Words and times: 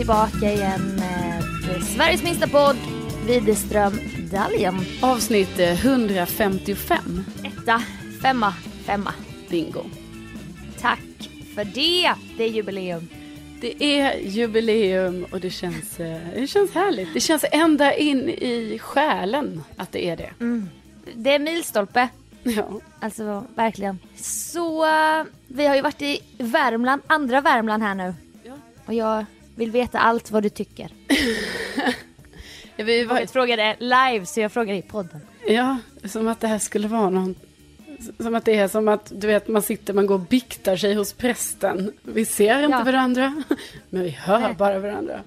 tillbaka 0.00 0.52
igen 0.52 0.96
med 0.96 1.42
Sveriges 1.82 2.22
minsta 2.22 2.48
podd, 2.48 2.76
Widerström 3.26 3.92
Dahlén. 4.32 4.74
Avsnitt 5.02 5.58
eh, 5.58 5.86
155. 5.86 7.24
Etta, 7.44 7.82
femma, 8.22 8.54
femma. 8.84 9.14
Bingo. 9.50 9.82
Tack 10.80 11.30
för 11.54 11.64
det. 11.64 12.14
Det 12.36 12.44
är 12.44 12.48
jubileum. 12.48 13.08
Det 13.60 13.84
är 13.84 14.18
jubileum 14.18 15.26
och 15.32 15.40
det 15.40 15.50
känns, 15.50 16.00
eh, 16.00 16.18
det 16.34 16.46
känns 16.46 16.74
härligt. 16.74 17.14
Det 17.14 17.20
känns 17.20 17.44
ända 17.52 17.94
in 17.94 18.28
i 18.28 18.78
själen 18.82 19.62
att 19.76 19.92
det 19.92 20.06
är 20.06 20.16
det. 20.16 20.30
Det 21.14 21.34
är 21.34 21.38
milstolpe. 21.38 22.08
Ja. 22.42 22.80
Alltså 23.00 23.44
verkligen. 23.54 23.98
Så 24.16 24.84
eh, 24.84 25.24
vi 25.48 25.66
har 25.66 25.76
ju 25.76 25.82
varit 25.82 26.02
i 26.02 26.20
Värmland, 26.38 27.02
andra 27.06 27.40
Värmland 27.40 27.82
här 27.82 27.94
nu. 27.94 28.14
Ja. 28.44 28.52
Och 28.86 28.94
jag 28.94 29.24
vill 29.60 29.70
veta 29.70 29.98
allt 29.98 30.30
vad 30.30 30.42
du 30.42 30.48
tycker. 30.48 30.90
Ja, 32.76 32.84
vi 32.84 33.04
var, 33.04 33.20
Jag 33.20 33.30
frågade 33.30 33.76
live 33.78 34.26
så 34.26 34.40
jag 34.40 34.52
frågar 34.52 34.74
i 34.74 34.82
podden. 34.82 35.20
ja, 35.48 35.78
som 36.04 36.28
att 36.28 36.40
det 36.40 36.48
här 36.48 36.58
skulle 36.58 36.88
vara 36.88 37.10
någon... 37.10 37.34
Som 38.18 38.34
att 38.34 38.44
det 38.44 38.54
är 38.56 38.68
som 38.68 38.88
att 38.88 39.12
du 39.14 39.26
vet 39.26 39.48
man 39.48 39.62
sitter, 39.62 39.92
man 39.94 40.06
går 40.06 40.14
och 40.14 40.20
biktar 40.20 40.76
sig 40.76 40.94
hos 40.94 41.12
prästen. 41.12 41.92
Vi 42.02 42.24
ser 42.24 42.62
inte 42.62 42.76
Ja. 42.78 42.84
varandra, 42.84 43.42
men 43.90 44.02
vi 44.02 44.10
hör 44.10 44.38
Nej. 44.40 44.54
bara 44.54 44.78
varandra. 44.78 45.20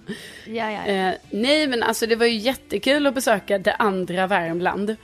Ja, 0.46 0.72
ja. 0.72 0.86
Eh, 0.86 1.14
nej, 1.30 1.68
men 1.68 1.84
alltså 1.84 2.08
det 2.08 2.16
var 2.16 2.26
ju 2.26 2.38
jättekul 2.38 3.08
att 3.08 3.14
besöka 3.16 3.58
det 3.58 3.74
andra 3.76 4.28
Värmland. 4.28 4.96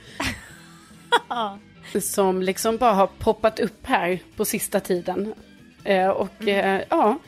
som 2.02 2.42
liksom 2.42 2.76
bara 2.76 2.92
har 2.92 3.06
poppat 3.06 3.60
upp 3.60 3.86
här 3.86 4.18
på 4.36 4.44
sista 4.44 4.80
tiden. 4.80 5.34
Eh, 5.84 6.08
och 6.08 6.48
eh, 6.48 6.82
ja, 6.88 7.18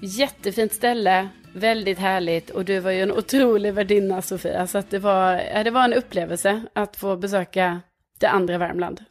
jättefint 0.00 0.72
ställe, 0.74 1.28
väldigt 1.54 1.98
härligt. 1.98 2.50
Och 2.50 2.64
du 2.64 2.78
var 2.78 2.90
ju 2.90 3.02
en 3.02 3.12
otrolig 3.12 3.74
värdinna 3.74 4.22
Sofia. 4.22 4.66
Så 4.66 4.78
att 4.78 4.90
det, 4.90 4.98
var, 4.98 5.64
det 5.64 5.70
var 5.70 5.84
en 5.84 5.94
upplevelse 5.94 6.62
att 6.72 6.96
få 6.96 7.16
besöka 7.16 7.80
det 8.18 8.28
andra 8.28 8.58
Värmland. 8.58 9.04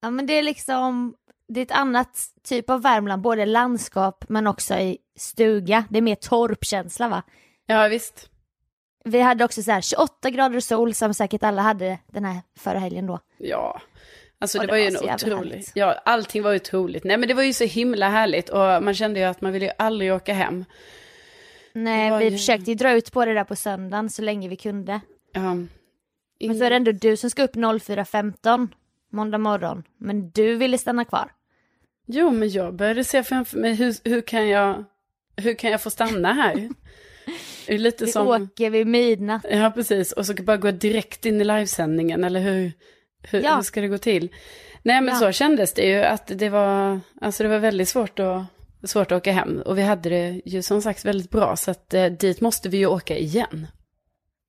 Ja 0.00 0.10
men 0.10 0.26
det 0.26 0.32
är 0.32 0.42
liksom, 0.42 1.14
det 1.48 1.60
är 1.60 1.64
ett 1.64 1.72
annat 1.72 2.18
typ 2.48 2.70
av 2.70 2.82
Värmland, 2.82 3.22
både 3.22 3.46
landskap 3.46 4.24
men 4.28 4.46
också 4.46 4.74
i 4.74 4.98
stuga. 5.18 5.84
Det 5.90 5.98
är 5.98 6.02
mer 6.02 6.14
torpkänsla 6.14 7.08
va? 7.08 7.22
Ja 7.66 7.88
visst. 7.88 8.30
Vi 9.04 9.20
hade 9.20 9.44
också 9.44 9.62
så 9.62 9.70
här 9.70 9.80
28 9.80 10.30
grader 10.30 10.60
sol 10.60 10.94
som 10.94 11.14
säkert 11.14 11.42
alla 11.42 11.62
hade 11.62 11.98
den 12.06 12.24
här 12.24 12.40
förra 12.58 12.78
helgen 12.78 13.06
då. 13.06 13.20
Ja. 13.38 13.80
Alltså 14.40 14.58
det, 14.58 14.66
det 14.66 14.70
var 14.70 14.78
ju 14.78 14.86
en 14.86 14.96
otrolig, 14.96 15.50
härligt. 15.50 15.72
ja 15.74 16.02
allting 16.04 16.42
var 16.42 16.54
otroligt. 16.54 17.04
Nej 17.04 17.16
men 17.16 17.28
det 17.28 17.34
var 17.34 17.42
ju 17.42 17.52
så 17.52 17.64
himla 17.64 18.08
härligt 18.08 18.48
och 18.48 18.82
man 18.82 18.94
kände 18.94 19.20
ju 19.20 19.26
att 19.26 19.40
man 19.40 19.52
ville 19.52 19.66
ju 19.66 19.72
aldrig 19.78 20.14
åka 20.14 20.32
hem. 20.32 20.64
Nej, 21.84 22.18
vi 22.18 22.24
ju- 22.24 22.30
försökte 22.30 22.70
ju 22.70 22.74
dra 22.74 22.92
ut 22.92 23.12
på 23.12 23.24
det 23.24 23.34
där 23.34 23.44
på 23.44 23.56
söndagen 23.56 24.10
så 24.10 24.22
länge 24.22 24.48
vi 24.48 24.56
kunde. 24.56 25.00
Ja. 25.32 25.54
Men 26.46 26.58
så 26.58 26.64
är 26.64 26.70
det 26.70 26.76
ändå 26.76 26.92
du 26.92 27.16
som 27.16 27.30
ska 27.30 27.42
upp 27.42 27.56
04.15 27.56 28.68
måndag 29.12 29.38
morgon. 29.38 29.82
Men 29.98 30.30
du 30.30 30.54
ville 30.54 30.78
stanna 30.78 31.04
kvar. 31.04 31.30
Jo, 32.06 32.30
men 32.30 32.48
jag 32.50 32.74
började 32.74 33.04
se 33.04 33.22
framför 33.22 33.58
mig, 33.58 33.74
hur, 33.74 33.94
hur, 34.08 34.20
kan, 34.20 34.48
jag, 34.48 34.84
hur 35.36 35.54
kan 35.54 35.70
jag 35.70 35.82
få 35.82 35.90
stanna 35.90 36.32
här? 36.32 36.68
Det 37.66 37.74
är 37.74 37.78
lite 37.78 38.04
Vi 38.04 38.12
som, 38.12 38.28
åker 38.28 38.70
vid 38.70 38.86
midnatt. 38.86 39.46
ja 39.50 39.70
precis, 39.74 40.12
och 40.12 40.26
så 40.26 40.34
bara 40.34 40.56
gå 40.56 40.70
direkt 40.70 41.26
in 41.26 41.40
i 41.40 41.44
livesändningen, 41.44 42.24
eller 42.24 42.40
hur, 42.40 42.72
hur, 43.22 43.42
Ja. 43.42 43.54
hur 43.56 43.62
ska 43.62 43.80
det 43.80 43.88
gå 43.88 43.98
till? 43.98 44.28
Nej, 44.82 45.00
men 45.00 45.14
Ja. 45.14 45.20
så 45.20 45.32
kändes 45.32 45.72
det 45.74 45.86
ju, 45.86 46.02
att 46.02 46.26
det 46.38 46.48
var, 46.48 47.00
alltså 47.20 47.42
det 47.42 47.48
var 47.48 47.58
väldigt 47.58 47.88
svårt 47.88 48.18
att, 48.18 48.42
svårt 48.84 49.12
att 49.12 49.16
åka 49.16 49.32
hem. 49.32 49.62
Och 49.66 49.78
vi 49.78 49.82
hade 49.82 50.08
det 50.08 50.42
ju 50.44 50.62
som 50.62 50.82
sagt 50.82 51.04
väldigt 51.04 51.30
bra, 51.30 51.56
så 51.56 51.70
att 51.70 51.94
eh, 51.94 52.04
dit 52.06 52.40
måste 52.40 52.68
vi 52.68 52.76
ju 52.78 52.86
åka 52.86 53.16
igen. 53.16 53.66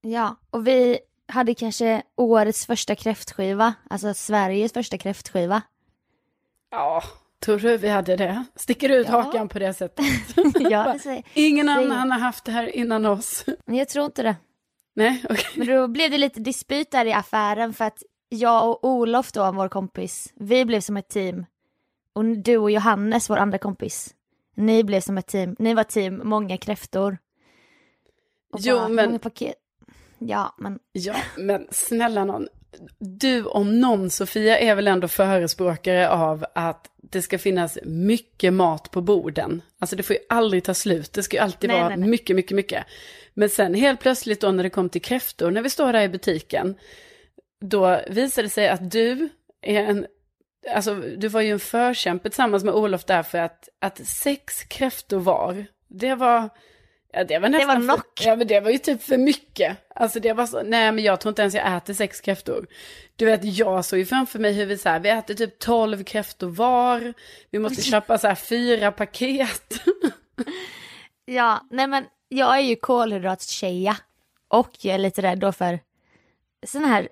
Ja, 0.02 0.36
och 0.50 0.68
vi 0.68 1.00
hade 1.28 1.54
kanske 1.54 2.02
årets 2.18 2.66
första 2.66 2.96
kräftskiva. 2.96 3.74
Alltså 3.90 4.14
Sveriges 4.14 4.74
första 4.74 4.98
kräftskiva. 4.98 5.62
Ja, 6.72 7.04
tror 7.46 7.60
du 7.60 7.78
vi 7.78 7.90
hade 7.90 8.16
det? 8.16 8.44
Sticker 8.56 8.90
ut 8.90 9.08
Ja. 9.10 9.22
hakan 9.22 9.50
på 9.50 9.60
det 9.60 9.74
sättet? 9.74 10.06
ja, 10.60 10.94
det 10.94 11.00
säger. 11.04 11.24
Ingen 11.34 11.68
säger- 11.68 11.92
annan 11.92 12.12
har 12.12 12.20
haft 12.20 12.46
det 12.46 12.52
här 12.52 12.76
innan 12.76 13.06
oss. 13.06 13.46
Men 13.66 13.76
jag 13.76 13.90
tror 13.90 14.06
inte 14.06 14.24
det. 14.24 14.36
Nej, 14.96 15.24
okej. 15.30 15.46
Men 15.56 15.68
då 15.68 15.88
blev 15.88 16.12
det 16.12 16.18
lite 16.18 16.40
dispyt 16.40 16.92
där 16.92 17.06
i 17.06 17.14
affären 17.14 17.74
för 17.74 17.86
att 17.86 18.04
jag 18.30 18.70
och 18.70 18.86
Olof 18.86 19.32
då, 19.32 19.52
vår 19.52 19.68
kompis, 19.70 20.34
vi 20.36 20.66
blev 20.66 20.82
som 20.82 20.98
ett 20.98 21.10
team. 21.10 21.46
Och 22.14 22.26
du 22.26 22.58
och 22.58 22.72
Johannes, 22.72 23.30
vår 23.30 23.38
andra 23.38 23.58
kompis, 23.58 24.14
ni 24.60 24.84
blev 24.84 25.02
som 25.02 25.18
ett 25.18 25.28
team. 25.28 25.56
Ni 25.60 25.74
var 25.74 25.84
team 25.84 26.22
många 26.24 26.58
kräftor. 26.58 27.18
Och 28.54 28.60
Jo, 28.62 28.76
bara, 28.76 28.88
men- 28.88 29.06
Många 29.06 29.20
paket. 29.20 29.56
Ja, 30.20 30.56
men 30.58 30.80
Ja, 30.92 31.16
men 31.38 31.68
snälla 31.72 32.26
någon. 32.26 32.48
Du 33.00 33.44
om 33.46 33.80
någon, 33.80 34.10
Sofia, 34.10 34.60
är 34.60 34.76
väl 34.76 34.88
ändå 34.88 35.08
förespråkare 35.08 36.10
av 36.10 36.46
att 36.56 36.92
det 36.98 37.22
ska 37.22 37.40
finnas 37.40 37.78
mycket 37.86 38.54
mat 38.54 38.92
på 38.92 39.02
borden. 39.02 39.62
Alltså 39.80 39.96
det 39.96 40.04
får 40.04 40.16
ju 40.16 40.22
aldrig 40.30 40.64
ta 40.64 40.74
slut, 40.74 41.14
det 41.14 41.24
ska 41.24 41.38
ju 41.38 41.44
alltid 41.44 41.68
Nej, 41.70 41.78
vara 41.80 41.90
nej, 41.90 41.98
nej. 41.98 42.10
mycket, 42.10 42.36
mycket, 42.36 42.56
mycket. 42.56 42.86
Men 43.34 43.50
sen 43.50 43.74
helt 43.74 44.00
plötsligt 44.00 44.42
då 44.42 44.52
när 44.52 44.64
det 44.64 44.70
kom 44.70 44.90
till 44.90 45.02
kräftor, 45.02 45.52
när 45.52 45.62
vi 45.62 45.70
står 45.70 45.94
där 45.94 46.02
i 46.02 46.10
butiken, 46.10 46.76
då 47.62 48.02
visade 48.10 48.46
det 48.46 48.52
sig 48.52 48.68
att 48.70 48.92
du 48.92 49.30
är 49.62 49.84
en, 49.84 50.08
alltså 50.76 50.96
du 50.96 51.28
var 51.28 51.42
ju 51.42 51.52
en 51.52 51.60
förkämpe 51.60 52.30
tillsammans 52.30 52.64
med 52.64 52.74
Olof 52.74 53.06
där 53.06 53.24
för 53.24 53.38
att, 53.38 53.70
att 53.80 54.08
sex 54.08 54.64
kräftor 54.64 55.20
var, 55.20 55.66
det 55.88 56.16
var, 56.16 56.50
ja 57.14 57.24
det 57.24 57.40
var 57.40 57.50
nästan, 57.50 57.68
var 57.68 57.76
för- 57.76 57.84
knock. 58.04 58.22
ja 58.26 58.36
men 58.36 58.48
det 58.48 58.60
var 58.60 58.72
ju 58.72 58.78
typ 58.78 59.04
för 59.04 59.18
mycket. 59.18 59.78
Alltså 59.96 60.20
det 60.20 60.34
var 60.34 60.46
så, 60.46 60.64
nej 60.64 60.92
men 60.92 61.04
jag 61.04 61.20
tror 61.20 61.30
inte 61.32 61.42
ens 61.42 61.54
jag 61.56 61.78
äter 61.78 61.94
sex 61.94 62.22
kräftor. 62.22 62.68
Du 63.16 63.26
vet, 63.26 63.44
jag 63.44 63.86
såg 63.86 64.00
ju 64.00 64.06
framför 64.06 64.40
mig 64.40 64.54
hur 64.54 64.66
vi 64.66 64.78
så 64.78 64.90
här, 64.90 65.00
vi 65.00 65.10
äter 65.10 65.34
typ 65.34 65.60
tolv 65.60 66.04
kräftor 66.04 66.48
var, 66.50 67.14
vi 67.52 67.60
måste 67.60 67.82
köpa 67.92 68.18
så 68.18 68.28
här 68.28 68.36
fyra 68.36 68.92
paket. 68.92 69.74
ja, 71.26 71.68
nej 71.72 71.88
men 71.88 72.06
jag 72.30 72.56
är 72.58 72.62
ju 72.62 72.76
kolhydratstjeja. 72.76 73.98
Och 74.48 74.70
jag 74.82 74.94
är 74.96 75.00
lite 75.00 75.22
rädd 75.22 75.40
då 75.40 75.52
för 75.52 75.80
sådana 76.68 76.88
här 76.88 77.10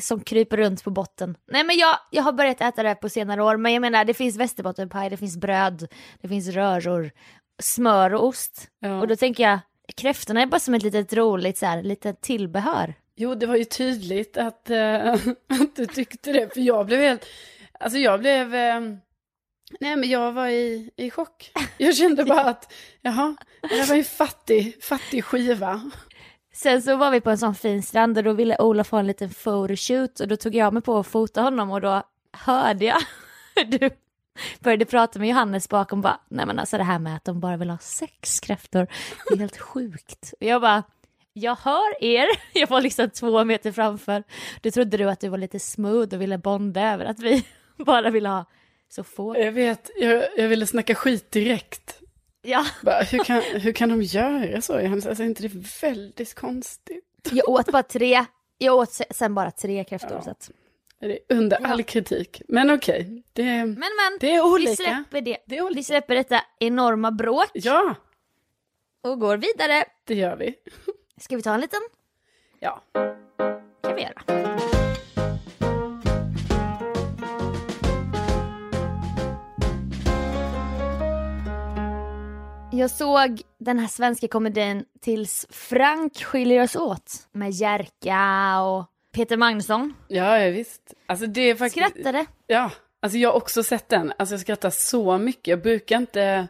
som 0.00 0.20
kryper 0.20 0.56
runt 0.56 0.84
på 0.84 0.90
botten. 0.90 1.36
Nej 1.52 1.64
men 1.64 1.78
jag, 1.78 1.98
jag 2.10 2.22
har 2.22 2.32
börjat 2.32 2.60
äta 2.60 2.82
det 2.82 2.94
på 2.94 3.08
senare 3.08 3.42
år, 3.42 3.56
men 3.56 3.72
jag 3.72 3.80
menar 3.80 4.04
det 4.04 4.14
finns 4.14 4.36
västerbottenpaj, 4.36 5.10
det 5.10 5.16
finns 5.16 5.36
bröd, 5.36 5.88
det 6.20 6.28
finns 6.28 6.48
röror, 6.48 7.10
smör 7.62 8.14
och 8.14 8.26
ost. 8.26 8.68
Ja. 8.80 9.00
Och 9.00 9.08
då 9.08 9.16
tänker 9.16 9.42
jag, 9.42 9.58
kräftorna 9.96 10.42
är 10.42 10.46
bara 10.46 10.60
som 10.60 10.74
ett 10.74 10.82
litet 10.82 11.12
roligt 11.12 11.58
så 11.58 11.66
här, 11.66 11.82
litet 11.82 12.20
tillbehör. 12.20 12.94
Jo, 13.16 13.34
det 13.34 13.46
var 13.46 13.56
ju 13.56 13.64
tydligt 13.64 14.36
att, 14.36 14.70
eh, 14.70 15.12
att 15.48 15.76
du 15.76 15.86
tyckte 15.86 16.32
det, 16.32 16.54
för 16.54 16.60
jag 16.60 16.86
blev 16.86 17.00
helt, 17.00 17.26
alltså 17.80 17.98
jag 17.98 18.20
blev, 18.20 18.54
eh, 18.54 18.80
nej 19.80 19.96
men 19.96 20.08
jag 20.08 20.32
var 20.32 20.48
i, 20.48 20.90
i 20.96 21.10
chock. 21.10 21.52
Jag 21.78 21.96
kände 21.96 22.24
bara 22.24 22.44
att, 22.44 22.72
jaha, 23.02 23.36
det 23.62 23.74
här 23.74 23.86
var 23.86 23.96
en 23.96 24.04
fattig, 24.04 24.84
fattig 24.84 25.24
skiva. 25.24 25.90
Sen 26.52 26.82
så 26.82 26.96
var 26.96 27.10
vi 27.10 27.20
på 27.20 27.30
en 27.30 27.38
sån 27.38 27.54
fin 27.54 27.82
strand 27.82 28.18
och 28.18 28.24
då 28.24 28.32
ville 28.32 28.56
Olof 28.58 28.90
ha 28.90 28.98
en 28.98 29.06
liten 29.06 29.30
photoshoot 29.30 30.20
och 30.20 30.28
då 30.28 30.36
tog 30.36 30.54
jag 30.54 30.72
mig 30.72 30.82
på 30.82 30.98
att 30.98 31.06
fota 31.06 31.42
honom 31.42 31.70
och 31.70 31.80
då 31.80 32.02
hörde 32.32 32.84
jag 32.84 33.00
du 33.66 33.90
började 34.60 34.84
prata 34.84 35.18
med 35.18 35.28
Johannes 35.28 35.68
bakom 35.68 36.00
bara, 36.00 36.20
nej 36.28 36.46
men 36.46 36.58
alltså 36.58 36.78
det 36.78 36.84
här 36.84 36.98
med 36.98 37.16
att 37.16 37.24
de 37.24 37.40
bara 37.40 37.56
vill 37.56 37.70
ha 37.70 37.78
sex 37.78 38.40
kräftor, 38.40 38.86
det 39.28 39.34
är 39.34 39.38
helt 39.38 39.58
sjukt. 39.60 40.34
Och 40.40 40.46
jag 40.46 40.60
bara, 40.60 40.82
jag 41.32 41.56
hör 41.56 42.04
er, 42.04 42.26
jag 42.52 42.66
var 42.66 42.80
liksom 42.80 43.10
två 43.10 43.44
meter 43.44 43.72
framför. 43.72 44.24
Då 44.60 44.70
trodde 44.70 44.96
du 44.96 45.10
att 45.10 45.20
du 45.20 45.28
var 45.28 45.38
lite 45.38 45.58
smooth 45.60 46.14
och 46.14 46.20
ville 46.20 46.38
bonda 46.38 46.92
över 46.92 47.04
att 47.04 47.18
vi 47.18 47.44
bara 47.76 48.10
ville 48.10 48.28
ha 48.28 48.44
så 48.88 49.04
få. 49.04 49.38
Jag 49.38 49.52
vet, 49.52 49.90
jag, 49.96 50.24
jag 50.36 50.48
ville 50.48 50.66
snacka 50.66 50.94
skit 50.94 51.30
direkt. 51.30 52.00
Ja, 52.42 52.66
Bara, 52.82 53.02
hur, 53.02 53.24
kan, 53.24 53.42
hur 53.42 53.72
kan 53.72 53.88
de 53.88 54.02
göra 54.02 54.62
så? 54.62 54.92
Alltså, 54.92 55.10
är 55.10 55.22
inte 55.22 55.42
det 55.48 55.82
väldigt 55.82 56.34
konstigt? 56.34 57.04
jag 57.32 57.48
åt 57.48 57.72
bara 57.72 57.82
tre, 57.82 58.24
jag 58.58 58.76
åt 58.76 58.92
se- 58.92 59.04
sen 59.14 59.34
bara 59.34 59.50
tre 59.50 59.84
kräftor. 59.84 60.12
Ja. 60.12 60.22
Så 60.22 60.30
att, 60.30 60.50
Det 61.00 61.06
är 61.12 61.18
under 61.36 61.66
all 61.66 61.82
kritik. 61.82 62.42
Men 62.48 62.70
okej, 62.70 63.22
det, 63.32 63.42
men 63.44 63.74
men, 63.74 64.18
det 64.20 64.34
är 64.34 64.44
olika. 64.52 64.70
vi 64.70 64.76
släpper 64.76 65.20
det. 65.20 65.36
Det 65.46 65.60
olika. 65.62 65.76
Vi 65.78 65.84
släpper 65.84 66.14
detta 66.14 66.40
enorma 66.60 67.10
bråk 67.10 67.50
Ja, 67.54 67.94
och 69.02 69.20
går 69.20 69.36
vidare. 69.36 69.84
det 70.04 70.14
gör 70.14 70.36
vi. 70.36 70.54
Ska 71.20 71.36
vi 71.36 71.42
ta 71.42 71.54
en 71.54 71.60
liten? 71.60 71.80
Ja. 72.58 72.82
kan 73.82 73.94
vi 73.94 74.02
göra. 74.02 74.22
Jag 82.72 82.90
såg 82.90 83.42
den 83.58 83.78
här 83.78 83.88
svenska 83.88 84.28
komedin 84.28 84.84
Tills 85.00 85.46
Frank 85.50 86.22
skiljer 86.24 86.62
oss 86.62 86.76
åt 86.76 87.28
med 87.32 87.50
Jerka 87.50 88.60
och 88.60 88.86
Peter 89.12 89.36
Magnusson. 89.36 89.94
Ja, 90.08 90.38
ja, 90.38 90.50
visst. 90.50 90.94
Alltså 91.06 91.26
det 91.26 91.40
är 91.40 91.54
faktiskt... 91.54 91.90
Skrattade. 91.90 92.26
Ja, 92.46 92.70
alltså 93.02 93.18
jag 93.18 93.30
har 93.30 93.36
också 93.36 93.62
sett 93.62 93.88
den. 93.88 94.12
Alltså 94.18 94.32
jag 94.32 94.40
skrattar 94.40 94.70
så 94.70 95.18
mycket. 95.18 95.46
Jag 95.46 95.62
brukar 95.62 95.96
inte, 95.96 96.48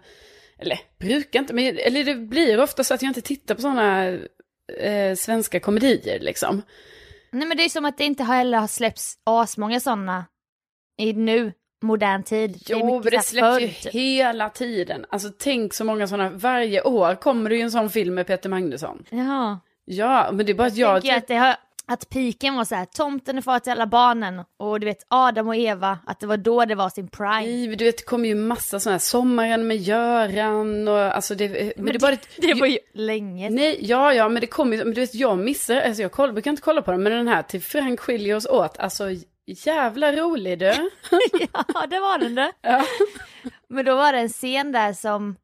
eller 0.59 0.81
brukar 0.99 1.41
inte, 1.41 1.55
men 1.55 1.79
eller 1.79 2.05
det 2.05 2.15
blir 2.15 2.61
ofta 2.61 2.85
så 2.85 2.95
att 2.95 3.03
jag 3.03 3.11
inte 3.11 3.21
tittar 3.21 3.55
på 3.55 3.61
sådana 3.61 4.09
eh, 4.79 5.15
svenska 5.17 5.61
komedier 5.61 6.21
liksom. 6.21 6.63
Nej 7.33 7.49
men 7.49 7.57
det 7.57 7.65
är 7.65 7.69
som 7.69 7.85
att 7.85 7.99
det 7.99 8.05
inte 8.05 8.25
heller 8.25 8.59
har 8.59 8.67
släppts 8.67 9.19
asmånga 9.25 9.81
sådana 9.81 10.27
i 10.99 11.13
nu, 11.13 11.53
modern 11.83 12.23
tid. 12.23 12.63
Jo, 12.67 13.01
men 13.01 13.03
det 13.03 13.17
här 13.17 13.23
släpps 13.23 13.61
ju 13.61 13.69
typ. 13.69 13.93
hela 13.93 14.49
tiden. 14.49 15.07
Alltså 15.09 15.29
tänk 15.39 15.75
så 15.75 15.85
många 15.85 16.07
sådana, 16.07 16.31
varje 16.31 16.83
år 16.83 17.15
kommer 17.15 17.51
det 17.51 17.57
ju 17.57 17.63
en 17.63 17.71
sån 17.71 17.91
film 17.91 18.15
med 18.15 18.27
Peter 18.27 18.49
Magnusson. 18.49 19.05
Jaha. 19.11 19.59
Ja, 19.85 20.31
men 20.33 20.47
det 20.47 20.53
är 20.53 20.55
bara 20.55 20.67
att 20.67 20.77
jag... 20.77 21.05
jag 21.05 21.17
att, 21.17 21.29
det 21.29 21.37
har, 21.37 21.57
att 21.87 22.09
piken 22.09 22.57
var 22.57 22.65
så 22.65 22.75
här, 22.75 22.85
tomten 22.85 23.39
är 23.39 23.43
far 23.43 23.59
till 23.59 23.73
alla 23.73 23.87
barnen 23.87 24.45
och 24.59 24.81
du 24.81 24.87
vet 24.87 25.07
Adam 25.09 25.49
och 25.49 25.57
Eva, 25.57 25.99
att 26.07 26.21
det 26.21 26.27
var 26.27 26.37
då 26.37 26.65
det 26.65 26.75
var 26.75 26.89
sin 26.89 27.09
prime. 27.09 27.41
Nej, 27.41 27.69
men 27.69 27.79
du 27.79 27.85
vet, 27.85 27.99
det 27.99 28.05
kommer 28.05 28.29
ju 28.29 28.35
massa 28.35 28.81
sådana 28.81 28.95
här, 28.95 28.99
Sommaren 28.99 29.67
med 29.67 29.77
Göran 29.77 30.89
och 30.89 30.99
alltså 30.99 31.35
det... 31.35 31.73
Men, 31.77 31.87
det, 31.87 31.95
är 31.95 31.99
bara... 31.99 32.17
Det 32.37 32.55
var 32.55 32.67
ju 32.67 32.79
länge 32.95 33.51
Nej, 33.51 33.79
ja, 33.81 34.15
ja, 34.15 34.29
men 34.29 34.41
det 34.41 34.47
kommer 34.47 34.77
ju, 34.77 34.85
men 34.85 34.95
du 34.95 35.01
vet, 35.01 35.15
jag 35.15 35.39
missar, 35.39 35.77
alltså 35.77 36.03
jag 36.03 36.13
koll, 36.13 36.33
brukar 36.33 36.51
inte 36.51 36.63
kolla 36.63 36.83
på 36.83 36.91
den, 36.91 37.03
men 37.03 37.13
den 37.13 37.29
här 37.29 37.43
till 37.43 37.63
Frank 37.63 38.01
skiljer 38.01 38.37
oss 38.37 38.47
åt, 38.47 38.79
alltså 38.79 39.05
jävla 39.51 40.13
rolig 40.13 40.59
du. 40.59 40.67
Ja, 41.53 41.87
det 41.91 42.01
var 42.01 42.19
den 42.19 42.35
det. 42.35 42.53
Ja. 42.61 42.85
Men 43.69 43.85
då 43.85 43.95
var 43.97 44.13
det 44.13 44.19
en 44.19 44.29
scen 44.29 44.73
där 44.73 44.93
som 44.93 45.37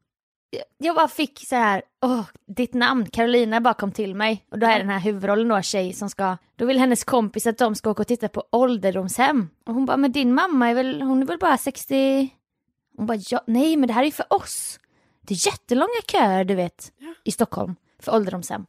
jag 0.79 0.97
bara 0.97 1.09
fick 1.09 1.47
så 1.47 1.57
här, 1.57 1.83
åh, 2.03 2.25
ditt 2.47 2.75
namn, 2.75 3.07
Carolina 3.07 3.61
bara 3.61 3.75
kom 3.75 3.93
till 3.93 4.15
mig. 4.15 4.47
Och 4.51 4.59
då 4.59 4.67
är 4.67 4.79
den 4.79 4.89
här 4.89 5.01
huvudrollen 5.01 5.49
då, 5.49 5.63
tjej 5.63 5.93
som 5.93 6.11
ska, 6.11 6.37
då 6.57 6.67
vill 6.67 6.79
hennes 6.79 7.05
kompis 7.05 7.47
att 7.47 7.59
de 7.59 7.75
ska 7.75 7.91
åka 7.91 8.03
och 8.03 8.09
titta 8.09 8.29
på 8.29 8.45
ålderdomshem. 8.53 9.49
Och 9.67 9.75
hon 9.75 9.87
bara, 9.87 9.97
men 9.97 10.13
din 10.13 10.35
mamma 10.35 10.69
är 10.71 10.75
väl, 10.75 11.03
hon 11.03 11.23
är 11.23 11.27
väl 11.27 11.39
bara 11.39 11.59
60? 11.59 12.29
Hon 12.97 13.07
bara, 13.07 13.19
ja, 13.31 13.45
nej 13.47 13.77
men 13.77 13.87
det 13.87 13.93
här 13.93 14.03
är 14.03 14.07
ju 14.07 14.13
för 14.13 14.33
oss. 14.33 14.79
Det 15.21 15.35
är 15.35 15.47
jättelånga 15.47 16.01
köer 16.13 16.45
du 16.45 16.55
vet, 16.55 16.93
i 17.25 17.33
Stockholm 17.33 17.77
för 18.03 18.15
ålderdomshem. 18.15 18.67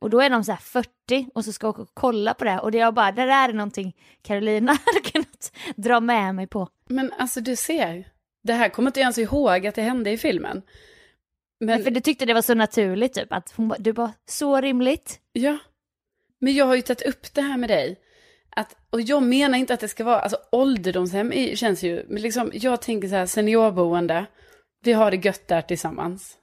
Och 0.00 0.10
då 0.10 0.20
är 0.20 0.30
de 0.30 0.44
så 0.44 0.52
här 0.52 0.58
40 0.58 0.90
och 1.34 1.44
så 1.44 1.52
ska 1.52 1.66
jag 1.66 1.70
åka 1.70 1.82
och 1.82 1.90
kolla 1.94 2.34
på 2.34 2.44
det. 2.44 2.58
Och 2.58 2.72
det 2.72 2.78
är 2.78 2.82
jag 2.82 2.94
bara, 2.94 3.12
det 3.12 3.26
där 3.26 3.48
är 3.48 3.52
någonting 3.52 3.96
Carolina 4.22 4.72
hade 4.86 5.00
kunnat 5.12 5.52
dra 5.76 6.00
med 6.00 6.34
mig 6.34 6.46
på. 6.46 6.68
Men 6.88 7.12
alltså 7.18 7.40
du 7.40 7.56
ser, 7.56 8.08
det 8.42 8.52
här 8.52 8.68
kommer 8.68 8.88
inte 8.88 9.00
jag 9.00 9.04
ens 9.04 9.18
ihåg 9.18 9.66
att 9.66 9.74
det 9.74 9.82
hände 9.82 10.10
i 10.10 10.18
filmen. 10.18 10.62
Men, 11.60 11.66
Men 11.66 11.84
för 11.84 11.90
du 11.90 12.00
tyckte 12.00 12.26
det 12.26 12.34
var 12.34 12.42
så 12.42 12.54
naturligt 12.54 13.14
typ, 13.14 13.32
att 13.32 13.52
hon 13.56 13.74
du 13.78 13.92
bara, 13.92 14.12
så 14.28 14.60
rimligt. 14.60 15.20
ja. 15.32 15.58
Men 16.42 16.54
jag 16.54 16.66
har 16.66 16.74
ju 16.74 16.82
tagit 16.82 17.02
upp 17.02 17.34
det 17.34 17.42
här 17.42 17.56
med 17.56 17.70
dig. 17.70 17.98
Att, 18.56 18.76
och 18.90 19.00
jag 19.00 19.22
menar 19.22 19.58
inte 19.58 19.74
att 19.74 19.80
det 19.80 19.88
ska 19.88 20.04
vara, 20.04 20.20
alltså 20.20 20.36
ålderdomshem 20.52 21.32
känns 21.54 21.82
ju, 21.82 22.04
men 22.08 22.22
liksom 22.22 22.50
jag 22.54 22.82
tänker 22.82 23.08
så 23.08 23.14
här 23.14 23.26
seniorboende, 23.26 24.26
vi 24.84 24.92
har 24.92 25.10
det 25.10 25.16
gött 25.16 25.48
där 25.48 25.62
tillsammans. 25.62 26.36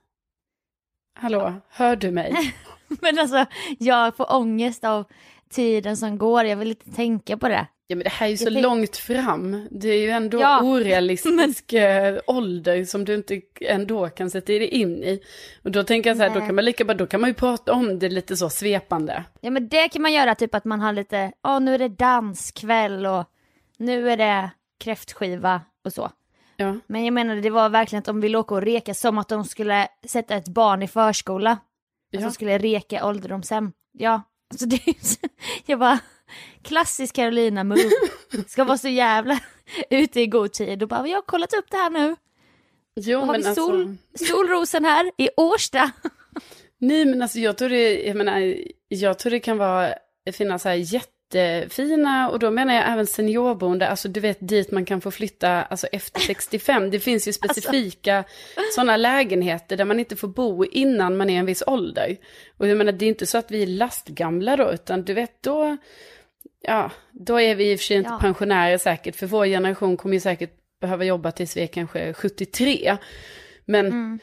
Hallå, 1.14 1.54
hör 1.70 1.96
du 1.96 2.12
mig? 2.12 2.56
Men 3.02 3.20
alltså, 3.20 3.46
jag 3.80 4.16
får 4.16 4.36
ångest 4.36 4.84
av 4.84 5.06
tiden 5.50 5.98
som 5.98 6.18
går, 6.18 6.46
jag 6.46 6.58
vill 6.58 6.70
inte 6.70 6.92
tänka 6.92 7.38
på 7.38 7.48
det. 7.48 7.68
Ja 7.90 7.96
men 7.96 8.04
det 8.04 8.10
här 8.10 8.28
är 8.28 8.32
ju 8.32 8.38
så 8.38 8.44
Jag 8.46 8.54
tänk- 8.54 8.64
långt 8.64 8.98
fram. 8.98 9.68
Det 9.72 9.88
är 9.90 10.02
ju 10.02 10.10
ändå 10.10 10.42
Ja, 10.42 10.62
orealistisk 10.64 11.74
eh, 11.74 12.20
ålder 12.28 12.86
som 12.86 13.06
du 13.06 13.16
inte 13.16 13.42
ändå 13.62 14.10
kan 14.10 14.30
sätta 14.30 14.54
dig 14.54 14.68
in 14.68 15.04
i. 15.04 15.20
Och 15.64 15.72
då 15.72 15.84
tänker 15.84 16.10
jag 16.10 16.18
så 16.18 16.24
här, 16.24 16.30
då 16.30 16.40
kan 16.40 16.56
man 16.56 16.66
lika 16.66 16.86
bara, 16.86 16.94
då 16.94 17.08
kan 17.08 17.22
man 17.22 17.30
ju 17.30 17.34
prata 17.34 17.74
om 17.74 18.00
det 18.00 18.10
lite 18.10 18.38
så 18.38 18.50
svepande. 18.50 19.24
Ja 19.42 19.50
men 19.50 19.68
det 19.68 19.90
kan 19.90 20.02
man 20.02 20.14
göra, 20.14 20.36
typ 20.36 20.56
att 20.56 20.66
man 20.66 20.80
har 20.82 20.94
lite, 20.94 21.32
ja 21.44 21.60
nu 21.60 21.74
är 21.74 21.80
det 21.80 21.88
danskväll 21.88 23.06
och 23.06 23.26
nu 23.78 24.10
är 24.12 24.18
det 24.18 24.50
kräftskiva 24.80 25.62
och 25.86 25.94
så. 25.94 26.12
Ja. 26.58 26.76
Men 26.88 27.06
jag 27.06 27.14
menar 27.14 27.36
det 27.36 27.50
var 27.50 27.70
verkligen 27.70 28.00
att 28.00 28.06
de 28.06 28.22
ville 28.22 28.38
åka 28.38 28.56
och 28.56 28.62
reka 28.62 28.94
som 28.94 29.18
att 29.18 29.30
de 29.30 29.44
skulle 29.44 29.88
sätta 30.08 30.36
ett 30.36 30.48
barn 30.48 30.84
i 30.84 30.88
förskola. 30.88 31.58
Och 32.16 32.22
Ja. 32.22 32.32
skulle 32.32 32.58
reka 32.58 33.06
ålderdomshem. 33.08 33.72
Ja, 33.92 34.22
alltså 34.52 34.66
det 34.66 34.88
är 34.88 35.06
så- 35.06 35.28
jag 35.66 35.80
bara, 35.80 36.00
klassisk 36.62 37.16
Carolina 37.16 37.64
move. 37.64 37.90
Ska 38.48 38.64
vara 38.64 38.78
så 38.78 38.88
jävla 38.88 39.40
ute 39.90 40.22
i 40.22 40.28
god 40.28 40.54
tid 40.54 40.84
och 40.84 40.90
bara, 40.90 41.08
jag 41.08 41.18
har 41.18 41.22
kollat 41.22 41.54
upp 41.54 41.66
det 41.72 41.78
här 41.78 41.90
nu. 41.90 42.16
Jo 42.96 43.20
har 43.20 43.38
vi 43.38 43.46
alltså. 43.46 43.56
sol, 43.68 43.98
Solrosen 44.16 44.86
här 44.86 45.12
i 45.18 45.30
Årsta. 45.38 45.92
Nej 46.80 47.06
men 47.06 47.22
alltså 47.22 47.40
jag 47.40 47.58
tror 47.58 47.70
det, 47.70 48.04
jag 48.08 48.16
menar, 48.18 48.56
jag 48.88 49.20
tror 49.20 49.32
det 49.32 49.40
kan 49.40 49.58
vara, 49.58 49.94
finnas 50.34 50.62
så 50.62 50.70
här 50.70 50.76
jättefina, 51.34 52.30
och 52.30 52.40
då 52.40 52.52
menar 52.52 52.74
jag 52.74 52.92
även 52.94 53.08
seniorboende, 53.08 53.88
alltså 53.88 54.08
du 54.08 54.20
vet 54.20 54.38
dit 54.40 54.72
man 54.72 54.86
kan 54.86 55.02
få 55.02 55.12
flytta 55.12 55.50
alltså 55.64 55.88
efter 55.88 56.20
65. 56.20 56.92
Det 56.92 57.00
finns 57.00 57.28
ju 57.28 57.34
specifika 57.34 58.24
sådana 58.76 58.98
lägenheter 58.98 59.78
där 59.78 59.86
man 59.86 60.00
inte 60.00 60.16
får 60.16 60.28
bo 60.28 60.66
innan 60.66 61.18
man 61.18 61.30
är 61.30 61.40
en 61.40 61.46
viss 61.46 61.64
ålder. 61.68 62.18
Och 62.58 62.68
jag 62.68 62.78
menar 62.78 62.92
det 62.92 63.06
är 63.06 63.10
inte 63.10 63.26
så 63.26 63.38
att 63.38 63.52
vi 63.52 63.64
är 63.64 63.68
lastgamla 63.68 64.56
då, 64.56 64.72
utan 64.72 65.02
du 65.04 65.14
vet 65.14 65.44
då, 65.44 65.78
ja, 66.62 66.92
då 67.12 67.42
är 67.42 67.56
vi 67.56 67.72
i 67.72 67.76
och 67.76 67.80
för 67.80 67.86
sig 67.86 67.98
inte 67.98 68.10
Ja. 68.10 68.20
pensionärer 68.22 68.78
säkert, 68.78 69.16
för 69.16 69.28
vår 69.28 69.46
generation 69.46 69.98
kommer 69.98 70.14
ju 70.16 70.20
säkert 70.20 70.52
behöva 70.82 71.04
jobba 71.04 71.32
tills 71.32 71.58
vi 71.58 71.62
är 71.64 71.68
kanske 71.68 72.14
73. 72.14 72.98
Men, 73.66 74.20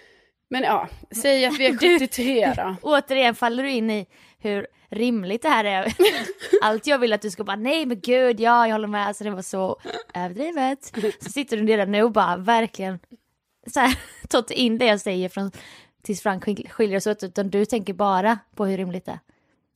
men 0.50 0.62
ja, 0.62 0.88
säg 1.22 1.44
att 1.46 1.58
vi 1.58 1.64
är 1.66 1.70
Mm. 1.70 1.78
Du- 1.80 1.98
73 1.98 2.52
då. 2.56 2.76
Återigen 2.82 3.34
faller 3.34 3.62
du 3.62 3.70
in 3.70 3.90
i 3.90 4.06
hur 4.38 4.66
rimligt 4.88 5.42
det 5.42 5.48
här 5.48 5.64
är. 5.64 5.94
Allt 6.62 6.86
jag 6.86 6.98
vill 6.98 7.12
att 7.12 7.22
du 7.22 7.30
ska 7.30 7.44
bara, 7.44 7.56
nej 7.56 7.86
men 7.86 8.00
gud, 8.00 8.40
ja 8.40 8.66
jag 8.66 8.74
håller 8.74 8.88
med, 8.88 9.06
alltså 9.06 9.24
det 9.24 9.30
var 9.30 9.42
så 9.42 9.80
överdrivet. 10.14 10.92
Så 11.20 11.30
sitter 11.30 11.56
du 11.56 11.66
redan 11.66 11.92
nu 11.92 12.02
och 12.02 12.12
bara 12.12 12.36
verkligen 12.36 12.98
så 13.66 13.80
här, 13.80 13.98
ta 14.28 14.38
inte 14.38 14.54
in 14.54 14.78
det 14.78 14.86
jag 14.86 15.00
säger 15.00 15.28
från 15.28 15.50
tills 16.02 16.22
Frank 16.22 16.44
skil- 16.44 16.68
skiljer 16.70 16.96
oss 16.96 17.06
åt, 17.06 17.22
utan 17.22 17.50
du 17.50 17.64
tänker 17.64 17.92
bara 17.92 18.38
på 18.56 18.66
hur 18.66 18.76
rimligt 18.76 19.04
det 19.04 19.12
är. 19.12 19.18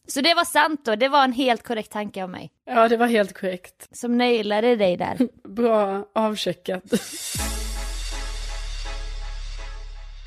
Så 0.07 0.21
det 0.21 0.35
var 0.35 0.45
sant 0.45 0.85
då, 0.85 0.97
det 0.97 1.09
var 1.09 1.25
en 1.25 1.33
helt 1.33 1.63
korrekt 1.63 1.93
tanke 1.93 2.23
av 2.23 2.31
mig. 2.31 2.51
Ja, 2.65 2.89
det 2.89 2.97
var 2.97 3.07
helt 3.07 3.39
korrekt. 3.41 3.89
Som 3.93 4.19
nailade 4.19 4.77
dig 4.77 4.97
där. 4.97 5.17
Bra 5.49 6.09
avcheckat. 6.15 6.83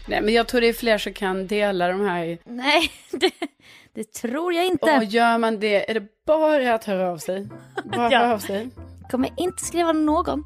Nej, 0.08 0.22
men 0.22 0.34
jag 0.34 0.48
tror 0.48 0.62
det 0.62 0.68
är 0.68 0.74
fler 0.74 0.98
som 0.98 1.14
kan 1.14 1.48
dela 1.48 1.88
de 1.88 2.02
här. 2.02 2.38
Nej, 2.46 2.92
det, 3.12 3.32
det 3.94 4.14
tror 4.14 4.54
jag 4.54 4.66
inte. 4.66 4.98
Och 4.98 5.04
gör 5.04 5.38
man 5.38 5.60
det, 5.60 5.90
är 5.90 5.94
det 5.94 6.04
bara 6.26 6.74
att 6.76 6.84
höra 6.86 7.12
av 7.12 7.18
sig? 7.18 7.48
Bara 7.84 7.96
Ja. 8.12 8.20
höra 8.20 8.34
av 8.34 8.40
sig. 8.40 8.70
Kommer 9.10 9.30
inte 9.38 9.66
skriva 9.66 9.92
någon. 9.92 10.44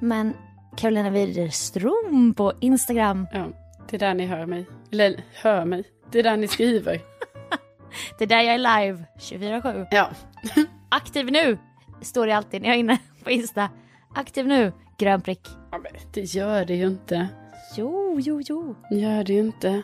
Men 0.00 0.32
Carolina 0.76 1.10
Widerström 1.10 2.34
på 2.36 2.52
Instagram. 2.60 3.26
Ja, 3.32 3.46
det 3.90 3.96
är 3.96 4.00
där 4.00 4.14
ni 4.14 4.26
hör 4.26 4.46
mig. 4.46 4.66
Eller 4.92 5.20
hör 5.34 5.64
mig. 5.64 5.84
Det 6.10 6.18
är 6.18 6.22
där 6.22 6.36
ni 6.36 6.48
skriver. 6.48 7.00
Det 8.18 8.24
är 8.24 8.28
där 8.28 8.40
jag 8.40 8.54
är 8.54 8.58
live 8.86 9.04
24-7. 9.18 9.86
Ja. 9.90 10.10
Aktiv 10.88 11.26
nu! 11.32 11.58
Står 12.02 12.26
det 12.26 12.32
alltid 12.36 12.62
när 12.62 12.68
jag 12.68 12.74
är 12.76 12.80
inne 12.80 12.98
på 13.24 13.30
Insta. 13.30 13.68
Aktiv 14.14 14.46
nu! 14.46 14.72
Grön 14.98 15.20
prick. 15.20 15.48
ja 15.70 15.78
men 15.78 15.92
det 16.12 16.20
gör 16.20 16.64
det 16.64 16.74
ju 16.74 16.86
inte. 16.86 17.28
Jo, 17.76 18.16
jo, 18.20 18.40
jo. 18.44 18.74
Gör 18.90 19.24
det 19.24 19.32
ju 19.32 19.40
inte. 19.40 19.82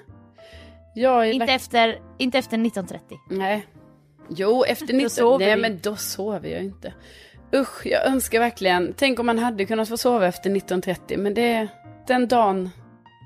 Jag 0.95 1.29
är 1.29 1.33
Inte 1.33 1.53
efter, 1.53 1.99
inte 2.19 2.39
efter 2.39 2.57
19.30. 2.57 2.99
Nej. 3.31 3.67
Jo, 4.29 4.65
efter 4.65 4.87
19... 4.95 5.11
sover 5.11 5.47
Nej, 5.47 5.57
vi. 5.57 5.63
men 5.63 5.79
då 5.83 5.97
sover 5.97 6.49
jag 6.49 6.65
inte. 6.65 6.95
Usch, 7.55 7.87
jag 7.87 8.07
önskar 8.07 8.41
verkligen... 8.41 8.95
Tänk 8.97 9.19
om 9.21 9.27
man 9.27 9.39
hade 9.39 9.65
kunnat 9.65 9.89
få 9.89 9.97
sova 9.97 10.27
efter 10.27 10.51
19.30, 10.51 11.17
men 11.17 11.35
det... 11.35 11.69
Den 12.07 12.29
dagen, 12.29 12.71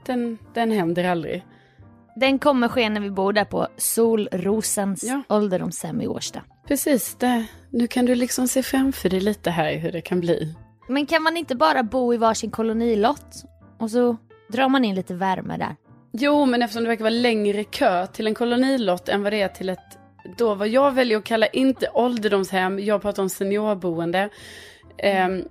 den, 0.06 0.38
den 0.54 0.70
händer 0.72 1.04
aldrig. 1.04 1.44
Den 2.16 2.38
kommer 2.38 2.68
ske 2.68 2.88
när 2.88 3.00
vi 3.00 3.10
bor 3.10 3.32
där 3.32 3.44
på 3.44 3.68
Solrosens 3.76 5.02
Ja. 5.04 5.22
ålderdomshem 5.28 6.00
i 6.00 6.06
Årsta. 6.06 6.40
Precis, 6.68 7.14
det, 7.14 7.46
nu 7.70 7.86
kan 7.86 8.04
du 8.06 8.14
liksom 8.14 8.48
se 8.48 8.62
framför 8.62 9.08
dig 9.08 9.20
lite 9.20 9.50
här 9.50 9.76
hur 9.76 9.92
det 9.92 10.00
kan 10.00 10.20
bli. 10.20 10.54
Men 10.88 11.06
kan 11.06 11.22
man 11.22 11.36
inte 11.36 11.54
bara 11.54 11.82
bo 11.82 12.14
i 12.14 12.16
varsin 12.16 12.50
kolonilott? 12.50 13.44
Och 13.78 13.90
så 13.90 14.16
drar 14.48 14.68
man 14.68 14.84
in 14.84 14.94
lite 14.94 15.14
värme 15.14 15.56
där. 15.56 15.76
Jo, 16.16 16.46
men 16.46 16.62
eftersom 16.62 16.82
det 16.82 16.88
verkar 16.88 17.04
vara 17.04 17.10
längre 17.10 17.64
kö 17.64 18.06
till 18.06 18.26
en 18.26 18.34
kolonilott 18.34 19.08
än 19.08 19.22
vad 19.22 19.32
det 19.32 19.40
är 19.42 19.48
till 19.48 19.68
ett... 19.68 19.98
Då 20.36 20.54
vad 20.54 20.68
jag 20.68 20.92
väljer 20.92 21.18
att 21.18 21.24
kalla 21.24 21.46
inte 21.46 21.88
ålderdomshem, 21.94 22.78
jag 22.78 23.02
pratar 23.02 23.22
om 23.22 23.28
seniorboende. 23.28 24.28
Ehm, 24.98 25.44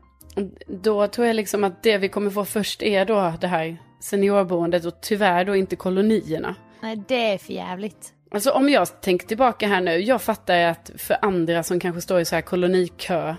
då 0.67 1.07
tror 1.07 1.27
jag 1.27 1.35
liksom 1.35 1.63
att 1.63 1.83
det 1.83 1.97
vi 1.97 2.09
kommer 2.09 2.29
få 2.29 2.45
först 2.45 2.83
är 2.83 3.05
då 3.05 3.33
det 3.41 3.47
här 3.47 3.77
seniorboendet 3.99 4.85
och 4.85 5.01
tyvärr 5.01 5.45
då 5.45 5.55
inte 5.55 5.75
kolonierna. 5.75 6.55
Nej, 6.81 7.03
det 7.07 7.33
är 7.33 7.37
för 7.37 7.53
jävligt. 7.53 8.13
Alltså 8.31 8.51
om 8.51 8.69
jag 8.69 9.01
tänker 9.01 9.27
tillbaka 9.27 9.67
här 9.67 9.81
nu, 9.81 9.97
jag 9.97 10.21
fattar 10.21 10.59
att 10.59 10.91
för 10.97 11.17
andra 11.21 11.63
som 11.63 11.79
kanske 11.79 12.01
står 12.01 12.19
i 12.19 12.25
så 12.25 12.35
här 12.35 12.41
kolonikö, 12.41 13.35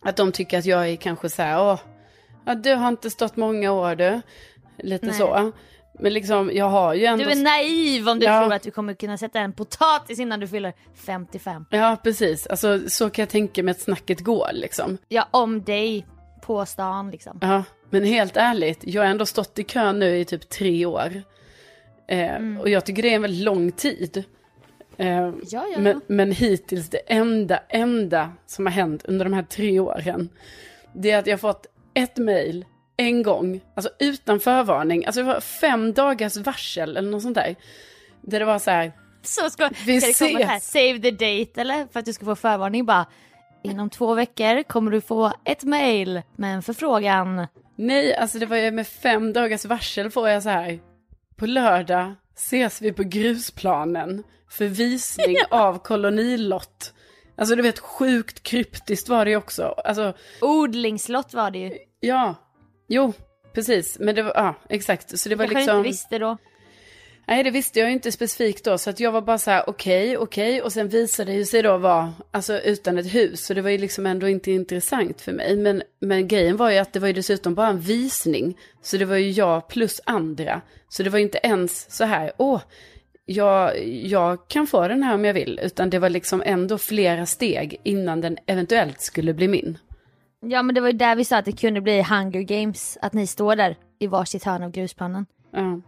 att 0.00 0.16
de 0.16 0.32
tycker 0.32 0.58
att 0.58 0.66
jag 0.66 0.88
är 0.88 0.96
kanske 0.96 1.30
så 1.30 1.42
här, 1.42 1.72
åh, 1.72 1.80
ja, 2.46 2.54
du 2.54 2.74
har 2.74 2.88
inte 2.88 3.10
stått 3.10 3.36
många 3.36 3.72
år 3.72 3.94
du, 3.94 4.20
lite 4.78 5.06
Nej. 5.06 5.14
så. 5.14 5.52
Men 6.00 6.12
liksom, 6.12 6.50
jag 6.54 6.68
har 6.68 6.94
ju 6.94 7.04
ändå... 7.04 7.24
Du 7.24 7.30
är 7.30 7.36
naiv 7.42 8.08
om 8.08 8.18
du 8.18 8.26
Ja. 8.26 8.40
tror 8.42 8.52
att 8.54 8.62
du 8.62 8.70
kommer 8.70 8.94
kunna 8.94 9.18
sätta 9.18 9.40
en 9.40 9.52
potatis 9.52 10.18
innan 10.18 10.40
du 10.40 10.48
fyller 10.48 10.72
55. 11.06 11.64
Ja, 11.70 11.96
precis. 12.04 12.46
Alltså 12.46 12.80
så 12.88 13.10
kan 13.10 13.22
jag 13.22 13.28
tänka 13.28 13.62
mig 13.62 13.72
att 13.72 13.80
snacket 13.80 14.20
går 14.20 14.48
liksom. 14.52 14.98
Ja, 15.08 15.28
om 15.30 15.62
dig 15.62 16.06
på 16.42 16.66
stan 16.66 17.10
liksom. 17.10 17.38
Ja, 17.42 17.64
men 17.90 18.04
helt 18.04 18.36
ärligt, 18.36 18.78
jag 18.82 19.02
har 19.02 19.06
ändå 19.08 19.26
stått 19.26 19.58
i 19.58 19.64
kö 19.64 19.92
nu 19.92 20.18
i 20.18 20.24
typ 20.24 20.48
tre 20.48 20.86
år. 20.86 21.22
Eh, 22.08 22.34
Mm. 22.34 22.60
Och 22.60 22.68
jag 22.68 22.84
tycker 22.84 23.02
det 23.02 23.10
är 23.10 23.14
en 23.16 23.22
väldigt 23.22 23.44
lång 23.44 23.72
tid. 23.72 24.24
Eh, 24.96 25.06
Ja, 25.08 25.32
ja, 25.72 25.78
men, 25.78 26.00
men 26.06 26.32
hittills 26.32 26.88
det 26.88 26.98
enda, 27.06 27.60
enda 27.68 28.32
som 28.46 28.66
har 28.66 28.72
hänt 28.72 29.04
under 29.04 29.24
de 29.24 29.32
här 29.32 29.42
tre 29.42 29.80
åren, 29.80 30.28
det 30.92 31.10
är 31.10 31.18
att 31.18 31.26
jag 31.26 31.40
fått 31.40 31.66
ett 31.94 32.16
mejl 32.16 32.64
en 32.98 33.22
gång, 33.22 33.60
alltså 33.74 33.90
utan 33.98 34.40
förvarning, 34.40 35.06
alltså 35.06 35.22
det 35.22 35.26
var 35.26 35.40
fem 35.40 35.92
dagars 35.92 36.36
varsel 36.36 36.96
eller 36.96 37.10
något 37.10 37.22
sånt 37.22 37.34
där. 37.34 37.56
Där 38.22 38.38
det 38.38 38.44
var 38.44 38.58
så 38.58 38.70
här, 38.70 38.92
Så 39.22 39.50
ska, 39.50 39.70
Vi 39.86 40.00
ska 40.00 40.24
det 40.24 40.32
komma 40.32 40.44
här, 40.44 40.60
save 40.60 40.98
the 40.98 41.10
date 41.10 41.60
eller? 41.60 41.86
För 41.92 42.00
att 42.00 42.06
du 42.06 42.12
ska 42.12 42.24
få 42.24 42.36
förvarning 42.36 42.86
bara. 42.86 43.06
Inom 43.62 43.90
två 43.90 44.14
veckor 44.14 44.62
kommer 44.62 44.90
du 44.90 45.00
få 45.00 45.32
ett 45.44 45.64
mail 45.64 46.22
med 46.36 46.54
en 46.54 46.62
förfrågan. 46.62 47.46
Nej, 47.76 48.14
alltså 48.16 48.38
det 48.38 48.46
var 48.46 48.56
ju 48.56 48.70
med 48.70 48.86
fem 48.86 49.32
dagars 49.32 49.64
varsel 49.64 50.10
får 50.10 50.28
jag 50.28 50.42
så 50.42 50.48
här. 50.48 50.78
På 51.36 51.46
lördag 51.46 52.14
ses 52.36 52.82
vi 52.82 52.92
på 52.92 53.02
grusplanen 53.02 54.22
för 54.50 54.66
visning 54.66 55.36
av 55.50 55.78
kolonilott. 55.78 56.94
Alltså 57.36 57.54
du 57.56 57.62
vet 57.62 57.78
sjukt 57.78 58.42
kryptiskt 58.42 59.08
var 59.08 59.24
det 59.24 59.30
ju 59.30 59.36
också. 59.36 59.62
Alltså 59.84 60.12
Odlingslott 60.40 61.34
var 61.34 61.50
det 61.50 61.58
ju. 61.58 61.72
ja, 62.00 62.34
jo, 62.88 63.12
precis. 63.54 63.98
Men 63.98 64.14
det 64.14 64.22
var, 64.22 64.32
ja 64.34 64.54
exakt. 64.68 65.18
Så 65.18 65.28
det 65.28 65.34
var 65.34 65.44
Jag 65.44 65.52
kanske 65.52 65.60
liksom. 65.60 65.78
inte 65.78 65.88
visste 65.88 66.18
då. 66.18 66.36
Nej, 67.28 67.44
det 67.44 67.50
visste 67.50 67.78
jag 67.78 67.88
ju 67.88 67.94
inte 67.94 68.12
specifikt 68.12 68.64
då. 68.64 68.78
Så 68.78 68.90
att 68.90 69.00
jag 69.00 69.12
var 69.12 69.20
bara 69.20 69.38
så 69.38 69.50
här, 69.50 69.70
okej, 69.70 70.18
okej. 70.18 70.62
Och 70.62 70.72
sen 70.72 70.88
visade 70.88 71.32
det 71.32 71.38
ju 71.38 71.44
sig 71.44 71.62
då 71.62 71.76
vara, 71.76 72.14
alltså 72.30 72.60
utan 72.60 72.98
ett 72.98 73.14
hus. 73.14 73.46
Så 73.46 73.54
det 73.54 73.62
var 73.62 73.70
ju 73.70 73.78
liksom 73.78 74.06
ändå 74.06 74.28
inte 74.28 74.52
intressant 74.52 75.20
för 75.20 75.32
mig. 75.32 75.56
Men, 75.56 75.82
men 76.00 76.28
grejen 76.28 76.56
var 76.56 76.70
ju 76.70 76.78
att 76.78 76.92
det 76.92 77.00
var 77.00 77.06
ju 77.06 77.12
dessutom 77.14 77.54
bara 77.54 77.66
en 77.66 77.80
visning. 77.80 78.58
Så 78.82 78.96
det 78.96 79.04
var 79.04 79.16
ju 79.16 79.30
jag 79.30 79.68
plus 79.68 80.00
andra. 80.04 80.60
Så 80.88 81.02
det 81.02 81.10
var 81.10 81.18
ju 81.18 81.24
inte 81.24 81.40
ens 81.42 81.96
så 81.96 82.04
här, 82.04 82.32
åh, 82.36 82.60
jag, 83.26 83.88
jag 83.88 84.48
kan 84.48 84.66
få 84.66 84.88
den 84.88 85.02
här 85.02 85.14
om 85.14 85.24
jag 85.24 85.34
vill. 85.34 85.60
Utan 85.62 85.90
det 85.90 85.98
var 85.98 86.10
liksom 86.10 86.42
ändå 86.46 86.78
flera 86.78 87.26
steg 87.26 87.80
innan 87.82 88.20
den 88.20 88.38
eventuellt 88.46 89.00
skulle 89.00 89.34
bli 89.34 89.48
min. 89.48 89.78
Ja 90.40 90.62
men 90.62 90.74
det 90.74 90.80
var 90.80 90.88
ju 90.88 90.96
där 90.98 91.16
vi 91.16 91.24
sa 91.24 91.36
att 91.36 91.44
det 91.44 91.52
kunde 91.52 91.80
bli 91.80 92.02
Hunger 92.02 92.42
Games. 92.42 92.98
Att 93.02 93.12
ni 93.12 93.26
står 93.26 93.56
där 93.56 93.76
i 93.98 94.06
varsitt 94.06 94.44
hörn 94.44 94.62
av 94.62 94.70
grusplanen. 94.70 95.26
Ja. 95.50 95.80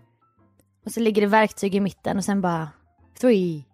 Och 0.85 0.92
så 0.92 1.00
ligger 1.00 1.23
det 1.23 1.28
verktyg 1.28 1.75
i 1.75 1.80
mitten 1.80 2.16
och 2.16 2.25
sen 2.25 2.40
bara 2.40 2.69
three, 3.21 3.64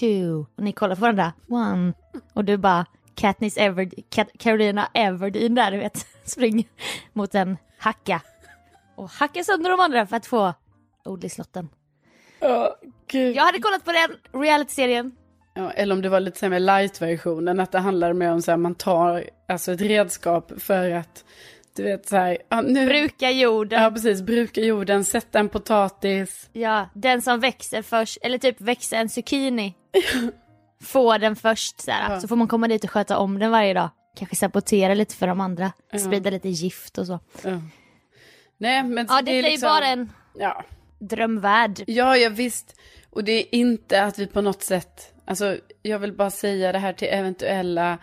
two. 0.00 0.46
Och 0.56 0.62
ni 0.62 0.72
kollar 0.72 0.94
på 0.94 1.00
varandra. 1.00 1.32
One. 1.48 1.92
Och 2.32 2.44
du 2.44 2.56
bara 2.56 2.86
Katniss 3.14 3.56
Everd 3.56 3.94
Kat 4.10 4.28
Carolina 4.38 4.88
Everdeen 4.94 5.54
där 5.54 5.70
du 5.70 5.78
vet. 5.78 6.06
Springer 6.24 6.64
mot 7.12 7.34
en 7.34 7.56
hacka. 7.78 8.22
Och 8.94 9.10
hackar 9.10 9.42
sönder 9.42 9.70
de 9.70 9.80
andra 9.80 10.06
för 10.06 10.16
att 10.16 10.26
få 10.26 10.54
odlingslotten. 11.04 11.68
Ja, 12.40 12.76
gud. 13.06 13.36
Jag 13.36 13.42
hade 13.42 13.60
kollat 13.60 13.84
på 13.84 13.92
den 13.92 14.40
realityserien. 14.42 15.16
Ja, 15.56 15.70
eller 15.70 15.94
om 15.94 16.02
det 16.02 16.08
var 16.08 16.20
lite 16.20 16.48
med 16.48 16.62
light-versionen, 16.62 17.60
att 17.60 17.72
det 17.72 17.78
handlar 17.78 18.12
mer 18.12 18.32
om 18.32 18.42
så 18.42 18.50
här, 18.50 18.58
man 18.58 18.74
tar 18.74 19.24
alltså 19.48 19.72
ett 19.72 19.80
redskap 19.80 20.52
för 20.58 20.90
att, 20.90 21.24
du 21.76 21.82
vet 21.82 22.08
så 22.08 22.16
här, 22.16 22.38
ja, 22.48 22.60
nu, 22.60 22.86
Bruka 22.86 23.30
jorden. 23.30 23.82
ja 23.82 23.90
precis, 23.90 24.22
bruka 24.22 24.60
jorden, 24.60 25.04
sätta 25.04 25.38
en 25.38 25.48
potatis. 25.48 26.48
Ja, 26.52 26.88
den 26.94 27.22
som 27.22 27.40
växer 27.40 27.82
först, 27.82 28.18
eller 28.22 28.38
typ 28.38 28.60
växer 28.60 28.96
en 28.96 29.08
zucchini. 29.08 29.74
får 30.82 31.18
den 31.18 31.36
först 31.36 31.80
så 31.80 31.90
här. 31.90 32.14
Ja. 32.14 32.20
Så 32.20 32.28
får 32.28 32.36
man 32.36 32.48
komma 32.48 32.68
dit 32.68 32.84
och 32.84 32.90
sköta 32.90 33.18
om 33.18 33.38
den 33.38 33.50
varje 33.50 33.74
dag. 33.74 33.88
Kanske 34.16 34.36
sabotera 34.36 34.94
lite 34.94 35.14
för 35.14 35.26
de 35.26 35.40
andra. 35.40 35.72
Ja. 35.92 35.98
Sprida 35.98 36.30
lite 36.30 36.48
gift 36.48 36.98
och 36.98 37.06
så. 37.06 37.18
Ja. 37.42 37.60
Nej, 38.58 38.82
men 38.82 39.08
så 39.08 39.14
Ja, 39.14 39.22
det 39.22 39.32
det 39.32 39.38
är 39.38 39.42
liksom, 39.42 39.66
bara 39.68 39.86
en 39.86 40.12
ja. 40.38 40.64
drömvärld. 40.98 41.84
ja, 41.86 42.16
ja 42.16 42.28
visst. 42.30 42.74
Och 43.10 43.24
det 43.24 43.32
är 43.32 43.54
inte 43.54 44.02
att 44.02 44.18
vi 44.18 44.26
på 44.26 44.40
något 44.40 44.62
sätt, 44.62 45.12
alltså 45.26 45.56
jag 45.82 45.98
vill 45.98 46.12
bara 46.12 46.30
säga 46.30 46.72
det 46.72 46.78
här 46.78 46.92
till 46.92 47.08
eventuella 47.08 47.98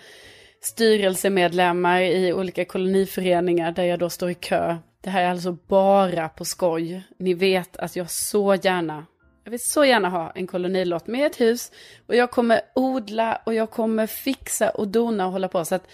styrelsemedlemmar 0.61 2.01
i 2.01 2.33
olika 2.33 2.65
koloniföreningar 2.65 3.71
där 3.71 3.83
jag 3.83 3.99
då 3.99 4.09
står 4.09 4.29
i 4.29 4.33
kö. 4.33 4.77
Det 5.01 5.09
här 5.09 5.23
är 5.23 5.29
alltså 5.29 5.51
bara 5.51 6.29
på 6.29 6.45
skoj. 6.45 7.03
Ni 7.17 7.33
vet 7.33 7.77
att 7.77 7.95
jag 7.95 8.11
så 8.11 8.55
gärna, 8.55 9.05
jag 9.43 9.51
vill 9.51 9.59
så 9.63 9.85
gärna 9.85 10.09
ha 10.09 10.31
en 10.35 10.47
kolonilott 10.47 11.07
med 11.07 11.25
ett 11.25 11.41
hus. 11.41 11.71
Och 12.07 12.15
jag 12.15 12.31
kommer 12.31 12.61
odla 12.75 13.41
och 13.45 13.53
jag 13.53 13.71
kommer 13.71 14.07
fixa 14.07 14.69
och 14.69 14.87
dona 14.87 15.25
och 15.25 15.31
hålla 15.31 15.47
på. 15.47 15.65
Så 15.65 15.75
att 15.75 15.87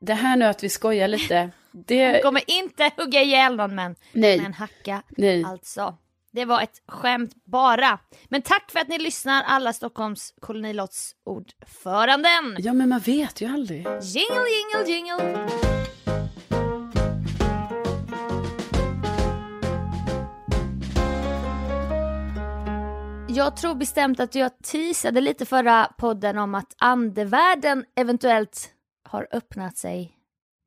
det 0.00 0.14
här 0.14 0.36
nu 0.36 0.44
att 0.44 0.64
vi 0.64 0.68
skojar 0.68 1.08
lite, 1.08 1.50
det... 1.72 1.96
Jag 1.96 2.22
kommer 2.22 2.42
inte 2.46 2.90
hugga 2.96 3.22
ihjäl 3.22 3.56
någon 3.56 3.74
men 3.74 3.96
Nej. 4.12 4.36
med 4.36 4.46
en 4.46 4.54
hacka. 4.54 5.02
Nej. 5.08 5.44
Alltså. 5.44 5.96
Det 6.36 6.44
var 6.44 6.62
ett 6.62 6.82
skämt 6.88 7.34
bara. 7.44 7.98
Men 8.28 8.42
tack 8.42 8.70
för 8.70 8.80
att 8.80 8.88
ni 8.88 8.98
lyssnar 8.98 9.42
alla 9.42 9.72
Stockholms 9.72 10.34
kolonilotts 10.40 11.12
ordföranden. 11.24 12.56
Ja, 12.58 12.72
men 12.72 12.88
man 12.88 13.00
vet 13.00 13.40
ju 13.40 13.46
aldrig. 13.46 13.86
Jingle, 13.86 14.46
jingle, 14.56 14.92
jingle. 14.92 15.48
Jag 23.28 23.56
tror 23.56 23.74
bestämt 23.74 24.20
att 24.20 24.34
jag 24.34 24.50
teasade 24.62 25.20
lite 25.20 25.46
förra 25.46 25.84
podden 25.98 26.38
om 26.38 26.54
att 26.54 26.74
andevärlden 26.78 27.84
eventuellt 27.94 28.70
har 29.08 29.28
öppnat 29.32 29.76
sig 29.76 30.12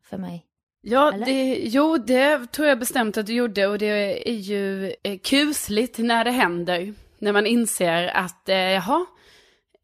för 0.04 0.18
mig. 0.18 0.49
Ja, 0.82 1.12
det, 1.26 1.56
jo, 1.64 1.98
det 1.98 2.52
tror 2.52 2.68
jag 2.68 2.80
bestämt 2.80 3.18
att 3.18 3.26
du 3.26 3.34
gjorde 3.34 3.68
och 3.68 3.78
det 3.78 4.30
är 4.30 4.34
ju 4.34 4.94
eh, 5.04 5.20
kusligt 5.24 5.98
när 5.98 6.24
det 6.24 6.32
händer. 6.32 6.94
När 7.20 7.34
man 7.34 7.46
inser 7.46 8.08
att, 8.08 8.50
eh, 8.50 8.56
jaha, 8.56 9.06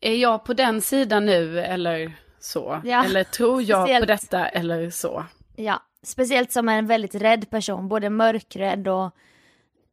är 0.02 0.16
jag 0.16 0.46
på 0.46 0.54
den 0.54 0.82
sidan 0.82 1.26
nu 1.26 1.60
eller 1.60 2.14
så? 2.40 2.82
Ja, 2.86 3.06
eller 3.06 3.24
tror 3.24 3.62
jag 3.62 3.80
på 3.82 3.88
speciellt. 3.88 4.08
detta 4.08 4.48
eller 4.48 4.90
så? 4.90 5.26
Ja, 5.56 5.84
speciellt 6.04 6.52
som 6.52 6.70
en 6.70 6.88
väldigt 6.88 7.16
rädd 7.16 7.50
person, 7.50 7.88
både 7.88 8.10
mörkrädd 8.10 8.88
och 8.88 9.16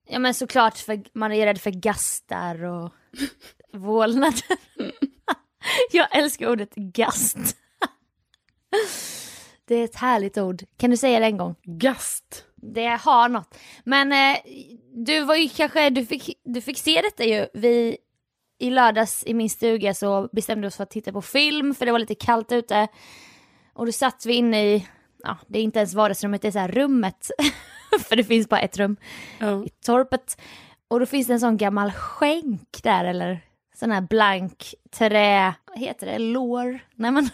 Ja 0.08 0.18
men 0.18 0.34
såklart 0.34 0.78
för 0.78 1.02
man 1.12 1.32
är 1.32 1.46
rädd 1.46 1.60
för 1.60 1.70
gastar 1.70 2.64
och 2.64 2.92
vålnader. 3.72 4.42
Jag 5.92 6.16
älskar 6.16 6.48
ordet 6.48 6.74
gast. 6.74 7.56
Det 9.64 9.74
är 9.74 9.84
ett 9.84 9.96
härligt 9.96 10.38
ord. 10.38 10.62
Kan 10.76 10.90
du 10.90 10.96
säga 10.96 11.20
det 11.20 11.26
en 11.26 11.36
gång? 11.36 11.54
Gast. 11.64 12.44
Det 12.56 12.86
har 12.88 13.28
något. 13.28 13.58
Men 13.84 14.12
eh, 14.12 14.38
du 14.94 15.20
var 15.24 15.34
ju 15.34 15.48
kanske, 15.48 15.90
du 15.90 16.06
fick, 16.06 16.40
du 16.44 16.60
fick 16.60 16.78
se 16.78 17.02
detta 17.02 17.24
ju. 17.24 17.46
Vi 17.54 17.96
i 18.58 18.70
lördags 18.70 19.22
i 19.26 19.34
min 19.34 19.50
stuga 19.50 19.94
så 19.94 20.28
bestämde 20.32 20.60
vi 20.62 20.68
oss 20.68 20.76
för 20.76 20.82
att 20.82 20.90
titta 20.90 21.12
på 21.12 21.22
film 21.22 21.74
för 21.74 21.86
det 21.86 21.92
var 21.92 21.98
lite 21.98 22.14
kallt 22.14 22.52
ute. 22.52 22.88
Och 23.74 23.86
då 23.86 23.92
satt 23.92 24.26
vi 24.26 24.34
inne 24.34 24.64
i, 24.64 24.88
ja 25.22 25.38
det 25.46 25.58
är 25.58 25.62
inte 25.62 25.78
ens 25.78 25.94
vardagsrummet, 25.94 26.42
det 26.42 26.48
är 26.48 26.52
så 26.52 26.58
här 26.58 26.68
rummet. 26.72 27.30
för 28.08 28.16
det 28.16 28.24
finns 28.24 28.48
bara 28.48 28.60
ett 28.60 28.78
rum 28.78 28.96
Ja. 29.38 29.64
i 29.64 29.68
torpet. 29.68 30.40
Och 30.88 31.00
då 31.00 31.06
finns 31.06 31.26
det 31.26 31.32
en 31.32 31.40
sån 31.40 31.56
gammal 31.56 31.92
skänk 31.92 32.82
där 32.82 33.04
eller 33.04 33.40
sån 33.74 33.90
här 33.90 34.00
blank 34.00 34.74
trä, 34.90 35.54
vad 35.66 35.78
heter 35.78 36.06
det, 36.06 36.18
lår? 36.18 36.78
Nej 36.94 37.10
men, 37.10 37.28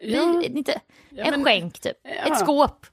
Ja, 0.00 0.42
är 0.42 0.56
inte, 0.56 0.80
Ja, 1.10 1.24
en 1.24 1.30
men- 1.30 1.44
skänk 1.44 1.80
typ. 1.80 1.96
Ja. 2.02 2.10
Ett 2.10 2.38
skåp. 2.40 2.86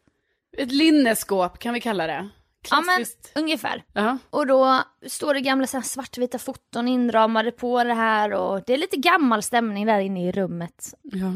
ett 0.57 0.71
linneskåp 0.71 1.59
kan 1.59 1.73
vi 1.73 1.81
kalla 1.81 2.07
det. 2.07 2.29
Ja 2.69 2.75
men 2.81 2.95
Klassiskt. 2.95 3.31
ungefär. 3.35 3.83
Ja. 3.93 4.17
Och 4.29 4.47
då 4.47 4.83
står 5.07 5.33
det 5.33 5.41
gamla 5.41 5.67
så 5.67 5.81
svartvita 5.81 6.39
foton 6.39 6.87
inramade 6.87 7.51
på 7.51 7.83
det 7.83 7.93
här 7.93 8.33
och 8.33 8.61
det 8.67 8.73
är 8.73 8.77
lite 8.77 8.97
gammal 8.97 9.43
stämning 9.43 9.85
där 9.85 9.99
inne 9.99 10.27
i 10.27 10.31
rummet. 10.31 10.93
ja. 11.01 11.33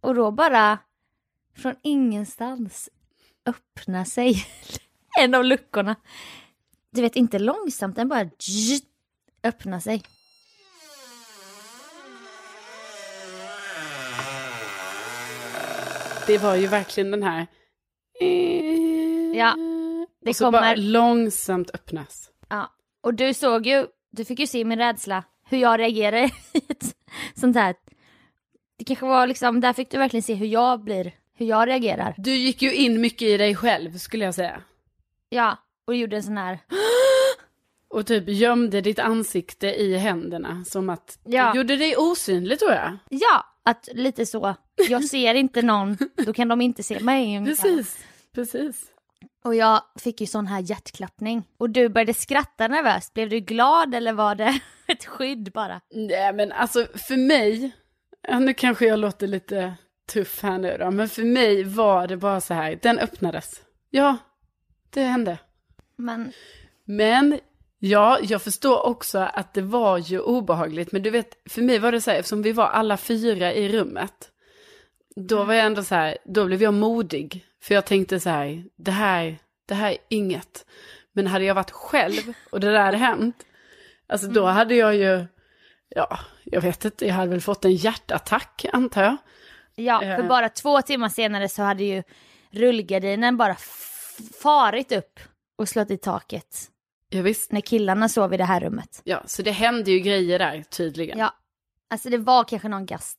Och 0.00 0.14
då 0.14 0.30
bara 0.30 0.78
från 1.56 1.74
ingenstans 1.82 2.88
öppnar 3.46 4.04
sig 4.04 4.44
en 5.20 5.34
av 5.34 5.44
luckorna. 5.44 5.96
Du 6.90 7.02
vet 7.02 7.16
inte 7.16 7.38
långsamt, 7.38 7.96
den 7.96 8.08
bara 8.08 8.30
öppnar 9.42 9.80
sig. 9.80 10.02
Det 16.26 16.38
var 16.38 16.54
ju 16.56 16.66
verkligen 16.66 17.10
den 17.10 17.22
här... 17.22 17.46
Ja, 19.34 19.54
det 20.24 20.30
och 20.30 20.36
så 20.36 20.50
bara 20.50 20.62
kommer- 20.62 20.76
långsamt 20.76 21.70
öppnas. 21.74 22.30
Ja, 22.48 22.70
och 23.00 23.14
du 23.14 23.34
såg 23.34 23.66
ju, 23.66 23.86
du 24.10 24.24
fick 24.24 24.38
ju 24.38 24.46
se 24.46 24.64
min 24.64 24.78
rädsla, 24.78 25.24
hur 25.48 25.58
jag 25.58 25.80
reagerar 25.80 26.18
i 26.52 26.58
ett 26.68 26.94
sånt 27.34 27.56
här. 27.56 27.74
Det 28.78 28.84
kanske 28.84 29.06
var 29.06 29.26
liksom, 29.26 29.60
där 29.60 29.72
fick 29.72 29.90
du 29.90 29.98
verkligen 29.98 30.22
se 30.22 30.34
hur 30.34 30.46
jag 30.46 30.84
blir, 30.84 31.12
hur 31.36 31.46
jag 31.46 31.68
reagerar. 31.68 32.14
Du 32.18 32.32
gick 32.34 32.62
ju 32.62 32.74
in 32.74 33.00
mycket 33.00 33.28
i 33.28 33.36
dig 33.36 33.54
själv 33.56 33.98
skulle 33.98 34.24
jag 34.24 34.34
säga. 34.34 34.62
Ja, 35.28 35.58
och 35.86 35.94
gjorde 35.96 36.16
en 36.16 36.22
sån 36.22 36.36
här, 36.38 36.58
Och 37.88 38.06
typ 38.06 38.28
gömde 38.28 38.80
ditt 38.80 38.98
ansikte 38.98 39.66
i 39.66 39.96
händerna 39.96 40.64
som 40.64 40.90
att 40.90 41.18
Ja. 41.24 41.52
du 41.52 41.58
gjorde 41.58 41.76
dig 41.76 41.96
osynlig 41.96 42.58
tror 42.58 42.72
jag. 42.72 42.96
ja, 43.08 43.44
att 43.62 43.88
lite 43.92 44.26
så, 44.26 44.54
jag 44.88 45.04
ser 45.04 45.34
inte 45.34 45.62
någon, 45.62 45.98
då 46.16 46.32
kan 46.32 46.48
de 46.48 46.60
inte 46.60 46.82
se 46.82 47.00
mig 47.00 47.36
ungefär. 47.38 47.62
Precis, 47.62 48.04
precis. 48.34 48.84
Och 49.44 49.54
jag 49.54 49.82
fick 49.98 50.20
ju 50.20 50.26
sån 50.26 50.46
här 50.46 50.60
hjärtklappning. 50.60 51.42
Och 51.58 51.70
du 51.70 51.88
började 51.88 52.14
skratta 52.14 52.68
nervöst, 52.68 53.14
blev 53.14 53.28
du 53.28 53.40
glad 53.40 53.94
eller 53.94 54.12
var 54.12 54.34
det 54.34 54.60
ett 54.86 55.04
skydd 55.04 55.52
bara? 55.52 55.80
Nej 55.94 56.32
men 56.32 56.52
alltså 56.52 56.86
för 56.94 57.16
mig, 57.16 57.72
nu 58.40 58.54
kanske 58.54 58.86
jag 58.86 58.98
låter 58.98 59.26
lite 59.26 59.74
tuff 60.12 60.42
här 60.42 60.58
nu 60.58 60.76
då, 60.78 60.90
men 60.90 61.08
för 61.08 61.22
mig 61.22 61.64
var 61.64 62.06
det 62.06 62.16
bara 62.16 62.40
så 62.40 62.54
här, 62.54 62.78
den 62.82 62.98
öppnades. 62.98 63.62
Ja, 63.90 64.16
det 64.90 65.02
hände. 65.02 65.38
Men 65.96 66.32
Men 66.84 67.40
ja, 67.80 68.18
jag 68.22 68.42
förstår 68.42 68.86
också 68.86 69.18
att 69.18 69.54
det 69.54 69.62
var 69.62 69.98
ju 69.98 70.20
obehagligt. 70.20 70.92
Men 70.92 71.02
du 71.02 71.10
vet, 71.10 71.36
för 71.50 71.62
mig 71.62 71.78
var 71.78 71.92
det 71.92 72.00
så 72.00 72.10
här, 72.10 72.18
eftersom 72.18 72.42
vi 72.42 72.52
var 72.52 72.66
alla 72.66 72.96
fyra 72.96 73.52
i 73.52 73.68
rummet. 73.68 74.30
Då 75.16 75.44
var 75.44 75.54
jag 75.54 75.66
ändå 75.66 75.82
så 75.82 75.94
här, 75.94 76.18
då 76.24 76.44
blev 76.44 76.62
jag 76.62 76.74
modig. 76.74 77.44
För 77.62 77.74
jag 77.74 77.84
tänkte 77.86 78.20
så 78.20 78.30
här, 78.30 78.64
det 78.76 78.90
här, 78.90 79.38
det 79.66 79.74
här 79.74 79.90
är 79.90 79.98
inget. 80.08 80.66
Men 81.12 81.26
hade 81.26 81.44
jag 81.44 81.54
varit 81.54 81.70
själv 81.70 82.32
och 82.50 82.60
det 82.60 82.72
där 82.72 82.80
hade 82.84 82.96
hänt, 82.96 83.36
alltså 84.08 84.26
då 84.26 84.46
hade 84.46 84.74
jag 84.74 84.96
ju, 84.96 85.26
ja, 85.88 86.18
jag 86.44 86.60
vet 86.60 86.84
inte, 86.84 87.06
jag 87.06 87.14
hade 87.14 87.30
väl 87.30 87.40
fått 87.40 87.64
en 87.64 87.74
hjärtattack 87.74 88.66
antar 88.72 89.02
jag. 89.02 89.16
ja, 89.74 90.00
för 90.00 90.22
Eh. 90.22 90.28
bara 90.28 90.48
två 90.48 90.82
timmar 90.82 91.08
senare 91.08 91.48
så 91.48 91.62
hade 91.62 91.84
ju 91.84 92.02
rullgardinen 92.50 93.36
bara 93.36 93.56
farit 94.42 94.92
upp 94.92 95.20
och 95.58 95.68
slått 95.68 95.90
i 95.90 95.96
taket. 95.96 96.66
Ja, 97.10 97.22
visst. 97.22 97.52
När 97.52 97.60
killarna 97.60 98.08
sov 98.08 98.34
i 98.34 98.36
det 98.36 98.44
här 98.44 98.60
rummet. 98.60 99.00
Ja, 99.04 99.22
så 99.26 99.42
det 99.42 99.50
hände 99.50 99.90
ju 99.90 99.98
grejer 100.00 100.38
där 100.38 100.62
tydligen. 100.62 101.18
Ja, 101.18 101.34
alltså 101.90 102.10
det 102.10 102.18
var 102.18 102.44
kanske 102.44 102.68
någon 102.68 102.86
gast. 102.86 103.18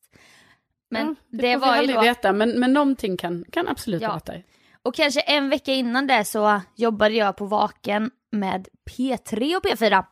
Men 0.90 1.08
Ja, 1.08 1.38
det, 1.38 1.48
vi 1.48 1.56
var 1.56 1.82
ju 1.82 1.94
då... 1.94 2.02
veta, 2.02 2.34
men, 2.34 2.60
men 2.60 2.74
någonting 2.74 3.18
kan, 3.18 3.46
kan 3.52 3.68
absolut 3.68 4.02
Ja. 4.02 4.08
ha 4.08 4.14
varit 4.14 4.26
där. 4.26 4.44
Och 4.84 4.96
kanske 4.96 5.20
en 5.22 5.50
vecka 5.50 5.74
innan 5.74 6.08
det 6.08 6.26
så 6.26 6.62
jobbade 6.76 7.16
jag 7.16 7.38
på 7.38 7.46
Vaken 7.46 8.12
med 8.32 8.68
P3 8.90 9.56
och 9.56 9.64
P4. 9.64 10.06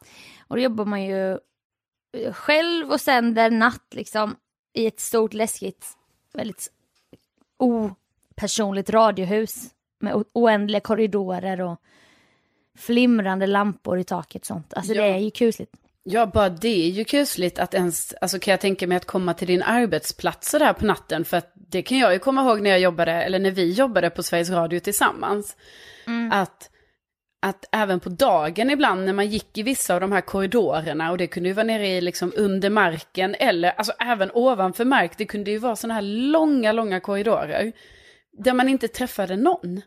Och 0.48 0.56
då 0.56 0.62
jobbar 0.62 0.86
man 0.86 1.04
ju 1.04 1.32
eh, 2.18 2.34
själv 2.34 2.92
och 2.92 3.02
sänder 3.02 3.52
natt 3.52 3.88
liksom 3.94 4.36
i 4.74 4.88
ett 4.88 5.00
stort 5.00 5.34
läskigt, 5.34 5.86
väldigt 6.34 6.72
opersonligt 7.58 8.90
radiohus 8.90 9.66
med 10.00 10.24
oändliga 10.34 10.80
korridorer 10.82 11.62
och 11.62 11.82
flimrande 12.80 13.48
lampor 13.48 14.00
i 14.00 14.04
taket 14.04 14.42
och 14.42 14.46
sånt. 14.46 14.74
Alltså 14.74 14.94
Ja. 14.94 15.02
det 15.04 15.08
är 15.10 15.18
ju 15.18 15.32
kusligt. 15.32 15.72
Ja, 16.04 16.26
bara 16.26 16.50
det 16.50 16.86
är 16.88 16.90
ju 16.90 17.04
kusligt 17.04 17.60
att 17.60 17.74
ens, 17.74 18.14
alltså 18.22 18.40
kan 18.40 18.52
jag 18.52 18.60
tänka 18.62 18.88
mig 18.88 18.98
att 18.98 19.06
komma 19.06 19.34
till 19.34 19.48
din 19.48 19.64
arbetsplats 19.64 20.52
där 20.52 20.74
på 20.74 20.86
natten, 20.86 21.26
för 21.26 21.38
att 21.38 21.52
det 21.56 21.82
kan 21.82 21.98
jag 21.98 22.14
ju 22.14 22.20
komma 22.20 22.42
ihåg 22.42 22.62
när 22.62 22.70
jag 22.70 22.80
jobbade, 22.80 23.12
eller 23.12 23.40
när 23.40 23.52
vi 23.52 23.72
jobbade 23.72 24.10
på 24.10 24.24
Sveriges 24.24 24.50
Radio 24.50 24.80
tillsammans, 24.80 25.56
att, 26.32 26.70
att 27.46 27.66
även 27.72 28.00
på 28.00 28.10
dagen 28.10 28.70
ibland 28.70 29.06
när 29.06 29.14
man 29.14 29.28
gick 29.28 29.58
i 29.58 29.64
vissa 29.64 29.94
av 29.96 30.02
de 30.02 30.12
här 30.12 30.22
korridorerna, 30.22 31.12
och 31.12 31.18
det 31.18 31.28
kunde 31.28 31.50
ju 31.50 31.54
vara 31.56 31.64
nere 31.66 31.88
i 31.88 32.02
liksom 32.02 32.34
under 32.36 32.70
marken, 32.70 33.36
eller 33.40 33.70
alltså 33.72 33.94
även 34.00 34.32
ovanför 34.34 34.86
mark, 34.86 35.12
det 35.18 35.26
kunde 35.26 35.52
ju 35.52 35.58
vara 35.58 35.76
sådana 35.76 35.94
här 35.94 36.02
långa, 36.02 36.72
långa 36.72 37.00
korridorer, 37.00 37.72
där 38.38 38.54
man 38.54 38.70
inte 38.70 38.88
träffade 38.88 39.36
någon. 39.36 39.82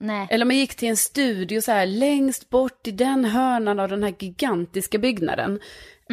Nej. 0.00 0.26
Eller 0.30 0.44
man 0.44 0.56
gick 0.56 0.74
till 0.74 0.88
en 0.88 0.96
studio 0.96 1.60
så 1.60 1.72
här 1.72 1.86
längst 1.86 2.50
bort 2.50 2.86
i 2.86 2.90
den 2.90 3.24
hörnan 3.24 3.80
av 3.80 3.88
den 3.88 4.02
här 4.02 4.14
gigantiska 4.18 4.98
byggnaden. 4.98 5.60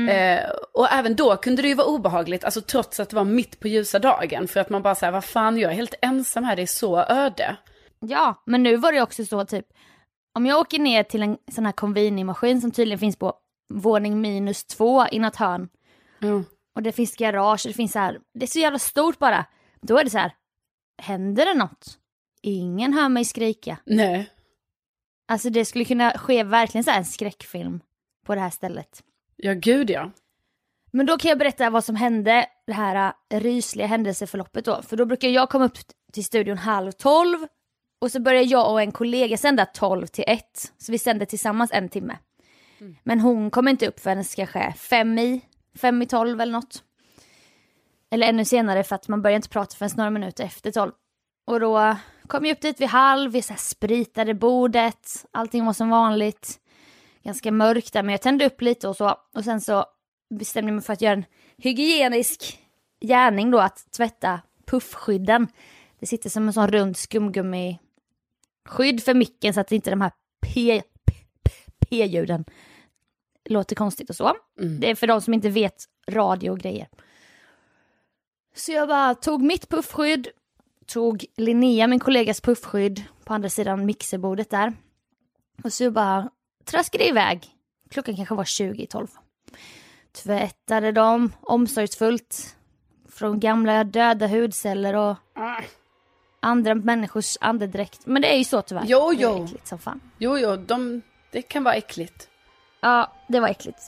Eh, 0.09 0.49
och 0.73 0.91
även 0.91 1.15
då 1.15 1.35
kunde 1.37 1.61
det 1.61 1.67
ju 1.67 1.73
vara 1.73 1.87
obehagligt, 1.87 2.43
alltså 2.43 2.61
trots 2.61 2.99
att 2.99 3.09
det 3.09 3.15
var 3.15 3.23
mitt 3.25 3.59
på 3.59 3.67
ljusa 3.67 3.99
dagen. 3.99 4.47
För 4.47 4.59
att 4.59 4.69
man 4.69 4.81
bara 4.81 4.95
säger, 4.95 5.11
vad 5.13 5.25
fan, 5.25 5.57
jag 5.57 5.71
är 5.71 5.75
helt 5.75 5.93
ensam 6.01 6.43
här, 6.43 6.55
det 6.55 6.61
är 6.61 6.65
så 6.65 6.99
öde. 6.99 7.55
Ja, 7.99 8.43
men 8.45 8.63
nu 8.63 8.75
var 8.77 8.91
det 8.91 9.01
också 9.01 9.25
så 9.25 9.45
typ, 9.45 9.65
om 10.35 10.45
jag 10.45 10.59
åker 10.59 10.79
ner 10.79 11.03
till 11.03 11.23
en 11.23 11.37
sån 11.51 11.65
här 11.65 11.73
Convini-maskin 11.73 12.61
som 12.61 12.71
tydligen 12.71 12.99
finns 12.99 13.15
på 13.15 13.33
våning 13.73 14.21
minus 14.21 14.65
två 14.65 15.05
i 15.11 15.19
något 15.19 15.35
hörn, 15.35 15.69
Ja. 16.19 16.43
och 16.75 16.83
det 16.83 16.91
finns 16.91 17.15
garage, 17.15 17.63
det 17.67 17.73
finns 17.73 17.91
så 17.91 17.99
här, 17.99 18.19
det 18.33 18.45
är 18.45 18.47
så 18.47 18.59
jävla 18.59 18.79
stort 18.79 19.19
bara. 19.19 19.45
Då 19.81 19.97
är 19.97 20.03
det 20.03 20.09
så 20.09 20.17
här, 20.17 20.31
händer 21.01 21.45
det 21.45 21.53
något? 21.53 21.97
Ingen 22.47 22.93
hör 22.93 23.09
mig 23.09 23.25
skrika. 23.25 23.77
Nej. 23.85 24.29
Alltså 25.27 25.49
det 25.49 25.65
skulle 25.65 25.85
kunna 25.85 26.11
ske 26.11 26.43
verkligen 26.43 26.83
så 26.83 26.91
här 26.91 26.97
en 26.97 27.05
skräckfilm 27.05 27.79
på 28.25 28.35
det 28.35 28.41
här 28.41 28.49
stället. 28.49 29.03
Ja, 29.35 29.53
gud 29.53 29.89
ja. 29.89 30.11
Men 30.91 31.05
då 31.05 31.17
kan 31.17 31.29
jag 31.29 31.37
berätta 31.37 31.69
vad 31.69 31.83
som 31.83 31.95
hände, 31.95 32.45
det 32.67 32.73
här 32.73 33.13
äh, 33.29 33.39
rysliga 33.39 33.87
händelseförloppet 33.87 34.65
då. 34.65 34.81
För 34.81 34.97
då 34.97 35.05
brukar 35.05 35.27
jag 35.27 35.49
komma 35.49 35.65
upp 35.65 35.77
till 36.13 36.25
studion 36.25 36.57
halv 36.57 36.91
tolv 36.91 37.37
och 37.99 38.11
så 38.11 38.19
börjar 38.19 38.43
jag 38.43 38.71
och 38.71 38.81
en 38.81 38.91
kollega 38.91 39.37
sända 39.37 39.65
tolv 39.65 40.07
till 40.07 40.23
ett. 40.27 40.73
Så 40.77 40.91
vi 40.91 40.99
sänder 40.99 41.25
tillsammans 41.25 41.71
en 41.73 41.89
timme. 41.89 42.17
Men 43.03 43.19
hon 43.19 43.51
kommer 43.51 43.71
inte 43.71 43.87
upp 43.87 43.99
förrän 43.99 44.23
kanske 44.23 44.73
fem 44.77 45.19
i, 45.19 45.41
fem 45.75 46.01
i 46.01 46.05
tolv 46.05 46.41
eller 46.41 46.53
något. 46.53 46.83
Eller 48.11 48.27
ännu 48.27 48.45
senare 48.45 48.83
för 48.83 48.95
att 48.95 49.07
man 49.07 49.21
börjar 49.21 49.35
inte 49.35 49.49
prata 49.49 49.75
förrän 49.75 49.91
några 49.97 50.09
minuter 50.09 50.43
efter 50.43 50.71
tolv. 50.71 50.91
Och 51.45 51.59
då 51.59 51.97
kom 52.27 52.45
jag 52.45 52.55
upp 52.55 52.61
dit 52.61 52.81
vid 52.81 52.87
halv, 52.87 53.31
vi 53.31 53.41
så 53.41 53.53
här 53.53 53.59
spritade 53.59 54.33
bordet, 54.33 55.25
allting 55.31 55.65
var 55.65 55.73
som 55.73 55.89
vanligt. 55.89 56.59
Ganska 57.23 57.51
mörkt 57.51 57.93
där 57.93 58.03
men 58.03 58.11
jag 58.11 58.21
tände 58.21 58.45
upp 58.45 58.61
lite 58.61 58.87
och 58.87 58.95
så. 58.95 59.15
Och 59.35 59.43
sen 59.43 59.61
så 59.61 59.85
bestämde 60.29 60.69
jag 60.69 60.75
mig 60.75 60.83
för 60.83 60.93
att 60.93 61.01
göra 61.01 61.13
en 61.13 61.25
hygienisk 61.57 62.59
gärning 63.01 63.51
då 63.51 63.59
att 63.59 63.91
tvätta 63.97 64.41
puffskydden. 64.65 65.47
Det 65.99 66.05
sitter 66.05 66.29
som 66.29 66.47
en 66.47 66.53
sån 66.53 66.67
rund 66.67 66.97
skumgummi 66.97 67.79
skydd 68.65 69.03
för 69.03 69.13
micken 69.13 69.53
så 69.53 69.59
att 69.59 69.71
inte 69.71 69.89
de 69.89 70.01
här 70.01 70.11
p-ljuden 71.89 72.45
låter 73.49 73.75
konstigt 73.75 74.09
och 74.09 74.15
så. 74.15 74.35
Det 74.79 74.89
är 74.89 74.95
för 74.95 75.07
de 75.07 75.21
som 75.21 75.33
inte 75.33 75.49
vet 75.49 75.85
radio 76.07 76.49
och 76.49 76.59
grejer. 76.59 76.87
Så 78.55 78.71
jag 78.71 78.87
bara 78.87 79.15
tog 79.15 79.41
mitt 79.41 79.69
puffskydd, 79.69 80.27
tog 80.87 81.25
Linnea, 81.37 81.87
min 81.87 81.99
kollegas 81.99 82.41
puffskydd, 82.41 83.03
på 83.23 83.33
andra 83.33 83.49
sidan 83.49 83.85
mixerbordet 83.85 84.49
där. 84.49 84.73
Och 85.63 85.73
så 85.73 85.91
bara 85.91 86.29
traskade 86.65 87.07
iväg. 87.07 87.47
Klockan 87.89 88.15
kanske 88.15 88.35
var 88.35 88.43
20 88.45 88.83
i 88.83 88.87
12. 88.87 89.07
Tvättade 90.23 90.91
dem 90.91 91.33
omsorgsfullt 91.41 92.55
från 93.09 93.39
gamla 93.39 93.83
döda 93.83 94.27
hudceller 94.27 94.95
och 94.95 95.15
andra 96.39 96.75
människors 96.75 97.37
andedräkt. 97.41 98.05
Men 98.05 98.21
det 98.21 98.33
är 98.33 98.37
ju 98.37 98.43
så 98.43 98.61
tyvärr. 98.61 98.83
Jo, 98.87 99.11
Det 99.11 99.17
är 99.17 99.21
jo. 99.21 99.43
äckligt 99.45 99.67
som 99.67 99.79
fan. 99.79 100.01
Jo, 100.17 100.37
jo, 100.37 100.55
de, 100.55 101.01
det 101.31 101.41
kan 101.41 101.63
vara 101.63 101.75
äckligt. 101.75 102.29
Ja, 102.81 103.13
det 103.27 103.39
var 103.39 103.47
äckligt. 103.47 103.79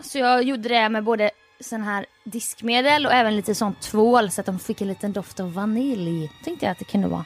Så 0.00 0.18
jag 0.18 0.42
gjorde 0.42 0.68
det 0.68 0.88
med 0.88 1.04
både 1.04 1.30
sån 1.60 1.82
här 1.82 2.06
diskmedel 2.24 3.06
och 3.06 3.12
även 3.12 3.36
lite 3.36 3.54
sån 3.54 3.74
tvål 3.74 4.30
så 4.30 4.40
att 4.40 4.46
de 4.46 4.58
fick 4.58 4.80
en 4.80 4.88
liten 4.88 5.12
doft 5.12 5.40
av 5.40 5.52
vanilj. 5.52 6.30
Tänkte 6.44 6.66
jag 6.66 6.72
att 6.72 6.78
det 6.78 6.84
kunde 6.84 7.08
vara. 7.08 7.24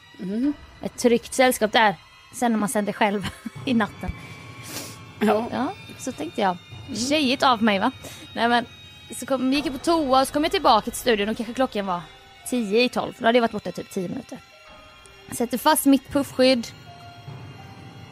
Ett 0.82 0.98
tryggt 0.98 1.34
sällskap 1.34 1.72
där. 1.72 1.94
Sen 2.34 2.52
när 2.52 2.58
man 2.58 2.68
sände 2.68 2.92
själv 2.92 3.26
i 3.66 3.74
natten. 3.74 4.12
Ja. 5.20 5.46
Ja, 5.52 5.72
så 5.98 6.12
tänkte 6.12 6.40
jag. 6.40 6.56
Tjejigt 7.08 7.42
av 7.42 7.62
mig 7.62 7.78
va? 7.78 7.92
Nej 8.32 8.48
men, 8.48 8.66
så 9.16 9.26
kom, 9.26 9.52
gick 9.52 9.66
jag 9.66 9.72
på 9.72 9.78
toa 9.78 10.20
och 10.20 10.26
så 10.26 10.32
kom 10.32 10.42
jag 10.42 10.52
tillbaka 10.52 10.90
till 10.90 11.00
studion 11.00 11.28
och 11.28 11.36
kanske 11.36 11.54
klockan 11.54 11.86
var 11.86 12.00
10 12.50 12.82
i 12.84 12.88
12. 12.88 13.12
Då 13.18 13.26
hade 13.26 13.38
jag 13.38 13.42
varit 13.42 13.52
borta 13.52 13.72
typ 13.72 13.90
10 13.90 14.08
minuter. 14.08 14.38
Sätter 15.32 15.58
fast 15.58 15.86
mitt 15.86 16.08
puffskydd. 16.08 16.66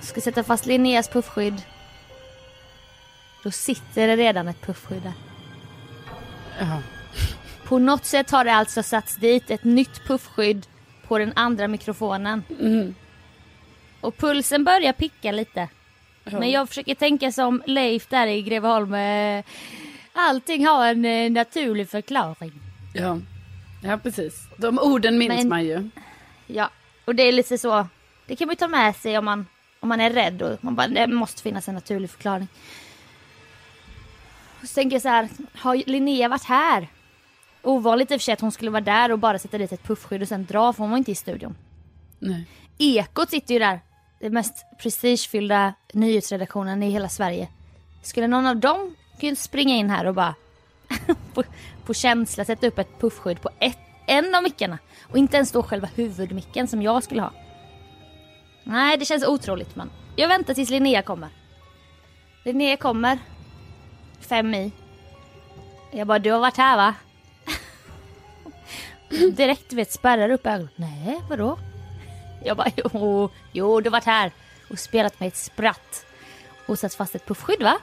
Ska 0.01 0.21
sätta 0.21 0.45
fast 0.45 0.67
Linneas 0.67 1.09
puffskydd. 1.09 1.63
Då 3.43 3.51
sitter 3.51 4.07
det 4.07 4.17
redan 4.17 4.49
ett 4.49 4.61
puffskydd 4.61 5.03
där. 5.03 5.13
Ja. 6.61 6.83
På 7.65 7.79
något 7.79 8.05
sätt 8.05 8.31
har 8.31 8.45
det 8.45 8.53
alltså 8.55 8.83
satts 8.83 9.17
dit 9.17 9.51
ett 9.51 9.65
nytt 9.65 10.07
puffskydd 10.07 10.67
på 11.09 11.19
den 11.19 11.33
andra 11.37 11.69
mikrofonen. 11.69 12.43
Och 14.01 14.17
pulsen 14.17 14.65
börjar 14.65 14.93
picka 14.93 15.33
lite. 15.33 15.69
Men 16.25 16.51
jag 16.51 16.69
försöker 16.69 16.95
tänka 16.95 17.33
som 17.33 17.63
Leif 17.67 18.07
där 18.09 18.27
i 18.27 18.43
Greveholm. 18.43 18.95
eh, 18.95 19.45
Allting 20.13 20.67
har 20.67 20.87
en 20.87 21.05
eh, 21.05 21.31
naturlig 21.31 21.89
förklaring. 21.89 22.53
Ja. 22.95 23.19
ja, 23.83 23.99
precis. 23.99 24.49
De 24.57 24.79
orden 24.79 25.19
minns 25.19 25.35
Men- 25.37 25.49
man 25.49 25.65
ju. 25.65 25.91
Ja, 26.47 26.71
och 27.05 27.15
det 27.15 27.23
är 27.23 27.33
lite 27.33 27.59
så. 27.59 27.89
Det 28.27 28.37
kan 28.37 28.47
man 28.47 28.53
ju 28.53 28.57
ta 28.59 28.69
med 28.69 28.97
sig 28.97 29.19
om 29.19 29.25
man, 29.25 29.47
om 29.81 29.89
man 29.89 30.01
är 30.01 30.11
rädd 30.11 30.43
och 30.43 30.65
man 30.65 30.75
bara, 30.75 30.89
det 30.89 31.07
måste 31.07 31.43
finnas 31.43 31.69
en 31.69 31.75
naturlig 31.75 32.11
förklaring. 32.11 32.49
Så 34.63 34.75
tänker 34.75 34.95
jag 34.95 35.03
så 35.03 35.09
här, 35.09 35.29
har 35.55 35.83
Linnea 35.87 36.29
varit 36.29 36.45
här? 36.45 36.89
Ovanligt 37.63 38.11
i 38.11 38.17
och 38.17 38.21
för 38.21 38.25
sig 38.25 38.33
att 38.33 38.41
hon 38.41 38.53
skulle 38.53 38.71
vara 38.71 38.81
där 38.81 39.13
och 39.13 39.19
bara 39.19 39.39
sätta 39.39 39.59
dit 39.59 39.73
ett 39.73 39.83
puffskydd 39.83 40.23
och 40.23 40.29
sen 40.29 40.45
dra 40.47 40.73
för 40.73 40.83
hon 40.83 40.91
var 40.91 40.99
inte 40.99 41.13
i 41.13 41.15
studion. 41.15 41.57
Nej. 42.19 42.47
Ekot 42.79 43.31
sitter 43.31 43.55
ju 43.55 43.61
där. 43.61 43.81
Den 44.21 44.35
mest 44.35 44.67
prestigefyllda 44.79 45.75
nyhetsredaktionen 45.93 46.83
i 46.83 46.91
hela 46.91 47.09
Sverige. 47.09 47.49
Skulle 48.03 48.27
någon 48.27 48.47
av 48.47 48.57
dem 48.57 48.97
kunna 49.21 49.37
springa 49.37 49.75
in 49.75 49.91
här 49.91 50.05
och 50.05 50.15
bara 50.15 50.35
på, 51.35 51.45
på 51.85 51.95
känsla 51.95 52.45
sätta 52.45 52.67
upp 52.67 52.79
ett 52.79 53.01
puffskydd 53.01 53.41
på 53.41 53.51
ett, 53.59 53.79
en 54.07 54.35
av 54.35 54.43
mickarna 54.43 54.79
och 55.03 55.19
inte 55.19 55.37
ens 55.37 55.53
då 55.53 55.63
själva 55.63 55.89
huvudmicken 55.95 56.69
som 56.69 56.83
jag 56.83 57.03
skulle 57.03 57.23
ha. 57.23 57.33
Nej, 58.65 58.97
det 58.97 59.05
känns 59.05 59.27
otroligt 59.27 59.77
men 59.77 59.91
jag 60.17 60.29
väntar 60.29 60.55
tills 60.55 60.71
Linnea 60.71 61.03
kommer. 61.03 61.29
Linnea 62.45 62.77
kommer. 62.77 63.19
Fem 64.21 64.55
i. 64.55 64.73
Jag 65.91 66.07
bara, 66.07 66.19
du 66.19 66.31
har 66.33 66.39
varit 66.41 66.57
här 66.57 66.77
va? 66.77 66.95
Direkt 69.33 69.73
vet 69.73 69.93
spärrar 69.93 70.31
upp 70.31 70.47
ögonen. 70.47 70.69
Nej, 70.77 71.21
vadå? 71.29 71.59
Jag 72.45 72.57
bara, 72.57 72.71
jo, 72.77 73.31
jo, 73.53 73.81
du 73.81 73.89
har 73.91 73.93
varit 73.93 74.05
här 74.05 74.33
och 74.71 74.79
spelat 74.79 75.21
med 75.21 75.27
ett 75.27 75.37
spratt 75.37 76.07
och 76.67 76.79
satt 76.79 76.95
fast 76.95 77.15
ett 77.15 77.27
puffskydd 77.27 77.63
va? 77.63 77.79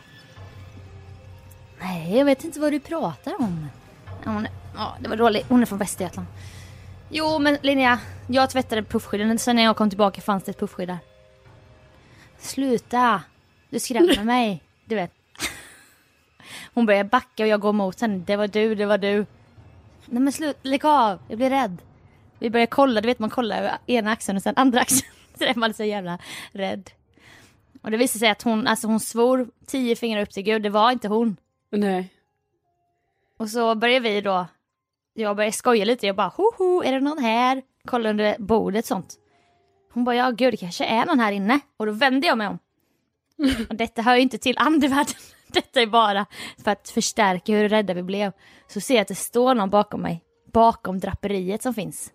Nej, 1.79 2.17
jag 2.17 2.25
vet 2.25 2.43
inte 2.43 2.59
vad 2.59 2.71
du 2.71 2.79
pratar 2.79 3.41
om. 3.41 3.67
Hon, 4.23 4.47
ja, 4.75 4.95
det 4.99 5.09
var 5.09 5.15
dåligt. 5.15 5.45
Hon 5.49 5.61
är 5.61 5.65
från 5.65 5.79
Västergötland. 5.79 6.27
Jo, 7.09 7.39
men 7.39 7.57
Linnea, 7.61 7.99
jag 8.27 8.49
tvättade 8.49 8.83
puffskydden. 8.83 9.39
Sen 9.39 9.55
när 9.55 9.63
jag 9.63 9.77
kom 9.77 9.89
tillbaka 9.89 10.21
fanns 10.21 10.43
det 10.43 10.51
ett 10.51 10.59
puffskydd 10.59 10.87
där. 10.87 10.97
Sluta! 12.39 13.23
Du 13.69 13.79
skrämmer 13.79 14.23
mig. 14.23 14.63
Du 14.85 14.95
vet. 14.95 15.11
Hon 16.73 16.85
börjar 16.85 17.03
backa 17.03 17.43
och 17.43 17.49
jag 17.49 17.59
går 17.59 17.69
emot 17.69 18.01
henne. 18.01 18.23
Det 18.27 18.35
var 18.35 18.47
du, 18.47 18.75
det 18.75 18.85
var 18.85 18.97
du. 18.97 19.25
Nej 20.05 20.21
men 20.21 20.33
slut, 20.33 20.57
lägg 20.61 20.85
av. 20.85 21.19
Jag 21.27 21.37
blir 21.37 21.49
rädd. 21.49 21.81
Vi 22.39 22.49
börjar 22.49 22.65
kolla, 22.65 23.01
du 23.01 23.07
vet 23.07 23.19
man 23.19 23.29
kollar 23.29 23.57
över 23.57 23.77
ena 23.85 24.11
axeln 24.11 24.37
och 24.37 24.43
sen 24.43 24.53
andra 24.57 24.79
axeln. 24.79 25.11
Så 25.37 25.43
är 25.43 25.55
man 25.55 25.73
så 25.73 25.83
jävla 25.83 26.19
rädd. 26.51 26.91
Och 27.81 27.91
det 27.91 27.97
visade 27.97 28.19
sig 28.19 28.29
att 28.29 28.41
hon, 28.41 28.67
alltså 28.67 28.87
hon 28.87 28.99
svor 28.99 29.47
tio 29.65 29.95
fingrar 29.95 30.21
upp 30.21 30.31
till 30.31 30.43
Gud, 30.43 30.61
det 30.63 30.69
var 30.69 30.91
inte 30.91 31.07
hon. 31.07 31.37
Nej. 31.71 32.09
Och 33.37 33.49
så 33.49 33.75
började 33.75 34.09
vi 34.09 34.21
då, 34.21 34.47
jag 35.13 35.35
började 35.35 35.51
skoja 35.51 35.85
lite, 35.85 36.07
jag 36.07 36.15
bara 36.15 36.27
hoho, 36.27 36.83
är 36.83 36.91
det 36.91 36.99
någon 36.99 37.23
här? 37.23 37.61
Kolla 37.85 38.09
under 38.09 38.35
bordet 38.39 38.85
sånt. 38.85 39.15
Hon 39.93 40.03
bara 40.03 40.15
ja 40.15 40.31
gud 40.31 40.53
det 40.53 40.57
kanske 40.57 40.85
är 40.85 41.05
någon 41.05 41.19
här 41.19 41.31
inne. 41.31 41.59
Och 41.77 41.85
då 41.85 41.91
vände 41.91 42.27
jag 42.27 42.37
mig 42.37 42.47
om. 42.47 42.59
Och 43.69 43.75
detta 43.75 44.01
hör 44.01 44.15
ju 44.15 44.21
inte 44.21 44.37
till 44.37 44.57
andevärlden. 44.57 45.15
Detta 45.53 45.81
är 45.81 45.87
bara 45.87 46.25
för 46.63 46.71
att 46.71 46.89
förstärka 46.89 47.53
hur 47.53 47.69
rädda 47.69 47.93
vi 47.93 48.03
blev. 48.03 48.31
Så 48.67 48.81
ser 48.81 48.93
jag 48.93 49.01
att 49.01 49.07
det 49.07 49.15
står 49.15 49.55
någon 49.55 49.69
bakom 49.69 50.01
mig. 50.01 50.23
Bakom 50.53 50.99
draperiet 50.99 51.61
som 51.61 51.73
finns. 51.73 52.11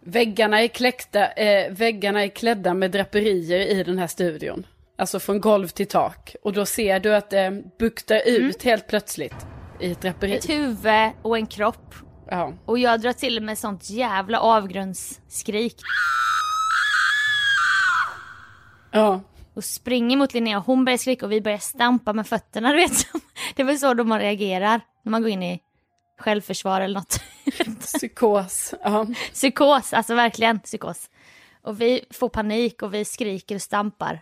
Väggarna 0.00 0.62
är, 0.62 0.68
kläckta, 0.68 1.26
eh, 1.26 1.72
väggarna 1.72 2.24
är 2.24 2.28
klädda 2.28 2.74
med 2.74 2.90
draperier 2.90 3.60
i 3.60 3.82
den 3.82 3.98
här 3.98 4.06
studion. 4.06 4.66
Alltså 4.98 5.20
från 5.20 5.40
golv 5.40 5.68
till 5.68 5.86
tak. 5.86 6.36
Och 6.42 6.52
då 6.52 6.66
ser 6.66 7.00
du 7.00 7.14
att 7.14 7.30
det 7.30 7.62
buktar 7.78 8.22
ut 8.26 8.62
helt 8.62 8.86
plötsligt 8.86 9.46
i 9.80 9.92
ett 9.92 10.00
draperi. 10.00 10.36
Ett 10.36 10.50
huvud 10.50 11.10
och 11.22 11.36
en 11.36 11.46
kropp. 11.46 11.94
Ja. 12.30 12.52
Och 12.64 12.78
jag 12.78 13.00
drar 13.00 13.12
till 13.12 13.40
med 13.40 13.58
sånt 13.58 13.90
jävla 13.90 14.40
avgrundsskrik. 14.40 15.76
ja. 18.90 19.20
Och 19.58 19.64
springer 19.64 20.16
mot 20.16 20.34
Linnea 20.34 20.58
och 20.58 20.64
hon 20.64 20.84
börjar 20.84 20.96
skrika 20.96 21.26
och 21.26 21.32
vi 21.32 21.40
börjar 21.40 21.58
stampa 21.58 22.12
med 22.12 22.26
fötterna. 22.26 22.70
Du 22.72 22.76
vet. 22.76 23.06
Det 23.54 23.62
är 23.62 23.66
väl 23.66 23.78
så 23.78 23.94
de 23.94 24.08
man 24.08 24.18
reagerar 24.18 24.80
när 25.02 25.10
man 25.10 25.22
går 25.22 25.30
in 25.30 25.42
i 25.42 25.60
självförsvar 26.18 26.80
eller 26.80 26.94
något. 26.94 27.20
Psykos. 27.80 28.74
Ja. 28.84 29.06
Psykos, 29.32 29.92
alltså 29.92 30.14
verkligen 30.14 30.60
psykos. 30.60 31.10
Och 31.62 31.80
vi 31.80 32.04
får 32.10 32.28
panik 32.28 32.82
och 32.82 32.94
vi 32.94 33.04
skriker 33.04 33.54
och 33.54 33.62
stampar. 33.62 34.20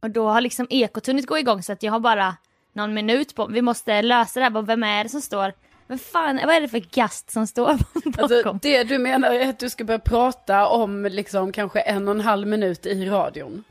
Och 0.00 0.10
då 0.10 0.28
har 0.28 0.40
liksom 0.40 0.66
ekot 0.70 1.06
hunnit 1.06 1.26
gå 1.26 1.38
igång 1.38 1.62
så 1.62 1.72
att 1.72 1.82
jag 1.82 1.92
har 1.92 2.00
bara 2.00 2.36
någon 2.72 2.94
minut 2.94 3.34
på 3.34 3.46
Vi 3.46 3.62
måste 3.62 4.02
lösa 4.02 4.40
det 4.40 4.44
här. 4.44 4.62
Vem 4.62 4.82
är 4.82 5.04
det 5.04 5.10
som 5.10 5.20
står? 5.20 5.52
Men 5.86 5.98
fan, 5.98 6.40
vad 6.46 6.54
är 6.54 6.60
det 6.60 6.68
för 6.68 6.84
gast 6.94 7.30
som 7.30 7.46
står 7.46 7.66
bakom? 8.10 8.14
Alltså, 8.18 8.58
det 8.62 8.84
du 8.84 8.98
menar 8.98 9.30
är 9.30 9.48
att 9.48 9.58
du 9.58 9.70
ska 9.70 9.84
börja 9.84 9.98
prata 9.98 10.68
om 10.68 11.04
liksom 11.04 11.52
kanske 11.52 11.80
en 11.80 12.08
och 12.08 12.14
en 12.14 12.20
halv 12.20 12.46
minut 12.46 12.86
i 12.86 13.06
radion. 13.06 13.64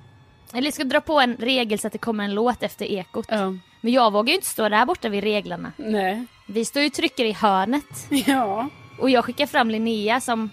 Eller 0.54 0.68
jag 0.68 0.74
ska 0.74 0.84
dra 0.84 1.02
på 1.02 1.20
en 1.20 1.38
regel 1.38 1.80
så 1.80 1.88
att 1.88 1.94
det 1.94 2.00
kommer 2.00 2.24
en 2.24 2.34
låt 2.34 2.64
efter 2.64 2.86
ekot. 2.86 3.26
Ja. 3.30 3.54
Men 3.82 3.94
jag 3.94 4.14
vågar 4.14 4.30
ju 4.30 4.36
inte 4.36 4.48
stå 4.48 4.70
där 4.70 4.86
borta 4.86 5.10
vid 5.10 5.24
reglerna. 5.24 5.72
Nej. 5.78 6.26
Vi 6.48 6.66
står 6.66 6.82
ju 6.82 6.88
och 6.88 6.94
trycker 6.94 7.26
i 7.26 7.32
hörnet. 7.32 8.08
Ja. 8.28 8.70
Och 9.00 9.10
jag 9.10 9.26
skickar 9.26 9.46
fram 9.46 9.70
Linnea 9.72 10.22
som 10.22 10.50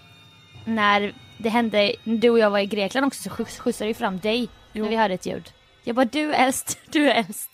när 0.65 1.13
det 1.37 1.49
hände, 1.49 1.95
du 2.03 2.29
och 2.29 2.39
jag 2.39 2.49
var 2.49 2.59
i 2.59 2.65
Grekland 2.65 3.05
också 3.07 3.21
så 3.23 3.29
skjuts- 3.29 3.59
skjutsade 3.59 3.87
ju 3.87 3.93
fram 3.93 4.19
dig 4.19 4.49
Jo. 4.73 4.83
när 4.83 4.89
vi 4.89 4.95
hörde 4.95 5.13
ett 5.13 5.25
ljud. 5.25 5.51
Jag 5.83 5.95
bara 5.95 6.05
du 6.05 6.33
är 6.33 6.45
äldst, 6.45 6.79
du 6.91 7.09
är 7.11 7.15
äldst. 7.15 7.49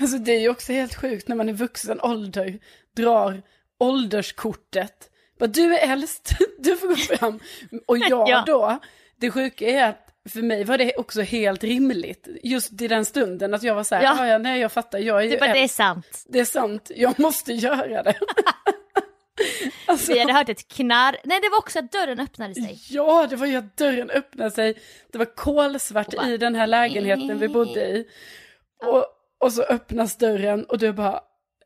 Alltså 0.00 0.18
det 0.18 0.32
är 0.32 0.40
ju 0.40 0.48
också 0.48 0.72
helt 0.72 0.94
sjukt 0.94 1.28
när 1.28 1.36
man 1.36 1.48
i 1.48 1.52
vuxen 1.52 2.00
ålder 2.00 2.58
drar 2.96 3.42
ålderskortet. 3.78 5.10
Bara, 5.40 5.46
du 5.46 5.74
är 5.78 5.92
äldst, 5.92 6.32
du 6.58 6.76
får 6.76 6.88
gå 6.88 6.96
fram. 6.96 7.40
Och 7.86 7.98
jag 7.98 8.28
Ja. 8.30 8.44
då, 8.46 8.78
det 9.16 9.30
sjuka 9.30 9.66
är 9.66 9.88
att 9.88 10.03
för 10.28 10.42
mig 10.42 10.64
var 10.64 10.78
det 10.78 10.96
också 10.96 11.20
helt 11.22 11.64
rimligt. 11.64 12.28
Just 12.42 12.82
i 12.82 12.88
den 12.88 13.04
stunden 13.04 13.54
att 13.54 13.62
jag 13.62 13.74
var 13.74 13.84
så 13.84 13.94
här, 13.94 14.02
Ja. 14.02 14.16
ja. 14.18 14.26
ja, 14.26 14.38
nej 14.38 14.60
jag 14.60 14.72
fattar, 14.72 14.98
jag 14.98 15.18
är 15.18 15.22
ju 15.22 15.30
Du 15.30 15.36
bara 15.38 15.52
det 15.52 15.58
är 15.58 15.62
äldst. 15.62 15.76
sant. 15.76 16.24
Det 16.28 16.40
är 16.40 16.44
sant, 16.44 16.90
jag 16.96 17.18
måste 17.20 17.52
göra 17.52 18.02
det. 18.02 18.14
alltså, 19.86 20.12
Vi 20.12 20.18
hade 20.18 20.32
hört 20.32 20.48
ett 20.48 20.68
knarr. 20.68 21.16
Nej 21.24 21.40
det 21.40 21.48
var 21.48 21.58
också 21.58 21.78
att 21.78 21.92
dörren 21.92 22.20
öppnade 22.20 22.54
sig. 22.54 22.78
Ja, 22.90 23.26
det 23.30 23.36
var 23.36 23.46
ju 23.46 23.56
att 23.56 23.76
dörren 23.76 24.10
öppnade 24.10 24.50
sig. 24.50 24.78
Det 25.12 25.18
var 25.18 25.34
kolsvart 25.36 26.16
bara- 26.16 26.28
i 26.30 26.36
den 26.36 26.54
här 26.54 26.66
lägenheten 26.66 27.38
vi 27.38 27.48
bodde 27.48 27.86
i. 27.88 28.06
Och, 28.86 29.06
och 29.40 29.52
så 29.52 29.62
öppnas 29.62 30.16
dörren 30.16 30.64
och 30.64 30.78
du 30.78 30.92
bara, 30.92 31.20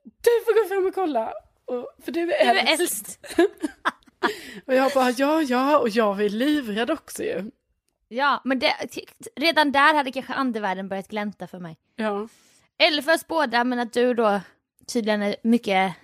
du 0.05 0.45
får 0.45 0.63
gå 0.63 0.69
fram 0.69 0.87
och 0.87 0.95
kolla. 0.95 1.33
Och, 1.67 1.91
för 2.05 2.13
du 2.13 2.21
är 2.21 2.27
Du 2.27 2.33
är 2.61 2.73
äldst. 2.73 2.81
äldst. 2.81 3.19
Och 4.67 4.75
jag 4.75 4.93
bara, 4.93 5.11
ja, 5.11 5.43
ja, 5.43 5.79
och 5.79 5.89
jag 5.89 6.21
är 6.25 6.29
livrädd 6.29 6.91
också 6.91 7.23
ju. 7.23 7.51
Ja 8.09 8.41
men 8.45 8.59
det, 8.59 8.75
redan 9.37 9.73
där 9.73 9.95
hade 9.95 10.13
kanske 10.13 10.35
andevärlden 10.35 10.89
börjat 10.89 11.09
glänta 11.09 11.47
för 11.47 11.59
mig. 11.59 11.79
Ja, 11.97 12.29
Eller 12.79 13.03
för 13.03 13.15
oss 13.15 13.27
båda 13.27 13.65
men 13.65 13.79
att 13.79 13.93
du 13.93 14.15
då 14.15 14.41
tydligen 14.87 15.23
är 15.23 15.37
mycket 15.43 15.95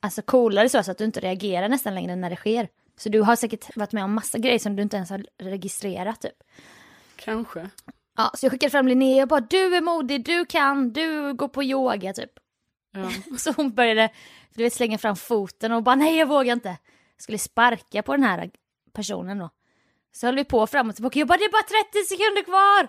alltså 0.00 0.22
coolare 0.22 0.68
så, 0.68 0.82
så 0.82 0.90
att 0.90 0.98
du 0.98 1.04
inte 1.04 1.20
reagerar 1.20 1.68
nästan 1.68 1.94
längre 1.94 2.16
när 2.16 2.30
det 2.30 2.36
sker. 2.36 2.68
Så 2.96 3.08
du 3.08 3.20
har 3.20 3.36
säkert 3.36 3.76
varit 3.76 3.92
med 3.92 4.04
om 4.04 4.14
massa 4.14 4.38
grejer 4.38 4.58
som 4.58 4.76
du 4.76 4.82
inte 4.82 4.96
ens 4.96 5.10
har 5.10 5.26
registrerat 5.38 6.20
typ. 6.20 6.42
kanske. 7.16 7.70
Ja, 8.16 8.30
så 8.34 8.46
jag 8.46 8.52
skickade 8.52 8.70
fram 8.70 8.88
Linnea 8.88 9.22
och 9.22 9.28
bara 9.28 9.40
du 9.40 9.76
är 9.76 9.80
modig, 9.80 10.24
du 10.24 10.44
kan, 10.44 10.92
du 10.92 11.34
går 11.34 11.48
på 11.48 11.62
yoga 11.62 12.12
typ. 12.12 12.30
Ja. 12.92 13.10
Så 13.38 13.52
hon 13.52 13.74
började 13.74 14.10
du 14.54 14.62
vet, 14.62 14.72
slänga 14.72 14.98
fram 14.98 15.16
foten 15.16 15.72
och 15.72 15.82
bara 15.82 15.94
nej 15.94 16.16
jag 16.16 16.26
vågar 16.26 16.52
inte. 16.52 16.76
skulle 17.18 17.38
sparka 17.38 18.02
på 18.02 18.12
den 18.12 18.24
här 18.24 18.50
personen 18.92 19.38
då. 19.38 19.50
Så 20.16 20.26
höll 20.26 20.34
vi 20.36 20.44
på 20.44 20.66
fram 20.66 20.88
och 20.88 20.94
tillbaka. 20.94 21.18
Jag 21.18 21.28
bara 21.28 21.38
det 21.38 21.44
är 21.44 21.52
bara 21.52 21.82
30 21.92 22.08
sekunder 22.08 22.42
kvar. 22.42 22.88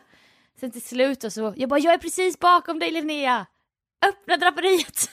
Sen 0.60 0.72
till 0.72 0.82
slut 0.82 1.24
och 1.24 1.34
så, 1.34 1.54
jag 1.58 1.70
bara 1.70 1.80
jag 1.80 1.94
är 1.94 1.98
precis 1.98 2.40
bakom 2.40 2.80
dig 2.80 2.92
Linnea. 2.92 3.46
Öppna 4.08 4.38
draperiet. 4.38 5.10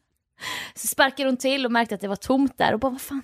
så 0.74 0.86
sparkade 0.86 1.28
hon 1.28 1.36
till 1.36 1.66
och 1.66 1.72
märkte 1.72 1.94
att 1.94 2.00
det 2.00 2.08
var 2.08 2.16
tomt 2.16 2.58
där 2.58 2.72
och 2.72 2.80
bara 2.80 2.90
vad 2.90 3.00
fan. 3.00 3.22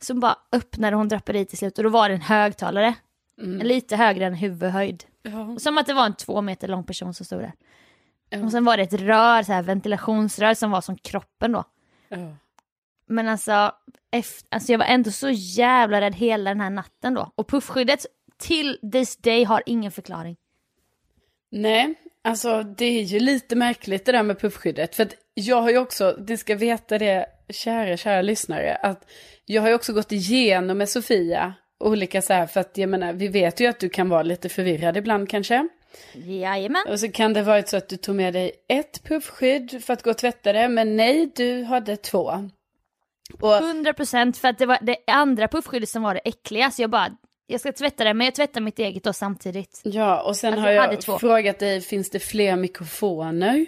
Så 0.00 0.14
bara 0.14 0.36
öppnade 0.52 0.96
hon 0.96 1.08
draperiet 1.08 1.48
till 1.48 1.58
slut 1.58 1.78
och 1.78 1.84
då 1.84 1.90
var 1.90 2.08
det 2.08 2.14
en 2.14 2.20
högtalare. 2.20 2.94
Lite 3.62 3.96
högre 3.96 4.26
än 4.26 4.34
huvudhöjd. 4.34 5.04
Ja. 5.22 5.56
Som 5.58 5.78
att 5.78 5.86
det 5.86 5.94
var 5.94 6.06
en 6.06 6.14
två 6.14 6.42
meter 6.42 6.68
lång 6.68 6.84
person 6.84 7.14
som 7.14 7.26
stod 7.26 7.40
där. 7.40 7.52
Ja. 8.30 8.44
Och 8.44 8.50
sen 8.50 8.64
var 8.64 8.76
det 8.76 8.82
ett 8.82 8.92
rör, 8.92 9.42
så 9.42 9.52
här 9.52 9.62
ventilationsrör 9.62 10.54
som 10.54 10.70
var 10.70 10.80
som 10.80 10.96
kroppen 10.96 11.52
då. 11.52 11.64
Ja. 12.08 12.36
Men 13.06 13.28
alltså, 13.28 13.72
efter, 14.10 14.48
alltså 14.50 14.72
jag 14.72 14.78
var 14.78 14.86
ändå 14.86 15.10
så 15.10 15.30
jävla 15.30 16.00
rädd 16.00 16.14
hela 16.14 16.50
den 16.50 16.60
här 16.60 16.70
natten 16.70 17.14
då. 17.14 17.30
Och 17.34 17.48
puffskyddet 17.48 18.06
till 18.38 18.78
this 18.92 19.16
day 19.16 19.44
har 19.44 19.62
ingen 19.66 19.92
förklaring. 19.92 20.36
Nej, 21.50 21.94
alltså 22.24 22.62
det 22.62 22.84
är 22.84 23.02
ju 23.02 23.20
lite 23.20 23.56
märkligt 23.56 24.04
det 24.04 24.12
där 24.12 24.22
med 24.22 24.40
puffskyddet. 24.40 24.94
För 24.94 25.02
att 25.02 25.14
jag 25.34 25.62
har 25.62 25.70
ju 25.70 25.78
också, 25.78 26.16
ni 26.28 26.36
ska 26.36 26.54
veta 26.56 26.98
det, 26.98 27.26
kära, 27.48 27.96
kära 27.96 28.22
lyssnare, 28.22 28.76
att 28.76 29.10
jag 29.44 29.62
har 29.62 29.68
ju 29.68 29.74
också 29.74 29.92
gått 29.92 30.12
igenom 30.12 30.78
med 30.78 30.88
Sofia 30.88 31.54
olika 31.84 32.22
så 32.22 32.32
här, 32.32 32.46
för 32.46 32.60
att 32.60 32.78
jag 32.78 32.88
menar, 32.88 33.12
vi 33.12 33.28
vet 33.28 33.60
ju 33.60 33.66
att 33.66 33.80
du 33.80 33.88
kan 33.88 34.08
vara 34.08 34.22
lite 34.22 34.48
förvirrad 34.48 34.96
ibland 34.96 35.28
kanske. 35.28 35.68
Jajamän. 36.14 36.86
Och 36.88 37.00
så 37.00 37.08
kan 37.08 37.32
det 37.32 37.42
varit 37.42 37.68
så 37.68 37.76
att 37.76 37.88
du 37.88 37.96
tog 37.96 38.14
med 38.14 38.32
dig 38.32 38.52
ett 38.68 39.02
puffskydd 39.04 39.84
för 39.84 39.92
att 39.92 40.02
gå 40.02 40.10
och 40.10 40.18
tvätta 40.18 40.52
det, 40.52 40.68
men 40.68 40.96
nej, 40.96 41.32
du 41.36 41.62
hade 41.62 41.96
två. 41.96 42.50
Och, 43.40 43.50
100% 43.50 44.40
för 44.40 44.48
att 44.48 44.58
det 44.58 44.66
var 44.66 44.78
det 44.82 44.96
andra 45.06 45.48
puffskyddet 45.48 45.88
som 45.88 46.02
var 46.02 46.14
det 46.14 46.20
äckliga. 46.24 46.70
Så 46.70 46.82
jag 46.82 46.90
bara, 46.90 47.10
jag 47.46 47.60
ska 47.60 47.72
tvätta 47.72 48.04
det 48.04 48.14
men 48.14 48.24
jag 48.24 48.34
tvättar 48.34 48.60
mitt 48.60 48.78
eget 48.78 49.04
då 49.04 49.12
samtidigt. 49.12 49.80
ja, 49.84 50.22
och 50.22 50.36
sen 50.36 50.52
Alltså, 50.52 50.66
har 50.66 50.72
jag 50.72 50.94
jag 51.06 51.20
frågat 51.20 51.58
dig, 51.58 51.80
finns 51.80 52.10
det 52.10 52.18
fler 52.20 52.56
mikrofoner? 52.56 53.66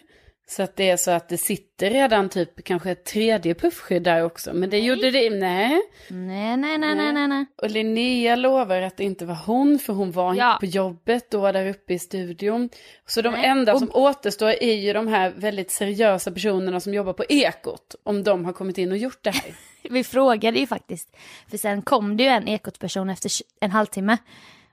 Så 0.49 0.63
att 0.63 0.77
det 0.77 0.91
är 0.91 0.97
så 0.97 1.11
att 1.11 1.29
det 1.29 1.39
sitter 1.39 1.91
redan 1.91 2.29
typ 2.29 2.65
kanske 2.65 2.91
ett 2.91 3.05
tredje 3.05 3.55
puffskydd 3.55 4.03
där 4.03 4.23
också. 4.25 4.55
Men 4.55 4.71
det 4.71 4.79
gjorde 4.79 5.11
det, 5.11 5.31
nej. 5.31 5.83
Nej, 6.09 6.57
nej, 6.57 6.79
nej, 6.79 6.95
nej, 6.95 7.13
nej, 7.13 7.29
nej. 7.29 7.47
Och 7.63 7.71
Linnea 7.71 8.37
lovar 8.37 8.81
att 8.83 8.97
det 8.97 9.05
inte 9.05 9.27
var 9.27 9.39
hon, 9.47 9.79
för 9.79 9.93
hon 9.93 10.13
var 10.13 10.35
Ja. 10.35 10.53
inte 10.53 10.67
på 10.67 10.73
jobbet 10.77 11.31
då 11.31 11.53
där 11.53 11.67
uppe 11.69 11.95
i 11.95 11.99
studion. 11.99 12.69
Så 13.07 13.23
de 13.23 13.31
Nej, 13.33 13.47
enda 13.47 13.73
och- 13.73 13.79
som 13.79 13.91
återstår 13.95 14.49
är 14.51 14.75
ju 14.75 14.93
de 14.93 15.09
här 15.09 15.33
väldigt 15.37 15.71
seriösa 15.71 16.31
personerna 16.31 16.81
som 16.81 16.95
jobbar 16.95 17.13
på 17.13 17.25
Ekot. 17.29 17.95
Om 18.03 18.23
de 18.25 18.45
har 18.45 18.53
kommit 18.53 18.79
in 18.79 18.91
och 18.93 18.99
gjort 18.99 19.19
det 19.25 19.31
här. 19.31 19.55
Vi 19.91 20.05
frågade 20.05 20.59
ju 20.59 20.67
faktiskt. 20.67 21.17
För 21.51 21.57
sen 21.59 21.83
kom 21.83 22.17
det 22.17 22.23
ju 22.23 22.29
en 22.29 22.49
ekotperson 22.49 23.11
efter 23.11 23.31
en 23.61 23.71
halvtimme. 23.71 24.17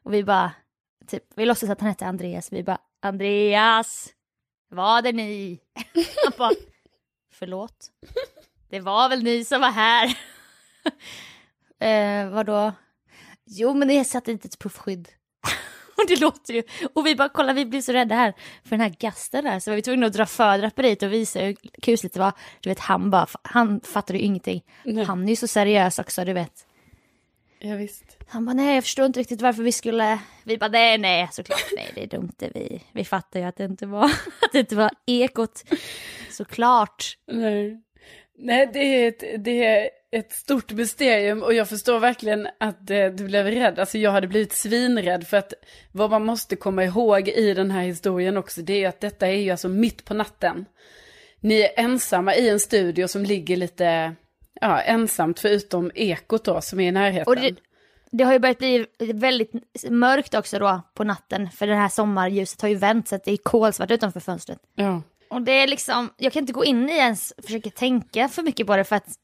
Och 0.04 0.14
vi 0.14 0.24
bara, 0.24 0.52
typ, 1.08 1.24
vi 1.36 1.46
låtsas 1.46 1.70
att 1.70 1.80
han 1.82 1.90
hette 1.90 2.06
Andreas. 2.06 2.52
Vi 2.52 2.64
bara, 2.64 2.78
Andreas, 3.02 4.10
var 4.74 5.02
det 5.02 5.12
ni? 5.12 5.60
Han 6.24 6.34
bara, 6.38 6.54
förlåt? 7.34 7.88
Det 8.70 8.80
var 8.80 9.10
väl 9.10 9.24
ni 9.24 9.46
som 9.46 9.62
var 9.62 9.72
här? 9.72 10.18
eh, 11.80 12.30
vadå? 12.30 12.74
Jo 13.46 13.74
men 13.74 13.88
det 13.88 14.04
satt 14.04 14.28
ett 14.28 14.44
litet 14.44 14.60
puffskydd. 14.60 15.10
Och 15.98 16.04
det 16.08 16.22
låter 16.22 16.54
ju, 16.54 16.64
och 16.94 17.06
vi 17.06 17.16
bara 17.16 17.30
kolla 17.30 17.54
vi 17.54 17.66
blir 17.66 17.82
så 17.82 17.94
rädda 17.94 18.16
här 18.16 18.34
för 18.64 18.70
den 18.70 18.82
här 18.82 18.96
gasten 19.00 19.44
där 19.44 19.60
så 19.60 19.72
var 19.72 19.76
vi 19.76 19.82
tvungna 19.82 20.06
att 20.08 20.14
dra 20.14 20.26
för 20.26 20.58
draperiet 20.58 21.04
och 21.04 21.14
visa 21.14 21.40
hur 21.40 21.56
kusligt 21.82 22.14
det 22.14 22.20
var. 22.20 22.34
Du 22.60 22.70
vet 22.70 22.80
han 22.80 23.10
bara, 23.10 23.28
han 23.42 23.82
fattade 23.82 24.20
ju 24.20 24.26
ingenting. 24.26 24.64
Nej. 24.84 25.04
Han 25.06 25.24
är 25.24 25.30
ju 25.30 25.36
så 25.36 25.48
seriös 25.48 26.00
också 26.00 26.26
du 26.26 26.34
vet. 26.34 26.66
Ja, 27.66 27.76
visst. 27.76 28.18
Han 28.28 28.46
bara 28.46 28.54
nej 28.54 28.76
jag 28.76 28.84
förstår 28.84 29.06
inte 29.06 29.20
riktigt 29.20 29.42
varför 29.42 29.64
vi 29.64 29.72
skulle, 29.72 30.20
vi 30.44 30.58
bara 30.58 30.70
nej 30.70 30.98
nej 30.98 31.30
såklart 31.32 31.66
nej 31.76 31.92
det 31.96 32.04
är 32.04 32.08
dumt 32.08 32.32
det 32.38 32.52
vi, 32.56 32.84
vi 32.92 33.06
fattar 33.06 33.40
ju 33.40 33.46
att 33.46 33.56
det 33.56 33.66
inte 33.66 33.86
var, 33.86 34.06
att 34.42 34.52
det 34.52 34.60
inte 34.60 34.76
var 34.76 34.92
ekot. 35.06 35.64
Såklart. 36.32 37.18
Nej. 37.28 37.82
Nej, 38.38 38.70
det 38.74 38.80
är, 38.80 39.08
ett, 39.08 39.44
det 39.44 39.66
är 39.66 39.90
ett 40.12 40.32
stort 40.32 40.72
mysterium 40.72 41.44
och 41.44 41.54
jag 41.54 41.70
förstår 41.70 42.00
verkligen 42.00 42.48
att 42.60 42.90
eh, 42.90 43.06
du 43.06 43.26
blev 43.26 43.46
rädd. 43.46 43.80
Alltså 43.80 43.98
jag 43.98 44.12
hade 44.12 44.28
blivit 44.28 44.54
svinrädd 44.54 45.28
för 45.28 45.38
att 45.38 45.54
vad 45.92 46.10
man 46.10 46.26
måste 46.26 46.56
komma 46.56 46.84
ihåg 46.84 47.28
i 47.28 47.54
den 47.54 47.72
här 47.72 47.84
historien 47.84 48.38
också 48.38 48.62
det 48.62 48.84
är 48.84 48.90
att 48.90 49.00
detta 49.00 49.28
är 49.28 49.36
ju 49.36 49.52
alltså 49.52 49.70
mitt 49.70 50.06
på 50.06 50.14
natten. 50.14 50.66
Ni 51.40 51.62
är 51.62 51.72
ensamma 51.76 52.36
i 52.36 52.50
en 52.50 52.60
studio 52.60 53.08
som 53.08 53.24
ligger 53.24 53.58
lite 53.58 54.16
ja, 54.62 54.82
ensamt 54.82 55.40
förutom 55.40 55.92
ekot 55.96 56.46
då 56.46 56.62
som 56.62 56.80
är 56.80 56.88
i 56.88 56.92
närheten. 56.92 57.28
Och 57.28 57.36
det, 57.36 57.56
det 58.12 58.24
har 58.24 58.34
ju 58.34 58.40
börjat 58.40 58.58
bli 58.58 58.86
väldigt 59.00 59.52
mörkt 59.90 60.34
också 60.34 60.60
då 60.60 60.82
på 60.94 61.04
natten 61.04 61.50
för 61.50 61.68
det 61.68 61.76
här 61.76 61.90
sommarljuset 61.90 62.62
har 62.62 62.70
ju 62.70 62.76
vänt 62.76 63.08
så 63.08 63.16
att 63.16 63.24
det 63.24 63.32
är 63.32 63.38
kolsvart 63.38 63.92
utanför 63.92 64.20
fönstret. 64.20 64.60
Ja. 64.76 65.02
Och 65.30 65.42
det 65.42 65.52
är 65.52 65.68
liksom, 65.68 66.10
jag 66.18 66.34
kan 66.34 66.40
inte 66.44 66.54
gå 66.54 66.66
in 66.66 66.90
i 66.90 66.94
ens 66.94 67.34
försöka 67.38 67.70
tänka 67.70 68.30
för 68.30 68.44
mycket 68.44 68.68
på 68.68 68.76
det 68.76 68.84
för 68.84 68.96
att 68.96 69.18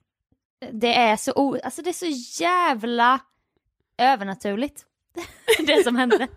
det 0.72 0.96
är 0.96 1.16
så, 1.16 1.32
o, 1.36 1.58
alltså 1.64 1.82
det 1.82 1.90
är 1.90 1.94
så 1.94 2.42
jävla 2.44 3.20
övernaturligt. 3.98 4.86
det 5.68 5.84
som 5.84 5.96
hände. 5.96 6.28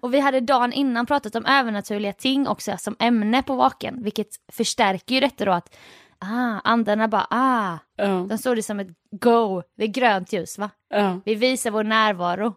Och 0.00 0.14
vi 0.14 0.20
hade 0.20 0.40
dagen 0.40 0.72
innan 0.72 1.06
pratat 1.06 1.34
om 1.34 1.46
övernaturliga 1.46 2.12
ting 2.12 2.48
också 2.48 2.76
som 2.78 2.96
ämne 2.98 3.42
på 3.42 3.54
vaken, 3.54 4.02
vilket 4.02 4.28
förstärker 4.52 5.14
ju 5.14 5.20
detta 5.20 5.44
då 5.44 5.52
att 5.52 5.76
ah, 6.22 6.60
andarna 6.64 7.08
bara 7.08 7.26
ah, 7.30 7.78
Ja. 7.96 8.26
de 8.28 8.38
såg 8.38 8.56
det 8.56 8.62
som 8.62 8.80
ett 8.80 8.88
go, 9.10 9.62
det 9.76 9.84
är 9.84 9.88
grönt 9.88 10.32
ljus 10.32 10.58
va? 10.58 10.70
Ja. 10.88 11.20
Vi 11.24 11.34
visar 11.34 11.70
vår 11.70 11.84
närvaro. 11.84 12.54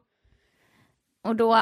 Och 1.23 1.35
då 1.35 1.59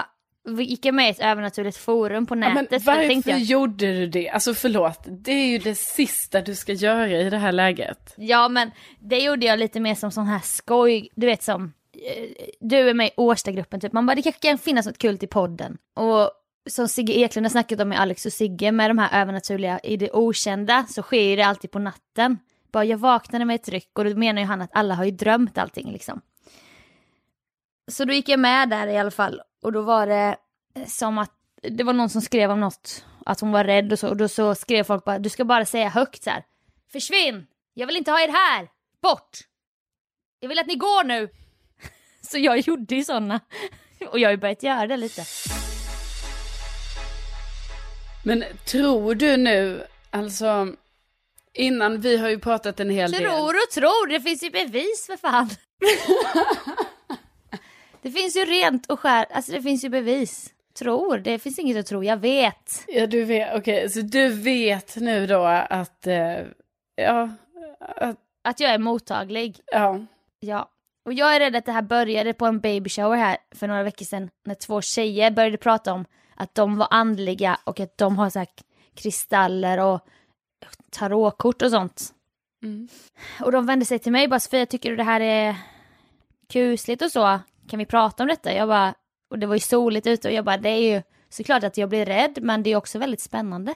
gick 0.60 0.86
jag 0.86 0.96
med 0.96 1.08
i 1.08 1.10
ett 1.10 1.20
övernaturligt 1.20 1.78
forum 1.78 2.26
på 2.26 2.36
Ja, 2.36 2.40
nätet. 2.40 2.70
då 2.70 2.78
varför 2.92 3.08
tänkte 3.08 3.32
jag, 3.32 3.40
gjorde 3.40 3.86
du 3.94 4.08
det? 4.08 4.30
Alltså 4.30 4.54
förlåt, 4.54 5.00
det 5.06 5.32
är 5.32 5.46
ju 5.48 5.58
det 5.58 5.76
sista 5.76 6.42
du 6.42 6.56
ska 6.56 6.74
göra 6.74 7.08
i 7.10 7.30
det 7.30 7.38
här 7.38 7.52
läget. 7.52 8.14
Ja 8.18 8.50
men 8.50 8.72
det 9.00 9.20
gjorde 9.20 9.46
jag 9.46 9.60
lite 9.60 9.80
mer 9.80 9.96
som 9.96 10.12
sån 10.12 10.28
här 10.28 10.40
skoj, 10.40 11.10
du 11.16 11.26
vet 11.28 11.44
som 11.44 11.74
eh, 11.94 12.24
du 12.60 12.90
är 12.90 12.94
med 12.94 13.08
i 13.08 13.12
Årstagruppen 13.18 13.80
typ, 13.80 13.94
man 13.94 14.06
bara 14.06 14.16
det 14.16 14.22
kanske 14.22 14.48
kan 14.48 14.58
finnas 14.58 14.86
något 14.86 14.98
kult 14.98 15.24
i 15.24 15.28
podden. 15.28 15.78
Och 15.96 16.32
som 16.70 16.88
Sigge 16.88 17.14
Eklund 17.14 17.46
har 17.46 17.50
snackat 17.50 17.80
om 17.80 17.90
med 17.90 18.00
Alex 18.00 18.26
och 18.26 18.34
Sigge 18.34 18.72
med 18.72 18.90
de 18.90 18.98
här 18.98 19.22
övernaturliga 19.22 19.80
i 19.80 19.98
det 19.98 20.12
okända 20.12 20.86
så 20.90 21.02
sker 21.02 21.22
ju 21.22 21.36
det 21.36 21.46
alltid 21.46 21.72
på 21.72 21.80
natten. 21.80 22.40
Bara 22.72 22.86
jag 22.86 22.98
vaknade 22.98 23.46
med 23.46 23.56
ett 23.56 23.70
ryck 23.70 23.90
och 23.94 24.06
då 24.06 24.16
menar 24.16 24.42
ju 24.42 24.48
han 24.48 24.62
att 24.62 24.70
alla 24.74 24.96
har 24.96 25.06
ju 25.06 25.12
drömt 25.12 25.58
allting 25.58 25.92
liksom. 25.92 26.22
Så 27.92 28.06
då 28.06 28.14
gick 28.14 28.30
jag 28.30 28.40
med 28.40 28.70
där 28.70 28.88
i 28.88 28.98
alla 28.98 29.12
fall 29.12 29.42
och 29.62 29.72
då 29.72 29.82
var 29.82 30.08
det 30.08 30.36
som 30.88 31.18
att 31.18 31.32
det 31.62 31.84
var 31.84 31.94
någon 31.94 32.10
som 32.10 32.22
skrev 32.22 32.52
om 32.52 32.60
något, 32.60 33.06
att 33.26 33.40
hon 33.40 33.52
var 33.52 33.64
rädd 33.64 33.92
och 33.92 34.00
så 34.00 34.10
och 34.10 34.18
då 34.18 34.28
så 34.28 34.56
skrev 34.56 34.84
folk 34.84 35.06
bara 35.06 35.20
du 35.20 35.30
ska 35.30 35.46
bara 35.46 35.66
säga 35.66 35.90
högt 35.90 36.24
så 36.24 36.30
här. 36.30 36.44
Försvinn! 36.92 37.48
Jag 37.74 37.88
vill 37.88 37.98
inte 37.98 38.12
ha 38.12 38.22
er 38.22 38.28
här! 38.28 38.68
Bort! 39.02 39.38
Jag 40.40 40.50
vill 40.50 40.60
att 40.60 40.68
ni 40.68 40.76
går 40.76 41.04
nu! 41.04 41.30
Så 42.22 42.38
jag 42.38 42.60
gjorde 42.60 42.96
ju 42.96 43.04
sådana 43.04 43.40
Och 44.12 44.20
jag 44.20 44.28
har 44.28 44.32
ju 44.32 44.38
börjat 44.38 44.64
göra 44.64 44.88
det 44.88 44.98
lite. 44.98 45.24
Men 48.24 48.44
tror 48.66 49.16
du 49.16 49.38
nu, 49.38 49.84
alltså 50.10 50.68
innan 51.54 52.02
vi 52.02 52.18
har 52.18 52.30
ju 52.30 52.40
pratat 52.40 52.80
en 52.80 52.90
hel 52.90 53.12
del. 53.12 53.22
Tror 53.22 53.50
och 53.50 53.72
tror, 53.74 54.08
det 54.08 54.22
finns 54.22 54.44
ju 54.44 54.50
bevis 54.50 55.06
för 55.06 55.18
fan. 55.18 55.50
det 58.02 58.12
finns 58.12 58.38
ju 58.38 58.46
rent 58.46 58.92
och 58.92 59.00
skär, 59.00 59.26
alltså 59.32 59.52
det 59.52 59.62
finns 59.62 59.86
ju 59.86 59.90
bevis. 59.90 60.50
Tror, 60.78 61.18
det 61.18 61.40
finns 61.40 61.60
inget 61.60 61.78
att 61.78 61.86
tro, 61.86 62.04
jag 62.04 62.18
vet. 62.18 62.84
Ja, 62.88 63.08
du 63.08 63.24
vet, 63.24 63.56
okej, 63.56 63.90
så 63.90 64.02
du 64.02 64.30
vet 64.30 64.96
nu 64.96 65.28
då 65.28 65.44
att, 65.70 66.08
eh, 66.08 66.40
ja, 66.96 67.30
att, 67.80 68.18
Att 68.44 68.60
jag 68.60 68.72
är 68.72 68.80
mottaglig. 68.80 69.60
ja, 69.66 70.06
Ja. 70.40 70.70
Och 71.06 71.14
jag 71.14 71.36
är 71.36 71.40
rädd 71.40 71.56
att 71.56 71.66
det 71.66 71.72
här 71.72 71.82
började 71.82 72.34
på 72.34 72.46
en 72.46 72.60
baby 72.60 72.90
shower 72.90 73.18
här 73.18 73.38
för 73.56 73.68
några 73.68 73.84
veckor 73.84 74.06
sedan 74.06 74.30
när 74.46 74.56
två 74.56 74.82
tjejer 74.82 75.32
började 75.32 75.58
prata 75.58 75.94
om 75.94 76.06
att 76.36 76.56
de 76.56 76.78
var 76.78 76.88
andliga 76.92 77.60
och 77.64 77.80
att 77.80 77.98
de 77.98 78.18
har 78.18 78.30
så 78.30 78.46
kristaller 78.96 79.80
och 79.80 80.08
tarotkort 80.92 81.62
och 81.62 81.72
sånt. 81.72 82.14
Mm. 82.64 82.88
Och 83.42 83.52
de 83.52 83.66
vände 83.66 83.86
sig 83.86 84.00
till 84.00 84.12
mig 84.12 84.24
och 84.24 84.30
bara 84.30 84.40
Sofia, 84.40 84.66
tycker 84.66 84.90
du 84.90 84.96
det 84.96 85.04
här 85.04 85.20
är 85.20 85.56
kusligt 86.50 87.02
och 87.02 87.12
så? 87.12 87.40
Kan 87.70 87.80
vi 87.80 87.86
prata 87.86 88.24
om 88.24 88.30
detta? 88.30 88.54
Jag 88.54 88.68
bara, 88.68 88.94
och 89.30 89.40
det 89.40 89.48
var 89.48 89.56
ju 89.56 89.60
soligt 89.60 90.08
ute 90.08 90.28
och 90.28 90.34
jag 90.34 90.46
bara, 90.46 90.58
det 90.58 90.70
är 90.70 90.96
ju 90.96 91.02
såklart 91.30 91.64
att 91.64 91.78
jag 91.78 91.90
blir 91.90 92.06
rädd 92.06 92.40
men 92.42 92.64
det 92.64 92.70
är 92.70 92.76
också 92.76 93.00
väldigt 93.00 93.22
spännande. 93.22 93.76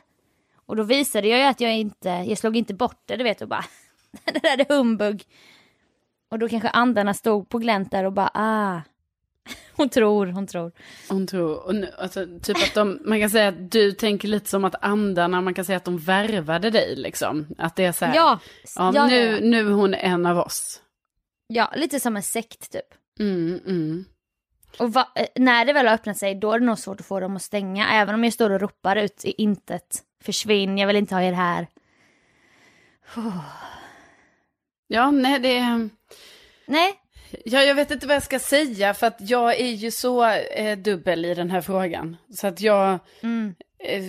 Och 0.66 0.76
då 0.76 0.84
visade 0.84 1.28
jag 1.28 1.40
ju 1.40 1.46
att 1.46 1.62
jag 1.62 1.78
inte, 1.78 2.10
jag 2.10 2.38
slog 2.38 2.58
inte 2.58 2.74
bort 2.74 3.02
det 3.06 3.16
du 3.16 3.24
vet 3.24 3.42
och 3.42 3.48
bara, 3.48 3.66
det 4.26 4.40
där 4.40 4.60
är 4.60 4.78
humbug. 4.78 5.24
Och 6.32 6.40
då 6.40 6.50
kanske 6.50 6.70
andarna 6.70 7.14
stod 7.14 7.50
på 7.50 7.58
glänt 7.58 7.92
där 7.92 8.04
och 8.04 8.14
bara 8.14 8.32
ah. 8.34 8.82
Hon 9.78 9.90
tror, 9.90 10.28
hon 10.28 10.48
tror. 10.48 10.72
Hon 11.10 11.28
tror, 11.28 11.66
och 11.66 11.76
nu, 11.76 11.92
alltså, 11.98 12.26
typ 12.44 12.58
att 12.58 12.74
de, 12.74 13.00
man 13.06 13.20
kan 13.20 13.30
säga 13.30 13.48
att 13.48 13.72
du 13.72 13.92
tänker 13.92 14.28
lite 14.28 14.50
som 14.50 14.66
att 14.66 14.76
andarna, 14.82 15.42
man 15.42 15.54
kan 15.54 15.66
säga 15.66 15.78
att 15.78 15.86
de 15.86 15.98
värvade 15.98 16.70
dig 16.70 16.96
liksom. 16.96 17.48
Att 17.58 17.76
det 17.76 17.86
är 17.86 17.92
så 17.92 18.06
här, 18.06 18.16
Ja, 18.16 18.40
ja, 18.76 18.92
ja, 18.96 19.08
nu, 19.08 19.16
ja, 19.32 19.40
nu 19.42 19.60
är 19.60 19.72
hon 19.72 19.94
en 19.94 20.26
av 20.26 20.38
oss. 20.40 20.82
ja, 21.48 21.72
lite 21.76 22.00
som 22.00 22.16
en 22.18 22.24
sekt 22.24 22.72
typ. 22.72 22.86
Mm, 23.20 23.60
mm. 23.66 24.06
Och 24.80 24.94
va, 24.94 25.08
eh, 25.16 25.28
när 25.36 25.66
det 25.66 25.74
väl 25.74 25.88
har 25.88 25.94
öppnat 25.94 26.18
sig 26.18 26.36
då 26.36 26.52
är 26.52 26.60
det 26.60 26.66
nog 26.66 26.78
svårt 26.80 27.00
att 27.00 27.06
få 27.06 27.20
dem 27.20 27.36
att 27.36 27.42
stänga. 27.42 27.90
Även 27.90 28.16
om 28.16 28.24
jag 28.24 28.34
står 28.34 28.50
och 28.50 28.62
ropar 28.62 28.96
ut 28.96 29.26
i 29.26 29.32
intet. 29.32 30.04
Försvinn, 30.24 30.78
jag 30.78 30.88
vill 30.88 30.96
inte 30.96 31.16
ha 31.16 31.22
er 31.22 31.34
här. 31.34 31.68
Ja, 34.88 35.12
nej 35.12 35.40
det. 35.40 35.90
Nej, 36.66 36.94
Ja, 37.46 37.64
jag 37.64 37.76
vet 37.76 37.92
inte 37.92 38.08
vad 38.08 38.16
jag 38.16 38.24
ska 38.24 38.40
säga 38.40 38.94
för 38.94 39.08
att 39.08 39.18
jag 39.20 39.60
är 39.60 39.72
ju 39.72 39.92
så 39.92 40.26
eh, 40.26 40.78
dubbel 40.78 41.26
i 41.26 41.34
den 41.34 41.52
här 41.52 41.62
frågan. 41.62 42.18
Så 42.34 42.48
att 42.48 42.62
jag... 42.62 43.00
Mm. 43.24 43.56
Eh, 43.80 44.04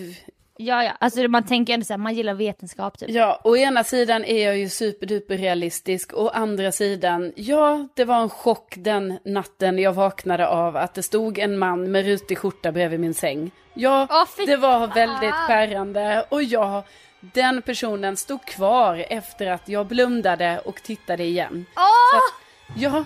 ja 0.56 0.84
ja, 0.84 0.92
alltså 1.00 1.28
man 1.28 1.46
tänker 1.46 1.74
ändå 1.74 1.84
såhär, 1.84 1.98
man 1.98 2.14
gillar 2.14 2.34
vetenskap 2.34 2.98
typ. 2.98 3.10
ja, 3.10 3.40
å 3.44 3.56
ena 3.56 3.84
sidan 3.84 4.24
är 4.24 4.46
jag 4.46 4.58
ju 4.58 4.68
superduper 4.68 5.38
realistisk. 5.38 6.12
Å 6.14 6.28
andra 6.28 6.72
sidan, 6.72 7.32
ja, 7.36 7.88
det 7.94 8.04
var 8.04 8.22
en 8.22 8.28
chock 8.28 8.74
den 8.76 9.18
natten 9.24 9.78
jag 9.78 9.92
vaknade 9.92 10.48
av 10.48 10.76
att 10.76 10.94
det 10.94 11.02
stod 11.02 11.38
en 11.38 11.58
man 11.58 11.90
med 11.90 12.04
rutig 12.04 12.38
skjorta 12.38 12.72
bredvid 12.72 13.00
min 13.00 13.14
säng. 13.14 13.50
Ja, 13.74 14.26
fy 14.36 14.46
det 14.46 14.56
var 14.56 14.86
väldigt 14.86 15.34
skärrande. 15.34 16.24
Och 16.28 16.42
ja, 16.42 16.84
den 17.20 17.62
personen 17.62 18.16
stod 18.16 18.44
kvar 18.44 19.06
efter 19.08 19.46
att 19.46 19.68
jag 19.68 19.86
blundade 19.86 20.60
och 20.64 20.82
tittade 20.82 21.24
igen. 21.24 21.66
Åh! 21.76 22.47
Ja, 22.74 23.04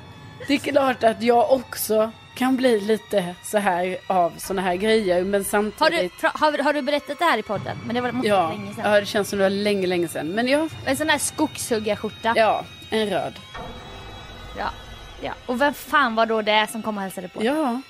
det 0.48 0.54
är 0.54 0.58
klart 0.58 1.04
att 1.04 1.22
jag 1.22 1.50
också 1.52 2.10
kan 2.34 2.56
bli 2.56 2.80
lite 2.80 3.34
så 3.44 3.58
här 3.58 3.96
av 4.06 4.32
såna 4.38 4.62
här 4.62 4.74
grejer, 4.76 5.24
men 5.24 5.32
Har 5.32 5.38
du, 5.38 5.44
samtidigt... 5.44 6.12
har, 6.22 6.62
har 6.62 6.72
du 6.72 6.82
berättat 6.82 7.18
det 7.18 7.24
här 7.24 7.38
i 7.38 7.42
podden? 7.42 7.76
Men 7.86 7.94
det 7.94 8.00
var 8.00 8.12
måste 8.12 8.28
Ja, 8.28 8.48
länge 8.48 8.74
sedan. 8.74 8.92
ja, 8.92 9.00
det 9.00 9.06
känns 9.06 9.28
som 9.28 9.38
det 9.38 9.44
var 9.44 9.50
länge, 9.50 9.86
länge 9.86 10.08
sedan. 10.08 10.28
Men 10.28 10.48
ja, 10.48 10.68
En 10.84 10.96
sån 10.96 11.08
här 11.08 11.18
skogshuggarskjorta. 11.18 12.32
ja, 12.36 12.64
en 12.90 13.06
röd. 13.10 13.34
ja. 14.58 14.70
Ja. 15.24 15.32
Och 15.46 15.60
vem 15.60 15.74
fan 15.74 16.14
var 16.14 16.26
då 16.26 16.42
det 16.42 16.66
som 16.72 16.82
kom 16.82 16.96
och 16.96 17.02
hälsade 17.02 17.28
på? 17.28 17.44
Ja, 17.44 17.80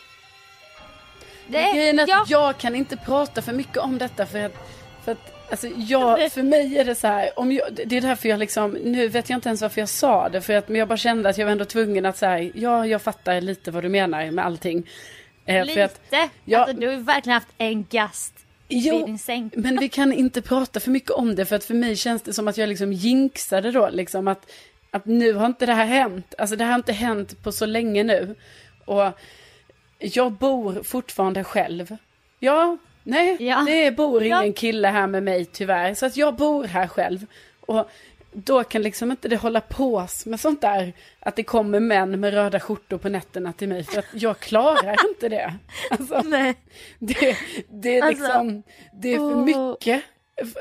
det, 1.46 1.72
grejen 1.72 1.98
är 1.98 2.02
att 2.02 2.08
ja. 2.08 2.24
jag 2.28 2.58
kan 2.58 2.74
inte 2.76 2.96
prata 2.96 3.42
för 3.42 3.52
mycket 3.52 3.76
om 3.78 3.98
detta 3.98 4.26
för 4.26 4.44
att, 4.44 4.70
för 5.04 5.12
att 5.12 5.41
Alltså 5.52 5.66
jag, 5.76 6.32
för 6.32 6.42
mig 6.42 6.78
är 6.78 6.84
det 6.84 6.94
så 6.94 7.06
här, 7.06 7.38
om 7.38 7.52
jag, 7.52 7.64
det 7.86 7.96
är 7.96 8.00
därför 8.00 8.28
jag 8.28 8.38
liksom, 8.38 8.70
nu 8.70 9.08
vet 9.08 9.30
jag 9.30 9.36
inte 9.36 9.48
ens 9.48 9.62
varför 9.62 9.80
jag 9.80 9.88
sa 9.88 10.28
det, 10.28 10.40
för 10.40 10.54
att 10.54 10.68
men 10.68 10.78
jag 10.78 10.88
bara 10.88 10.96
kände 10.96 11.28
att 11.28 11.38
jag 11.38 11.46
var 11.46 11.52
ändå 11.52 11.64
tvungen 11.64 12.06
att 12.06 12.16
säga, 12.16 12.50
ja 12.54 12.86
jag 12.86 13.02
fattar 13.02 13.40
lite 13.40 13.70
vad 13.70 13.82
du 13.82 13.88
menar 13.88 14.30
med 14.30 14.46
allting. 14.46 14.88
Eh, 15.44 15.64
Lite. 15.64 15.84
Att, 15.84 16.00
ja, 16.44 16.58
alltså, 16.58 16.76
du 16.76 16.88
har 16.88 16.96
verkligen 16.96 17.34
haft 17.34 17.48
en 17.58 17.86
gast 17.90 18.34
Jo, 18.68 19.18
men 19.52 19.78
vi 19.78 19.88
kan 19.88 20.12
inte 20.12 20.42
prata 20.42 20.80
för 20.80 20.90
mycket 20.90 21.10
om 21.10 21.34
det 21.34 21.46
för 21.46 21.56
att 21.56 21.64
för 21.64 21.74
mig 21.74 21.96
känns 21.96 22.22
det 22.22 22.32
som 22.32 22.48
att 22.48 22.58
jag 22.58 22.68
liksom 22.68 22.92
jinxade 22.92 23.70
då 23.70 23.88
liksom 23.88 24.28
att, 24.28 24.50
att 24.90 25.06
nu 25.06 25.32
har 25.32 25.46
inte 25.46 25.66
det 25.66 25.74
här 25.74 25.86
hänt. 25.86 26.34
Alltså 26.38 26.56
det 26.56 26.64
här 26.64 26.70
har 26.70 26.78
inte 26.78 26.92
hänt 26.92 27.42
på 27.42 27.52
så 27.52 27.66
länge 27.66 28.02
nu. 28.02 28.34
Och 28.84 29.18
jag 29.98 30.32
bor 30.32 30.82
fortfarande 30.82 31.44
själv. 31.44 31.96
Ja, 32.38 32.78
nej, 33.02 33.36
Ja. 33.40 33.64
det 33.66 33.90
bor 33.96 34.22
ingen 34.22 34.46
Ja. 34.46 34.52
kille 34.56 34.88
här 34.88 35.06
med 35.06 35.22
mig 35.22 35.44
tyvärr. 35.44 35.94
Så 35.94 36.06
att 36.06 36.16
jag 36.16 36.34
bor 36.36 36.64
här 36.64 36.86
själv. 36.86 37.26
Och 37.60 37.90
då 38.32 38.64
kan 38.64 38.82
liksom 38.82 39.10
inte 39.10 39.28
det 39.28 39.36
hålla 39.36 39.60
på 39.60 40.06
med 40.26 40.40
sånt 40.40 40.60
där. 40.60 40.92
Att 41.20 41.36
det 41.36 41.42
kommer 41.42 41.80
män 41.80 42.20
med 42.20 42.34
röda 42.34 42.60
skjortor 42.60 42.98
på 42.98 43.08
nätterna 43.08 43.52
till 43.52 43.68
mig. 43.68 43.84
För 43.84 43.98
att 43.98 44.06
jag 44.12 44.40
klarar 44.40 44.96
inte 45.08 45.28
det. 45.28 45.54
Alltså, 45.90 46.22
Nej. 46.24 46.54
det, 46.98 47.36
det 47.70 47.98
är 47.98 48.02
Alltså, 48.02 48.22
liksom, 48.24 48.62
det 48.92 49.12
är 49.14 49.16
för 49.16 49.24
åh. 49.36 49.44
mycket. 49.44 50.02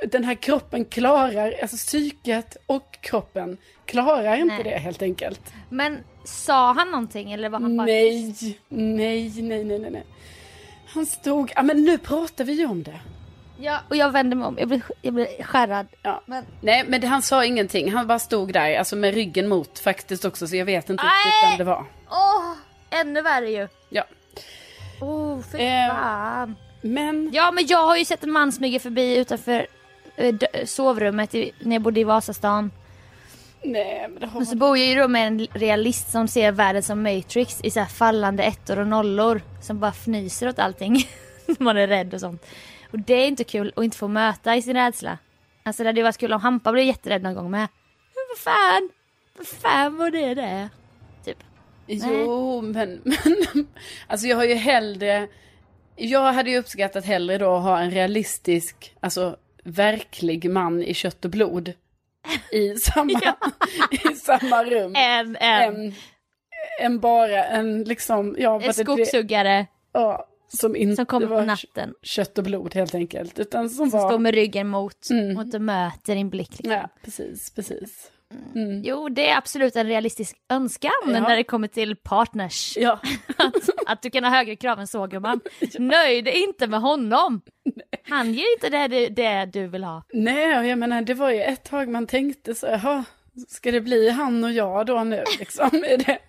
Den 0.08 0.24
här 0.24 0.36
kroppen 0.36 0.86
klarar, 0.86 1.56
alltså 1.62 1.78
psyket 1.78 2.58
och 2.66 2.98
kroppen 3.02 3.58
klarar 3.86 4.36
inte 4.36 4.54
Nej. 4.56 4.64
det 4.64 4.70
helt 4.78 5.02
enkelt. 5.02 5.42
Men 5.70 5.98
sa 6.26 6.74
han 6.74 6.92
någonting 6.92 7.32
eller 7.32 7.50
var 7.50 7.60
han 7.60 7.78
bara 7.78 7.86
nej, 7.86 8.36
nej, 8.70 9.42
nej, 9.42 9.64
nej, 9.64 9.80
nej. 9.92 10.04
Han 10.94 11.06
stod, 11.06 11.52
ja 11.56 11.62
men 11.64 11.84
nu 11.84 11.98
pratar 11.98 12.44
vi 12.44 12.54
ju 12.54 12.66
om 12.66 12.84
det. 12.84 13.00
Ja, 13.58 13.80
och 13.90 13.96
jag 13.96 14.12
vände 14.12 14.36
mig 14.36 14.48
om. 14.48 14.58
Jag 14.60 14.68
blev, 14.68 14.82
jag 15.02 15.14
blev 15.14 15.28
skärrad. 15.44 15.88
Ja. 16.02 16.22
Men, 16.26 16.46
Nej, 16.62 16.84
men 16.88 17.04
han 17.04 17.22
sa 17.22 17.46
ingenting. 17.46 17.92
Han 17.92 18.08
bara 18.08 18.20
stod 18.20 18.54
där, 18.54 18.78
alltså 18.80 18.96
med 18.96 19.14
ryggen 19.14 19.48
mot 19.50 19.80
faktiskt 19.80 20.26
också, 20.26 20.48
så 20.48 20.56
jag 20.56 20.66
vet 20.66 20.90
inte 20.90 21.04
Nej. 21.04 21.12
riktigt 21.26 21.52
vem 21.52 21.58
det 21.58 21.72
var. 21.74 21.86
åh, 22.10 22.54
ännu 22.90 23.22
värre 23.22 23.50
ju. 23.52 23.68
Ja, 23.90 24.04
Oh, 25.02 25.42
fy 25.52 25.58
Eh, 25.58 25.88
fan. 25.96 26.56
men 26.82 27.30
Ja, 27.34 27.52
men 27.52 27.68
jag 27.68 27.86
har 27.88 27.98
ju 27.98 28.06
sett 28.06 28.24
en 28.24 28.32
man 28.32 28.52
smyga 28.52 28.80
förbi 28.80 29.18
utanför 29.18 29.68
eh, 30.16 30.36
sovrummet 30.66 31.36
i, 31.36 31.52
när 31.60 31.76
jag 31.76 31.82
bodde 31.82 32.00
i 32.00 32.04
Vasastan. 32.04 32.72
Nej, 33.64 34.08
men 34.10 34.20
det 34.20 34.28
har 34.28 34.42
Och 34.42 34.48
så 34.48 34.56
bor 34.56 34.78
jag 34.78 34.88
ju 34.88 34.96
då 34.96 35.08
med 35.08 35.28
en 35.28 35.48
realist 35.54 36.12
som 36.12 36.28
ser 36.28 36.52
världen 36.52 36.84
som 36.84 37.04
Matrix 37.04 37.62
i 37.64 37.72
så 37.72 37.80
här 37.80 37.88
fallande 37.88 38.44
ettor 38.44 38.80
och 38.80 38.88
nollor. 38.88 39.42
Som 39.62 39.80
bara 39.80 39.92
fnyser 39.92 40.48
åt 40.48 40.60
allting. 40.60 41.08
Man 41.60 41.78
är 41.78 41.88
rädd 41.88 42.14
och 42.14 42.20
sånt. 42.20 42.46
Och 42.92 43.00
det 43.00 43.14
är 43.14 43.28
inte 43.28 43.44
kul 43.44 43.74
att 43.76 43.84
inte 43.84 43.98
få 43.98 44.08
möta 44.08 44.56
i 44.56 44.62
sin 44.62 44.76
rädsla. 44.76 45.18
Alltså 45.64 45.84
det 45.84 45.90
hade 45.90 46.00
ju 46.00 46.04
varit 46.04 46.18
kul 46.18 46.34
om 46.34 46.42
Hampa 46.42 46.72
blev 46.72 46.86
jätterädd 46.86 47.24
någon 47.24 47.36
gång 47.36 47.52
med. 47.52 47.68
Men 48.16 48.26
vad 48.30 48.38
fan? 48.38 48.90
Vad 49.38 49.48
fan 49.48 49.98
var 49.98 50.12
det 50.12 50.34
det? 50.34 50.70
Typ. 51.26 51.38
Jo, 51.88 52.62
men, 52.62 53.02
men 53.04 53.68
alltså 54.08 54.28
jag 54.28 54.38
har 54.38 54.44
ju 54.44 54.54
hellre, 54.54 55.28
jag 55.96 56.34
hade 56.34 56.50
ju 56.50 56.58
uppskattat 56.58 57.06
hellre 57.06 57.38
då 57.38 57.56
att 57.56 57.64
ha 57.64 57.80
en 57.80 57.92
realistisk, 57.92 58.96
alltså 59.00 59.36
verklig 59.64 60.50
man 60.50 60.84
i 60.84 60.94
kött 60.94 61.26
och 61.26 61.32
blod 61.32 61.74
i 62.52 62.76
samma, 62.76 63.20
i 64.12 64.16
samma 64.16 64.64
rum. 64.64 64.94
En, 64.96 65.36
en, 65.36 65.76
En, 65.76 65.94
en 66.80 67.00
bara 67.00 67.44
en 67.46 67.84
liksom, 67.84 68.36
ja, 68.40 68.62
en 68.62 68.74
skogshuggare 68.74 69.68
ja, 69.94 70.28
som 70.48 70.76
inte 70.76 70.96
som 70.96 71.06
kommer 71.06 71.28
var 71.28 71.40
på 71.40 71.46
natten. 71.46 71.94
kött 72.04 72.38
och 72.38 72.44
blod 72.44 72.76
helt 72.76 72.96
enkelt, 72.96 73.40
utan 73.40 73.70
som 73.70 73.90
Som 73.90 74.00
var, 74.00 74.10
står 74.10 74.20
med 74.20 74.34
ryggen 74.34 74.68
mot, 74.68 75.10
Mm. 75.10 75.38
och 75.38 75.62
möter 75.62 76.16
din 76.16 76.30
blick. 76.30 76.50
Liksom. 76.52 76.72
ja, 76.72 76.90
precis, 77.04 77.50
precis. 77.56 78.12
Mm. 78.56 78.82
Jo, 78.84 79.10
det 79.10 79.30
är 79.30 79.38
absolut 79.38 79.76
en 79.76 79.88
realistisk 79.88 80.36
önskan 80.50 80.92
Ja. 81.06 81.12
när 81.20 81.36
det 81.36 81.44
kommer 81.44 81.68
till 81.68 81.96
partners. 81.96 82.78
Ja, 82.78 83.00
Att, 83.38 83.70
att 83.86 84.02
du 84.02 84.10
kan 84.10 84.24
ha 84.24 84.32
högre 84.32 84.56
krav 84.56 84.80
än 84.80 84.88
så 84.88 85.08
gumman. 85.08 85.40
Nöj 85.80 86.22
dig 86.22 86.44
inte 86.44 86.68
med 86.68 86.82
honom. 86.82 87.42
Han 88.10 88.34
ger 88.34 88.54
inte 88.56 88.70
det, 88.70 88.88
det, 88.88 89.08
det 89.10 89.46
du 89.54 89.68
vill 89.68 89.84
ha. 89.84 90.04
nej, 90.14 90.68
jag 90.70 90.78
menar 90.80 91.02
det 91.02 91.14
var 91.14 91.30
ju 91.32 91.42
ett 91.42 91.64
tag 91.64 91.90
man 91.90 92.08
tänkte 92.08 92.56
så, 92.56 92.66
jaha, 92.68 93.04
ska 93.48 93.72
det 93.72 93.82
bli 93.82 94.10
han 94.10 94.44
och 94.44 94.52
jag 94.52 94.86
då 94.86 95.04
nu 95.04 95.24
liksom? 95.40 95.70
Är 95.88 95.98
det, 95.98 96.20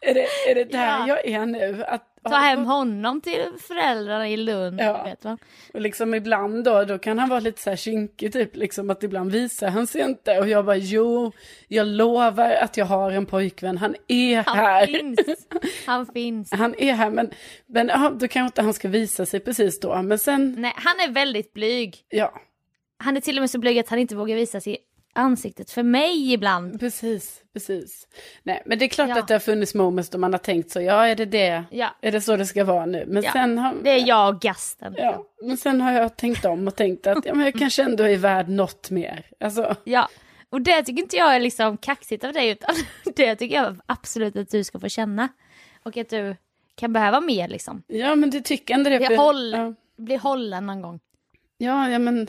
är 0.00 0.14
det, 0.14 0.26
är 0.50 0.54
det 0.54 0.64
där 0.64 0.98
Ja. 0.98 1.08
jag 1.08 1.26
är 1.26 1.46
nu? 1.46 1.84
Att, 1.84 2.02
Ta 2.30 2.36
hem 2.36 2.64
honom 2.64 3.20
till 3.20 3.44
föräldrarna 3.68 4.28
i 4.28 4.36
Lund. 4.36 4.80
Ja. 4.80 5.04
Vet 5.04 5.24
man. 5.24 5.38
Och 5.74 5.80
liksom 5.80 6.14
ibland 6.14 6.64
då, 6.64 6.84
då 6.84 6.98
kan 6.98 7.18
han 7.18 7.28
vara 7.28 7.40
lite 7.40 7.62
så 7.62 7.70
här 7.70 7.76
kinkig 7.76 8.32
typ, 8.32 8.56
liksom 8.56 8.90
att 8.90 9.02
ibland 9.02 9.32
visar 9.32 9.68
han 9.68 9.86
sig 9.86 10.00
inte. 10.00 10.38
Och 10.38 10.48
jag 10.48 10.64
bara, 10.64 10.76
jo, 10.76 11.32
jag 11.68 11.86
lovar 11.86 12.50
att 12.50 12.76
jag 12.76 12.86
har 12.86 13.10
en 13.10 13.26
pojkvän, 13.26 13.78
han 13.78 13.96
är 14.08 14.42
Han 14.46 14.56
här. 14.56 14.86
finns. 14.86 15.18
Han 15.86 16.06
finns. 16.06 16.52
Han 16.52 16.74
är 16.78 16.92
här, 16.92 17.10
men, 17.10 17.30
men 17.66 17.88
ja, 17.88 18.10
då 18.10 18.28
kanske 18.28 18.40
inte 18.46 18.62
han 18.62 18.74
ska 18.74 18.88
visa 18.88 19.26
sig 19.26 19.40
precis 19.40 19.80
då. 19.80 20.02
Men 20.02 20.18
sen, 20.18 20.54
Nej, 20.58 20.72
han 20.76 21.00
är 21.08 21.12
väldigt 21.12 21.52
blyg. 21.52 21.96
ja, 22.08 22.32
Han 22.98 23.16
är 23.16 23.20
till 23.20 23.36
och 23.38 23.42
med 23.42 23.50
så 23.50 23.58
blyg 23.58 23.78
att 23.78 23.88
han 23.88 23.98
inte 23.98 24.16
vågar 24.16 24.36
visa 24.36 24.60
sig 24.60 24.78
ansiktet 25.16 25.70
för 25.70 25.82
mig 25.82 26.32
ibland. 26.32 26.80
precis, 26.80 27.42
precis. 27.52 28.08
Nej, 28.42 28.62
men 28.66 28.78
det 28.78 28.84
är 28.84 28.88
klart 28.88 29.08
Ja. 29.08 29.18
att 29.18 29.28
det 29.28 29.34
har 29.34 29.38
funnits 29.38 29.74
moments 29.74 30.10
då 30.10 30.18
man 30.18 30.32
har 30.32 30.38
tänkt 30.38 30.70
så, 30.70 30.80
ja, 30.80 31.06
är 31.06 31.14
det 31.14 31.24
det? 31.24 31.64
Ja. 31.70 31.88
Är 32.02 32.12
det 32.12 32.20
så 32.20 32.36
det 32.36 32.46
ska 32.46 32.64
vara 32.64 32.86
nu? 32.86 33.04
Men 33.06 33.22
Ja. 33.22 33.32
sen 33.32 33.58
har, 33.58 33.74
Det 33.82 33.90
är 33.90 34.08
jag 34.08 34.34
och 34.34 34.40
gasten. 34.40 34.94
ja, 34.98 35.24
men 35.42 35.56
sen 35.56 35.80
har 35.80 35.92
jag 35.92 36.16
tänkt 36.16 36.44
om 36.44 36.66
och 36.68 36.76
tänkt 36.76 37.06
att 37.06 37.26
ja, 37.26 37.34
men 37.34 37.44
jag 37.44 37.54
kanske 37.58 37.82
ändå 37.82 38.04
är 38.04 38.16
värd 38.16 38.48
något 38.48 38.90
mer. 38.90 39.26
Alltså, 39.40 39.76
Ja, 39.84 40.08
och 40.50 40.60
det 40.60 40.82
tycker 40.82 41.02
inte 41.02 41.16
jag 41.16 41.36
är 41.36 41.40
liksom 41.40 41.76
kaxigt 41.76 42.24
av 42.24 42.32
dig 42.32 42.48
utan 42.48 42.74
det 43.16 43.36
tycker 43.36 43.56
jag 43.56 43.76
absolut 43.86 44.36
att 44.36 44.50
du 44.50 44.64
ska 44.64 44.78
få 44.80 44.88
känna. 44.88 45.28
Och 45.82 45.96
att 45.96 46.08
du 46.08 46.36
kan 46.74 46.92
behöva 46.92 47.20
mer 47.20 47.48
liksom. 47.48 47.82
ja, 47.86 48.14
men 48.14 48.30
det 48.30 48.40
tycker 48.40 48.74
ändå 48.74 48.90
det. 48.90 48.98
Bli, 48.98 49.06
för- 49.06 49.16
håll, 49.16 49.50
ja. 49.52 49.74
bli 49.96 50.16
hållen 50.16 50.66
någon 50.66 50.82
gång. 50.82 51.00
Ja, 51.58 51.88
ja 51.90 51.98
men 51.98 52.28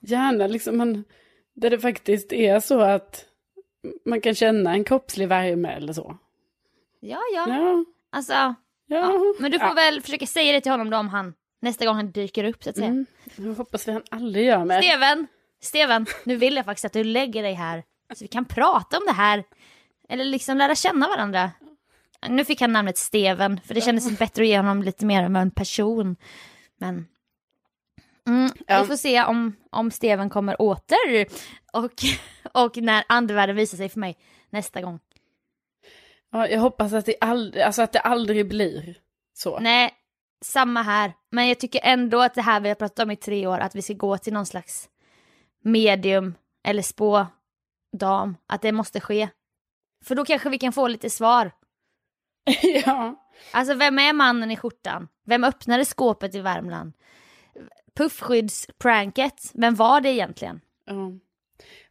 gärna 0.00 0.46
liksom 0.46 0.76
man, 0.78 1.04
där 1.60 1.70
det 1.70 1.78
faktiskt 1.78 2.32
är 2.32 2.60
så 2.60 2.80
att 2.80 3.24
man 4.04 4.20
kan 4.20 4.34
känna 4.34 4.72
en 4.72 4.84
kroppslig 4.84 5.28
värme 5.28 5.68
eller 5.68 5.92
så. 5.92 6.18
Ja, 7.00 7.20
ja. 7.34 7.48
Ja, 7.48 7.84
Alltså, 8.10 8.32
ja. 8.32 8.54
ja. 8.86 9.34
Men 9.38 9.50
du 9.50 9.58
får 9.58 9.68
ja. 9.68 9.74
väl 9.74 10.02
försöka 10.02 10.26
säga 10.26 10.52
det 10.52 10.60
till 10.60 10.72
honom 10.72 10.90
då 10.90 10.96
om 10.96 11.08
han 11.08 11.34
nästa 11.60 11.86
gång 11.86 11.94
han 11.96 12.10
dyker 12.10 12.44
upp 12.44 12.64
så 12.64 12.70
att 12.70 12.76
säga. 12.76 12.88
Mm. 12.88 13.06
Jag 13.36 13.54
hoppas 13.54 13.88
vi 13.88 13.92
han 13.92 14.02
aldrig 14.10 14.46
gör 14.46 14.64
med. 14.64 14.84
Steven, 14.84 15.26
Steven, 15.62 16.06
nu 16.24 16.36
vill 16.36 16.56
jag 16.56 16.64
faktiskt 16.64 16.84
att 16.84 16.92
du 16.92 17.04
lägger 17.04 17.42
dig 17.42 17.54
här 17.54 17.84
så 18.14 18.24
vi 18.24 18.28
kan 18.28 18.44
prata 18.44 18.98
om 18.98 19.02
det 19.06 19.12
här. 19.12 19.44
Eller 20.08 20.24
liksom 20.24 20.58
lära 20.58 20.74
känna 20.74 21.08
varandra. 21.08 21.50
Nu 22.28 22.44
fick 22.44 22.60
han 22.60 22.72
namnet 22.72 22.98
Steven, 22.98 23.60
för 23.64 23.74
det 23.74 23.80
kändes 23.80 24.18
bättre 24.18 24.42
att 24.42 24.48
ge 24.48 24.56
honom 24.56 24.82
lite 24.82 25.06
mer 25.06 25.24
av 25.24 25.36
en 25.36 25.50
person. 25.50 26.16
Men 26.78 27.06
mm, 28.28 28.50
Ja. 28.66 28.80
vi 28.82 28.88
får 28.88 28.96
se 28.96 29.24
om, 29.24 29.56
om 29.70 29.90
Steven 29.90 30.30
kommer 30.30 30.62
åter 30.62 31.26
och, 31.72 31.92
och 32.64 32.76
när 32.76 33.04
andevärlden 33.08 33.56
visar 33.56 33.76
sig 33.76 33.88
för 33.88 34.00
mig 34.00 34.16
nästa 34.50 34.80
gång. 34.80 35.00
Ja, 36.32 36.48
jag 36.48 36.60
hoppas 36.60 36.92
att 36.92 37.06
det, 37.06 37.16
aldrig, 37.20 37.62
alltså 37.62 37.82
att 37.82 37.92
det 37.92 38.00
aldrig 38.00 38.48
blir 38.48 38.96
så. 39.34 39.58
Nej, 39.58 39.94
samma 40.44 40.82
här. 40.82 41.12
Men 41.30 41.48
jag 41.48 41.58
tycker 41.58 41.80
ändå 41.84 42.20
att 42.20 42.34
det 42.34 42.42
här 42.42 42.60
vi 42.60 42.68
har 42.68 42.74
pratat 42.74 42.98
om 43.04 43.10
i 43.10 43.16
tre 43.16 43.46
år, 43.46 43.58
att 43.58 43.74
vi 43.74 43.82
ska 43.82 43.92
gå 43.92 44.18
till 44.18 44.32
någon 44.32 44.46
slags 44.46 44.88
medium 45.64 46.34
eller 46.64 46.82
spådam, 46.82 48.36
att 48.46 48.62
det 48.62 48.72
måste 48.72 49.00
ske. 49.00 49.28
För 50.04 50.14
då 50.14 50.24
kanske 50.24 50.48
vi 50.48 50.58
kan 50.58 50.72
få 50.72 50.88
lite 50.88 51.10
svar. 51.10 51.52
ja. 52.84 53.24
Alltså 53.52 53.74
vem 53.74 53.98
är 53.98 54.12
mannen 54.12 54.50
i 54.50 54.56
skjortan? 54.56 55.08
Vem 55.26 55.44
öppnade 55.44 55.84
skåpet 55.84 56.34
i 56.34 56.40
Värmland? 56.40 56.92
Puffskyddspranket, 57.96 59.50
vem 59.54 59.74
var 59.74 60.00
det 60.00 60.08
egentligen? 60.10 60.60
ja. 60.86 61.12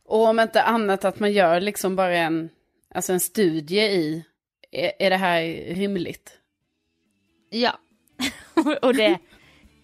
Och 0.10 0.24
om 0.28 0.39
inte 0.39 0.64
annat 0.64 1.06
att 1.06 1.20
man 1.20 1.32
gör 1.32 1.62
liksom 1.62 1.95
bara 1.95 2.18
en, 2.18 2.50
alltså 2.95 3.14
en 3.14 3.20
studie 3.20 3.80
i, 3.82 4.24
är, 4.72 4.91
är 5.00 5.10
det 5.10 5.16
här 5.18 5.41
rimligt? 5.76 6.32
Ja, 7.50 7.80
och 8.82 8.93
det, 8.93 9.18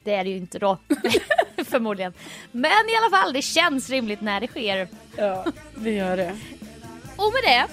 det 0.03 0.13
är 0.13 0.23
det 0.23 0.29
ju 0.29 0.37
inte 0.37 0.59
då. 0.59 0.77
Förmodligen. 1.65 2.13
Men 2.51 2.71
i 2.71 2.95
alla 3.01 3.17
fall, 3.17 3.33
det 3.33 3.41
känns 3.41 3.89
rimligt 3.89 4.21
när 4.21 4.41
det 4.41 4.47
sker. 4.47 4.87
Ja, 5.17 5.45
det 5.75 5.91
gör 5.91 6.17
det. 6.17 6.35
Och 7.17 7.33
med 7.33 7.43
det, 7.43 7.67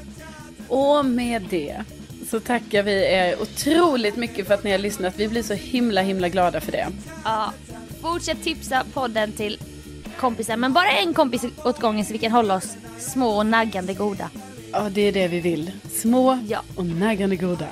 Och 0.69 1.05
med 1.05 1.43
det 1.43 1.85
så 2.29 2.41
tackar 2.41 2.83
vi 2.83 3.05
er 3.05 3.43
otroligt 3.43 4.17
mycket 4.17 4.47
för 4.47 4.55
att 4.55 4.65
ni 4.65 4.71
har 4.71 4.79
lyssnat. 4.79 5.17
Vi 5.17 5.29
blir 5.29 5.43
så 5.43 5.55
himla 5.55 6.01
himla 6.03 6.29
glada 6.29 6.61
för 6.61 6.73
det. 6.73 6.87
ja, 7.25 7.53
fortsätt 8.03 8.45
tipsa 8.45 8.85
podden 8.95 9.33
till 9.33 9.59
kompisar. 10.19 10.57
Men 10.57 10.73
bara 10.73 10.91
en 10.91 11.15
kompis 11.15 11.43
åt 11.65 11.81
gången 11.81 12.05
så 12.05 12.13
vi 12.13 12.19
kan 12.19 12.33
hålla 12.33 12.55
oss 12.57 12.77
små 12.99 13.29
och 13.37 13.47
naggande 13.47 13.95
goda. 13.95 14.31
Ja, 14.73 14.89
det 14.91 15.01
är 15.01 15.13
det 15.13 15.29
vi 15.29 15.41
vill. 15.41 15.71
Små 15.91 16.39
Ja. 16.49 16.63
och 16.77 16.87
naggande 16.87 17.37
goda. 17.37 17.67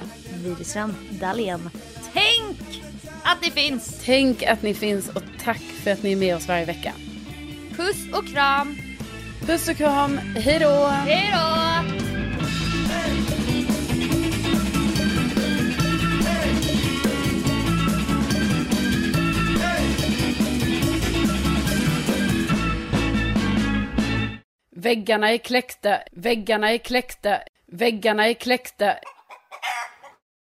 Widerström 0.45 0.95
Dahlén. 1.11 1.71
Tänk 2.13 2.83
att 3.23 3.43
ni 3.43 3.51
finns! 3.51 4.01
Tänk 4.05 4.43
att 4.43 4.63
ni 4.63 4.75
finns 4.75 5.09
och 5.09 5.23
tack 5.45 5.61
för 5.83 5.91
att 5.91 6.03
ni 6.03 6.13
är 6.13 6.17
med 6.17 6.37
oss 6.37 6.49
varje 6.49 6.65
vecka. 6.65 6.93
Puss 7.77 7.97
och 8.13 8.27
kram! 8.29 8.77
Puss 9.47 9.69
och 9.69 9.77
kram, 9.77 10.19
hej 10.19 10.59
då! 10.59 10.87
Hej 10.87 11.31
då! 11.35 12.08
Väggarna 24.81 25.33
är 25.33 25.39
kläckta, 25.39 25.99
väggarna 26.13 26.73
är 26.73 26.79
kläckta, 26.79 27.41
väggarna 27.67 28.29
är 28.29 28.35
kläckta. 28.35 28.95